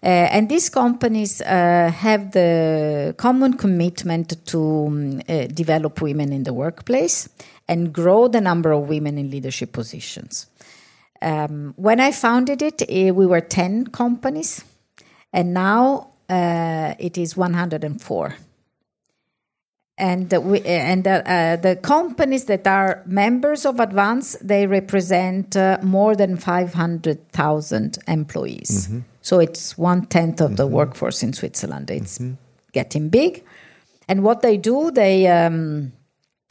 Uh, 0.00 0.06
and 0.06 0.48
these 0.48 0.68
companies 0.68 1.40
uh, 1.40 1.90
have 1.92 2.30
the 2.30 3.14
common 3.16 3.54
commitment 3.54 4.46
to 4.46 4.86
um, 4.86 5.20
uh, 5.28 5.46
develop 5.48 6.00
women 6.00 6.32
in 6.32 6.44
the 6.44 6.52
workplace 6.52 7.28
and 7.68 7.92
grow 7.92 8.28
the 8.28 8.40
number 8.40 8.70
of 8.70 8.88
women 8.88 9.18
in 9.18 9.28
leadership 9.28 9.72
positions. 9.72 10.46
Um, 11.20 11.74
when 11.76 11.98
I 11.98 12.12
founded 12.12 12.62
it, 12.62 12.82
eh, 12.88 13.10
we 13.10 13.26
were 13.26 13.40
10 13.40 13.88
companies 13.88 14.62
and 15.32 15.54
now 15.54 16.10
uh, 16.28 16.94
it 16.98 17.18
is 17.18 17.36
104. 17.36 18.36
and 19.98 20.32
uh, 20.32 20.40
we, 20.40 20.60
and 20.62 21.06
uh, 21.06 21.56
the 21.56 21.76
companies 21.76 22.44
that 22.44 22.66
are 22.66 23.02
members 23.06 23.66
of 23.66 23.80
Advance 23.80 24.36
they 24.40 24.66
represent 24.66 25.56
uh, 25.56 25.78
more 25.82 26.14
than 26.14 26.36
five 26.36 26.72
hundred 26.74 27.18
thousand 27.32 27.98
employees. 28.06 28.88
So 29.22 29.40
it's 29.40 29.76
one 29.76 30.06
tenth 30.06 30.40
of 30.40 30.56
the 30.56 30.66
workforce 30.66 31.22
in 31.22 31.32
Switzerland. 31.32 31.90
It's 31.90 32.20
getting 32.72 33.08
big, 33.08 33.44
and 34.08 34.22
what 34.22 34.40
they 34.42 34.56
do 34.56 34.90
they. 34.90 35.26
Um, 35.26 35.92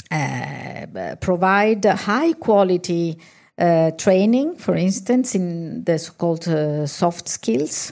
uh, 0.10 1.16
provide 1.20 1.84
high 1.84 2.32
quality 2.32 3.18
uh, 3.58 3.92
training, 3.92 4.56
for 4.56 4.74
instance, 4.74 5.36
in 5.36 5.84
the 5.84 6.00
so-called 6.00 6.48
uh, 6.48 6.88
soft 6.88 7.28
skills. 7.28 7.92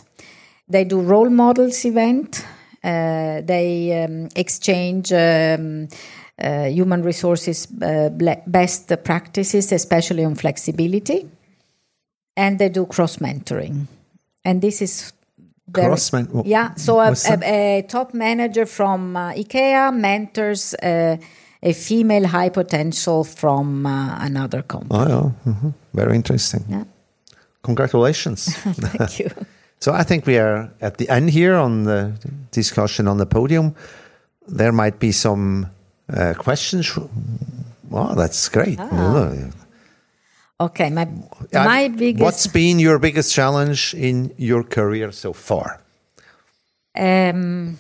They 0.68 0.84
do 0.86 1.00
role 1.02 1.30
models 1.30 1.86
event. 1.86 2.46
Uh, 2.84 3.42
they 3.42 4.04
um, 4.04 4.28
exchange 4.36 5.12
um, 5.12 5.88
uh, 6.40 6.66
human 6.66 7.02
resources 7.04 7.68
uh, 7.82 8.10
best 8.48 8.92
practices, 9.04 9.72
especially 9.72 10.24
on 10.26 10.36
flexibility, 10.36 11.28
and 12.36 12.60
they 12.60 12.70
do 12.70 12.86
cross 12.86 13.18
mentoring. 13.18 13.88
And 14.44 14.62
this 14.62 14.82
is 14.82 15.14
very- 15.68 15.88
Cross-men- 15.88 16.44
yeah. 16.46 16.76
So 16.76 17.00
a, 17.00 17.12
a, 17.12 17.78
a 17.80 17.82
top 17.88 18.14
manager 18.14 18.66
from 18.68 19.16
uh, 19.16 19.32
IKEA 19.34 19.92
mentors 19.94 20.74
uh, 20.76 21.18
a 21.64 21.74
female 21.74 22.28
high 22.28 22.50
potential 22.50 23.24
from 23.24 23.86
uh, 23.88 24.18
another 24.20 24.62
company. 24.62 25.00
Oh, 25.12 25.34
yeah. 25.46 25.54
mhm. 25.54 25.74
Very 25.94 26.16
interesting. 26.16 26.64
Yeah. 26.70 26.84
Congratulations. 27.64 28.46
Thank 28.56 29.20
you. 29.20 29.30
so 29.86 29.94
I 29.94 30.02
think 30.02 30.26
we 30.26 30.40
are 30.40 30.72
at 30.82 30.98
the 30.98 31.08
end 31.10 31.30
here 31.30 31.54
on 31.54 31.84
the 31.84 32.12
discussion 32.50 33.08
on 33.08 33.18
the 33.18 33.28
podium. 33.28 33.76
There 34.48 34.72
might 34.72 34.98
be 34.98 35.12
some 35.12 35.68
uh, 36.10 36.34
questions. 36.34 36.98
Wow, 37.92 38.16
that's 38.16 38.50
great. 38.50 38.80
Ah. 38.80 39.36
Okay, 40.60 40.90
my 40.90 41.08
my 41.54 41.90
biggest 41.90 42.24
What's 42.24 42.48
been 42.48 42.80
your 42.80 42.98
biggest 42.98 43.32
challenge 43.32 43.94
in 43.94 44.34
your 44.38 44.64
career 44.64 45.12
so 45.12 45.34
far? 45.34 45.80
Um, 46.98 47.78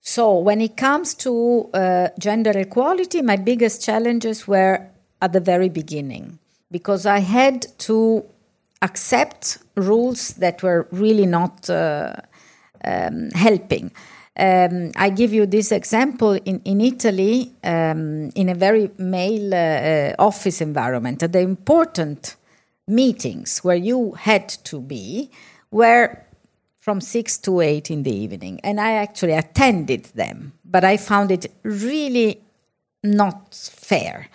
so 0.00 0.38
when 0.38 0.60
it 0.60 0.76
comes 0.76 1.14
to 1.24 1.70
uh, 1.74 2.08
gender 2.20 2.56
equality, 2.56 3.20
my 3.20 3.36
biggest 3.36 3.82
challenges 3.82 4.46
were 4.46 4.86
at 5.20 5.32
the 5.32 5.40
very 5.40 5.70
beginning 5.70 6.38
because 6.70 7.04
I 7.04 7.18
had 7.18 7.66
to 7.88 8.24
accept 8.82 9.58
rules 9.76 10.34
that 10.34 10.62
were 10.62 10.88
really 10.90 11.26
not 11.26 11.68
uh, 11.68 12.14
um, 12.84 13.30
helping. 13.34 13.90
Um, 14.38 14.92
I 14.96 15.10
give 15.10 15.34
you 15.34 15.44
this 15.44 15.70
example 15.72 16.32
in, 16.32 16.60
in 16.64 16.80
Italy, 16.80 17.52
um, 17.62 18.30
in 18.34 18.48
a 18.48 18.54
very 18.54 18.90
male 18.96 19.54
uh, 19.54 20.14
office 20.18 20.60
environment. 20.60 21.20
The 21.20 21.40
important 21.40 22.36
meetings 22.86 23.58
where 23.62 23.76
you 23.76 24.12
had 24.12 24.48
to 24.48 24.80
be 24.80 25.30
were 25.70 26.24
from 26.78 27.00
six 27.00 27.36
to 27.38 27.60
eight 27.60 27.90
in 27.90 28.02
the 28.02 28.14
evening, 28.14 28.60
and 28.64 28.80
I 28.80 28.92
actually 28.92 29.34
attended 29.34 30.04
them, 30.14 30.54
but 30.64 30.84
I 30.84 30.96
found 30.96 31.30
it 31.30 31.52
really 31.62 32.40
not 33.02 33.54
fair. 33.54 34.28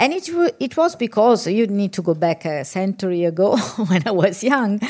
And 0.00 0.14
it, 0.14 0.30
it 0.58 0.78
was 0.78 0.96
because 0.96 1.46
you 1.46 1.66
need 1.66 1.92
to 1.92 2.00
go 2.00 2.14
back 2.14 2.46
a 2.46 2.64
century 2.64 3.24
ago 3.24 3.58
when 3.88 4.02
I 4.06 4.12
was 4.12 4.42
young. 4.42 4.80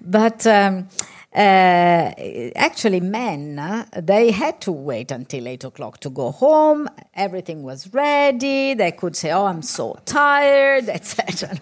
But 0.00 0.46
um, 0.46 0.86
uh, 1.34 2.12
actually, 2.54 3.00
men, 3.00 3.58
uh, 3.58 3.84
they 4.00 4.30
had 4.30 4.60
to 4.60 4.70
wait 4.70 5.10
until 5.10 5.48
eight 5.48 5.64
o'clock 5.64 5.98
to 6.00 6.10
go 6.10 6.30
home. 6.30 6.88
Everything 7.14 7.64
was 7.64 7.92
ready. 7.92 8.74
They 8.74 8.92
could 8.92 9.16
say, 9.16 9.32
Oh, 9.32 9.46
I'm 9.46 9.62
so 9.62 9.98
tired, 10.04 10.88
etc. 10.88 11.58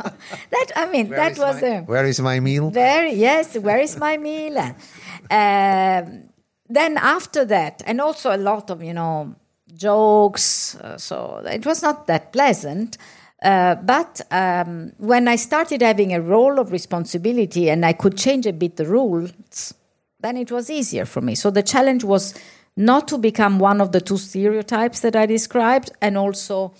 that, 0.50 0.66
I 0.76 0.90
mean, 0.90 1.08
Where 1.08 1.18
that 1.18 1.38
was 1.38 1.62
my. 1.62 1.80
Where 1.80 2.04
is 2.04 2.20
my 2.20 2.40
meal? 2.40 2.68
Very 2.68 3.14
yes. 3.14 3.56
Where 3.56 3.78
is 3.78 3.96
my 3.96 4.18
meal? 4.18 4.76
Um, 5.30 6.30
then 6.70 6.96
after 6.96 7.44
that, 7.44 7.82
and 7.84 8.00
also 8.00 8.34
a 8.34 8.38
lot 8.38 8.70
of 8.70 8.82
you 8.82 8.94
know 8.94 9.34
jokes. 9.74 10.76
Uh, 10.76 10.96
so 10.96 11.42
it 11.46 11.64
was 11.66 11.82
not 11.82 12.06
that 12.06 12.32
pleasant. 12.32 12.98
Uh, 13.42 13.76
but 13.76 14.20
um, 14.30 14.92
when 14.98 15.28
I 15.28 15.36
started 15.36 15.80
having 15.80 16.12
a 16.12 16.20
role 16.20 16.58
of 16.58 16.72
responsibility 16.72 17.70
and 17.70 17.86
I 17.86 17.92
could 17.92 18.16
change 18.16 18.46
a 18.46 18.52
bit 18.52 18.76
the 18.76 18.86
rules, 18.86 19.74
then 20.20 20.36
it 20.36 20.50
was 20.50 20.70
easier 20.70 21.04
for 21.04 21.20
me. 21.20 21.36
So 21.36 21.50
the 21.50 21.62
challenge 21.62 22.02
was 22.02 22.34
not 22.76 23.06
to 23.08 23.18
become 23.18 23.58
one 23.58 23.80
of 23.80 23.92
the 23.92 24.00
two 24.00 24.18
stereotypes 24.18 25.00
that 25.00 25.16
I 25.16 25.26
described, 25.26 25.90
and 26.00 26.16
also 26.16 26.72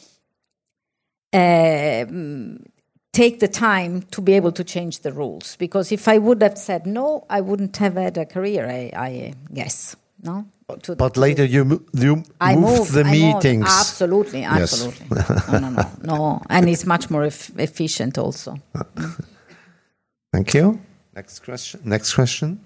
um, 1.32 2.64
take 3.12 3.40
the 3.40 3.48
time 3.48 4.02
to 4.10 4.20
be 4.20 4.34
able 4.34 4.52
to 4.52 4.64
change 4.64 5.00
the 5.00 5.12
rules. 5.12 5.56
Because 5.56 5.92
if 5.92 6.06
I 6.08 6.18
would 6.18 6.42
have 6.42 6.56
said 6.56 6.86
no, 6.86 7.26
I 7.28 7.40
wouldn't 7.40 7.76
have 7.78 7.94
had 7.94 8.16
a 8.16 8.26
career. 8.26 8.66
I, 8.68 8.92
I 8.96 9.34
guess 9.52 9.96
no. 10.22 10.46
To- 10.82 10.96
But 10.96 11.16
later 11.16 11.44
you, 11.46 11.82
you 11.94 12.22
I 12.40 12.54
moved 12.54 12.78
moved 12.78 12.92
the 12.92 13.00
I 13.00 13.04
moved. 13.04 13.44
meetings. 13.44 13.64
Absolutely, 13.66 14.40
Yes. 14.40 14.60
absolutely. 14.62 15.06
no, 15.52 15.58
no, 15.60 15.70
no, 15.70 15.84
no, 16.16 16.42
and 16.50 16.68
it's 16.68 16.84
much 16.84 17.08
more 17.10 17.24
eff- 17.24 17.50
efficient 17.58 18.18
also. 18.18 18.58
Thank 20.32 20.52
you. 20.54 20.78
Next 21.14 21.40
question. 21.44 21.80
Next 21.84 22.14
question. 22.14 22.60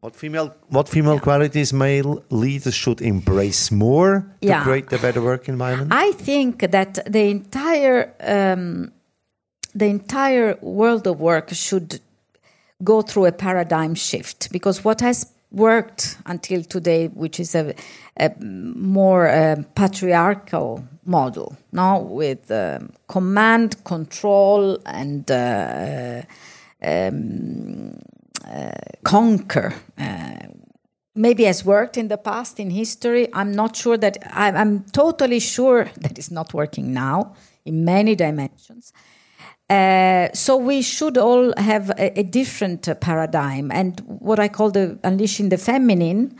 What 0.00 0.16
female 0.16 0.54
what 0.68 0.88
female 0.88 1.18
qualities 1.20 1.72
male 1.72 2.22
leaders 2.30 2.74
should 2.74 3.00
embrace 3.00 3.70
more 3.74 4.20
to 4.40 4.48
Yeah. 4.48 4.62
create 4.62 4.92
a 4.92 4.98
better 4.98 5.20
work 5.22 5.48
environment? 5.48 5.92
I 5.92 6.12
think 6.12 6.70
that 6.70 6.98
the 7.12 7.30
entire 7.30 8.12
um, 8.20 8.92
the 9.74 9.86
entire 9.86 10.56
world 10.60 11.06
of 11.06 11.18
work 11.20 11.50
should 11.52 12.00
go 12.84 13.02
through 13.02 13.26
a 13.26 13.32
paradigm 13.32 13.94
shift 13.94 14.50
because 14.52 14.84
what 14.84 15.00
has 15.00 15.26
worked 15.52 16.16
until 16.26 16.64
today, 16.64 17.08
which 17.08 17.38
is 17.38 17.54
a, 17.54 17.74
a 18.18 18.30
more 18.40 19.30
um, 19.30 19.64
patriarchal 19.74 20.84
model, 21.04 21.56
now 21.72 22.00
with 22.00 22.50
um, 22.50 22.90
command, 23.08 23.84
control, 23.84 24.78
and 24.86 25.30
uh, 25.30 26.22
um, 26.82 27.98
uh, 28.46 28.70
conquer. 29.04 29.74
Uh, 29.98 30.34
maybe 31.14 31.44
has 31.44 31.64
worked 31.64 31.96
in 31.96 32.08
the 32.08 32.16
past 32.16 32.58
in 32.58 32.70
history. 32.70 33.28
I'm 33.32 33.52
not 33.52 33.76
sure 33.76 33.96
that 33.98 34.18
I'm, 34.30 34.56
I'm 34.56 34.84
totally 34.92 35.40
sure 35.40 35.84
that 36.00 36.18
it's 36.18 36.30
not 36.30 36.54
working 36.54 36.92
now 36.92 37.34
in 37.64 37.84
many 37.84 38.14
dimensions. 38.14 38.92
Uh, 39.72 40.28
so 40.34 40.58
we 40.58 40.82
should 40.82 41.16
all 41.16 41.54
have 41.56 41.88
a, 41.90 42.20
a 42.20 42.22
different 42.22 42.86
paradigm, 43.00 43.70
and 43.72 44.00
what 44.06 44.38
I 44.38 44.48
call 44.48 44.70
the 44.70 44.98
unleashing 45.02 45.48
the 45.48 45.56
feminine 45.56 46.36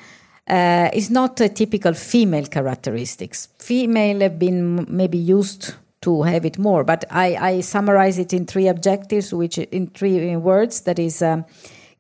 uh, 0.49 0.91
is 0.93 1.11
not 1.11 1.41
a 1.41 1.49
typical 1.49 1.95
female 1.95 2.45
characteristics. 2.45 3.49
Female 3.59 4.21
have 4.21 4.39
been 4.39 4.85
maybe 4.87 5.17
used 5.17 5.75
to 6.03 6.23
have 6.25 6.45
it 6.45 6.59
more, 6.59 6.85
but 6.85 7.07
I, 7.11 7.37
I 7.37 7.61
summarize 7.63 8.19
it 8.19 8.35
in 8.35 8.45
three 8.45 8.69
objectives, 8.69 9.33
which 9.33 9.57
in 9.57 9.87
three 9.87 10.37
words 10.37 10.83
that 10.83 10.99
is 10.99 11.23
um, 11.23 11.47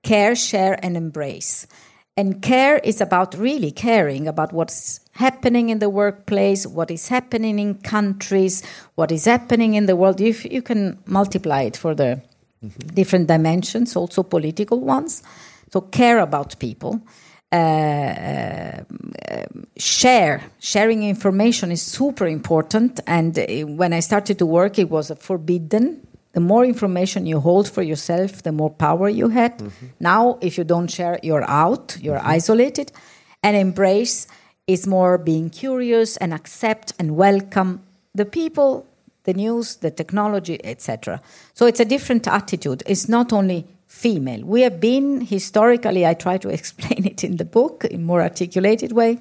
care, 0.02 0.34
share, 0.36 0.78
and 0.84 0.98
embrace. 0.98 1.66
And 2.14 2.42
care 2.42 2.76
is 2.76 3.00
about 3.00 3.34
really 3.38 3.70
caring 3.70 4.28
about 4.28 4.52
what's 4.52 5.00
happening 5.12 5.68
in 5.68 5.78
the 5.78 5.90
workplace, 5.90 6.66
what 6.66 6.90
is 6.90 7.08
happening 7.08 7.58
in 7.58 7.74
countries, 7.74 8.62
what 8.94 9.12
is 9.12 9.26
happening 9.26 9.74
in 9.74 9.86
the 9.86 9.96
world. 9.96 10.20
If 10.20 10.44
you 10.44 10.62
can 10.62 10.98
multiply 11.06 11.62
it 11.62 11.76
for 11.76 11.94
the 11.94 12.20
different 12.94 13.28
dimensions, 13.28 13.96
also 13.96 14.22
political 14.22 14.80
ones. 14.80 15.22
So 15.72 15.80
care 15.80 16.20
about 16.20 16.58
people. 16.58 17.00
Uh, 17.50 18.82
um, 19.30 19.66
share 19.76 20.42
sharing 20.58 21.02
information 21.02 21.70
is 21.70 21.82
super 21.82 22.26
important. 22.26 23.00
And 23.06 23.38
uh, 23.38 23.44
when 23.66 23.92
i 23.92 24.00
started 24.00 24.38
to 24.38 24.46
work 24.46 24.78
it 24.78 24.88
was 24.88 25.12
forbidden. 25.18 26.06
The 26.32 26.40
more 26.40 26.64
information 26.64 27.26
you 27.26 27.40
hold 27.40 27.68
for 27.68 27.82
yourself 27.82 28.42
the 28.42 28.52
more 28.52 28.70
power 28.70 29.10
you 29.10 29.28
had. 29.28 29.62
Now 30.00 30.38
if 30.40 30.56
you 30.56 30.64
don't 30.64 30.88
share 30.88 31.18
you're 31.22 31.48
out 31.48 31.98
you're 32.00 32.20
isolated. 32.24 32.90
And 33.42 33.54
embrace 33.54 34.28
is 34.66 34.86
more 34.86 35.18
being 35.18 35.50
curious 35.50 36.16
and 36.18 36.32
accept 36.32 36.92
and 36.98 37.16
welcome 37.16 37.80
the 38.14 38.24
people 38.24 38.86
the 39.24 39.34
news 39.34 39.76
the 39.76 39.90
technology 39.90 40.60
etc 40.64 41.20
so 41.54 41.66
it's 41.66 41.80
a 41.80 41.84
different 41.84 42.26
attitude. 42.26 42.82
It's 42.86 43.08
not 43.08 43.32
only 43.32 43.66
female. 43.86 44.42
We 44.44 44.62
have 44.62 44.80
been 44.80 45.20
historically 45.20 46.06
i 46.06 46.14
try 46.14 46.38
to 46.38 46.48
explain 46.58 47.06
it 47.06 47.24
in 47.24 47.36
the 47.36 47.44
book 47.44 47.84
in 47.84 48.04
more 48.04 48.22
articulated 48.22 48.92
way 48.92 49.18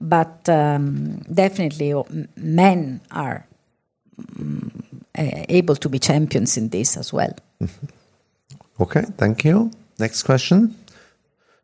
but 0.00 0.48
um, 0.48 1.18
definitely 1.32 1.94
men 2.36 3.00
are 3.10 3.46
uh, 5.18 5.44
able 5.48 5.76
to 5.76 5.88
be 5.88 5.98
champions 5.98 6.56
in 6.56 6.68
this 6.68 6.96
as 6.96 7.12
well. 7.12 7.34
Okay, 8.78 9.02
thank 9.18 9.44
you. 9.44 9.70
Next 9.98 10.22
question. 10.22 10.74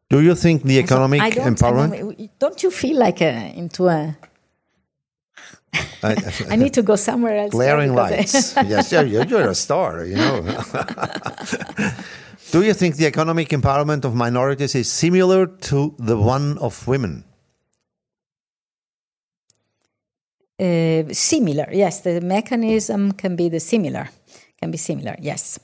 Do 0.09 0.21
you 0.21 0.35
think 0.35 0.63
the 0.63 0.79
economic 0.79 1.21
I 1.21 1.31
don't, 1.31 1.57
empowerment? 1.57 2.29
Don't, 2.39 2.63
you 2.63 2.71
feel 2.71 2.99
like 2.99 3.21
a, 3.21 3.53
into 3.57 3.89
a? 3.89 4.17
I- 6.03 6.17
I 6.51 6.57
need 6.57 6.75
to 6.75 6.83
go 6.83 6.95
somewhere 6.97 7.37
else. 7.37 7.51
Glaring 7.51 7.95
lights. 7.95 8.55
yes, 8.67 8.93
you're, 8.93 9.05
you're 9.05 9.49
a 9.49 9.55
star, 9.55 10.05
you 10.05 10.17
know. 10.17 10.43
Do 12.53 12.63
you 12.63 12.73
think 12.75 12.97
the 12.97 13.07
economic 13.07 13.49
empowerment 13.49 14.05
of 14.05 14.15
minorities 14.15 14.77
is 14.77 14.91
similar 14.91 15.47
to 15.47 15.95
the 15.99 16.17
one 16.17 16.57
of 16.59 16.87
women? 16.87 17.25
Uh, 20.59 21.03
similar, 21.13 21.67
yes. 21.73 22.01
The 22.01 22.21
mechanism 22.21 23.13
can 23.13 23.35
be 23.35 23.49
the 23.49 23.59
similar, 23.59 24.09
can 24.61 24.71
be 24.71 24.79
similar, 24.79 25.17
yes. 25.21 25.59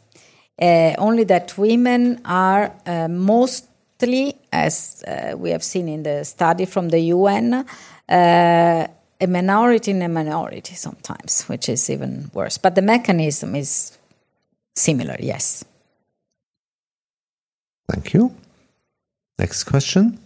Uh, 0.60 0.94
only 0.98 1.24
that 1.24 1.56
women 1.56 2.20
are 2.24 2.74
uh, 2.84 3.08
mostly, 4.02 4.34
as 4.52 5.02
uh, 5.06 5.36
we 5.36 5.50
have 5.50 5.62
seen 5.62 5.88
in 5.88 6.02
the 6.02 6.24
study 6.24 6.66
from 6.66 6.88
the 6.88 7.00
UN, 7.00 7.54
uh, 8.08 8.86
a 9.20 9.26
minority 9.26 9.90
in 9.90 10.02
a 10.02 10.08
minority 10.08 10.74
sometimes, 10.74 11.44
which 11.48 11.68
is 11.68 11.88
even 11.90 12.30
worse. 12.34 12.58
But 12.58 12.74
the 12.74 12.82
mechanism 12.82 13.54
is 13.54 13.98
similar, 14.74 15.16
yes. 15.20 15.64
Thank 17.88 18.14
you. 18.14 18.34
Next 19.38 19.64
question. 19.64 20.18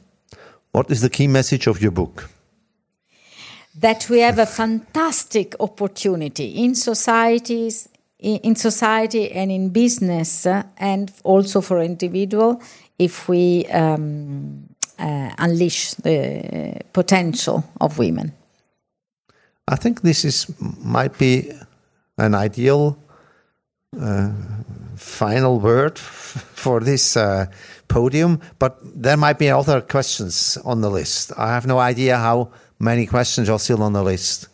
What 0.72 0.90
is 0.90 1.00
the 1.00 1.10
key 1.10 1.26
message 1.26 1.66
of 1.66 1.80
your 1.80 1.92
book? 1.92 2.30
that 3.78 4.08
we 4.08 4.20
have 4.20 4.38
a 4.38 4.46
fantastic 4.46 5.54
opportunity 5.60 6.64
in 6.64 6.74
societies 6.74 7.88
in 8.18 8.38
in 8.42 8.56
society 8.56 9.30
and 9.32 9.50
in 9.50 9.68
business 9.68 10.46
uh, 10.46 10.62
and 10.78 11.12
also 11.24 11.60
for 11.60 11.82
individual 11.82 12.58
if 12.98 13.28
we 13.28 13.66
um, 13.66 14.68
uh, 14.98 15.30
unleash 15.38 15.94
the 15.94 16.80
potential 16.92 17.64
of 17.80 17.98
women 17.98 18.32
I 19.68 19.74
think 19.74 20.02
this 20.02 20.24
is 20.24 20.46
might 20.60 21.18
be 21.18 21.50
an 22.18 22.34
ideal 22.34 22.96
uh, 24.00 24.30
final 24.96 25.58
word 25.58 25.98
for 26.54 26.80
this 26.80 27.16
uh, 27.16 27.46
podium, 27.88 28.40
but 28.58 28.78
there 28.82 29.16
might 29.16 29.38
be 29.38 29.50
other 29.50 29.80
questions 29.80 30.56
on 30.64 30.82
the 30.82 30.90
list. 30.90 31.32
I 31.36 31.48
have 31.48 31.66
no 31.66 31.80
idea 31.80 32.16
how 32.16 32.50
many 32.78 33.06
questions 33.06 33.48
are 33.48 33.58
still 33.58 33.82
on 33.82 33.92
the 33.92 34.04
list. 34.04 34.48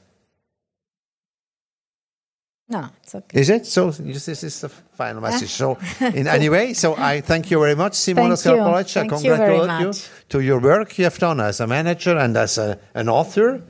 No 2.72 2.88
it's 3.02 3.14
okay 3.14 3.40
Is 3.40 3.50
it? 3.50 3.66
So 3.66 3.90
this 3.90 4.28
is 4.28 4.60
the 4.60 4.68
final 4.68 5.20
message. 5.20 5.50
So 5.50 5.78
in 6.00 6.26
any 6.26 6.48
way, 6.48 6.72
so 6.72 6.94
I 6.96 7.20
thank 7.20 7.50
you 7.50 7.60
very 7.60 7.74
much, 7.74 7.92
Simona 7.92 8.30
you. 8.30 8.36
Scarpaleggia. 8.36 9.08
Thank 9.08 9.24
you 9.24 9.86
you 9.86 9.92
to 10.28 10.40
your 10.40 10.60
work 10.60 10.98
you 10.98 11.04
have 11.04 11.18
done 11.18 11.40
as 11.40 11.60
a 11.60 11.66
manager 11.66 12.16
and 12.16 12.36
as 12.36 12.58
a, 12.58 12.78
an 12.94 13.08
author. 13.08 13.60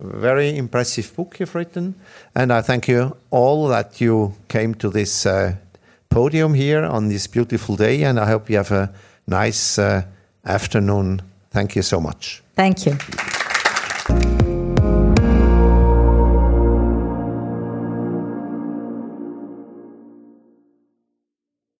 Very 0.00 0.56
impressive 0.56 1.14
book 1.14 1.38
you've 1.38 1.54
written. 1.54 1.94
And 2.34 2.52
I 2.52 2.62
thank 2.62 2.88
you 2.88 3.16
all 3.30 3.68
that 3.68 4.00
you 4.00 4.32
came 4.48 4.74
to 4.76 4.90
this 4.90 5.26
uh, 5.26 5.54
podium 6.08 6.54
here 6.54 6.84
on 6.84 7.08
this 7.08 7.26
beautiful 7.28 7.76
day. 7.76 8.02
And 8.04 8.18
I 8.18 8.26
hope 8.26 8.50
you 8.50 8.56
have 8.56 8.72
a 8.72 8.90
nice 9.26 9.78
uh, 9.78 10.02
afternoon. 10.44 11.22
Thank 11.50 11.76
you 11.76 11.82
so 11.82 12.00
much. 12.00 12.42
thank 12.56 12.86
you 12.86 12.96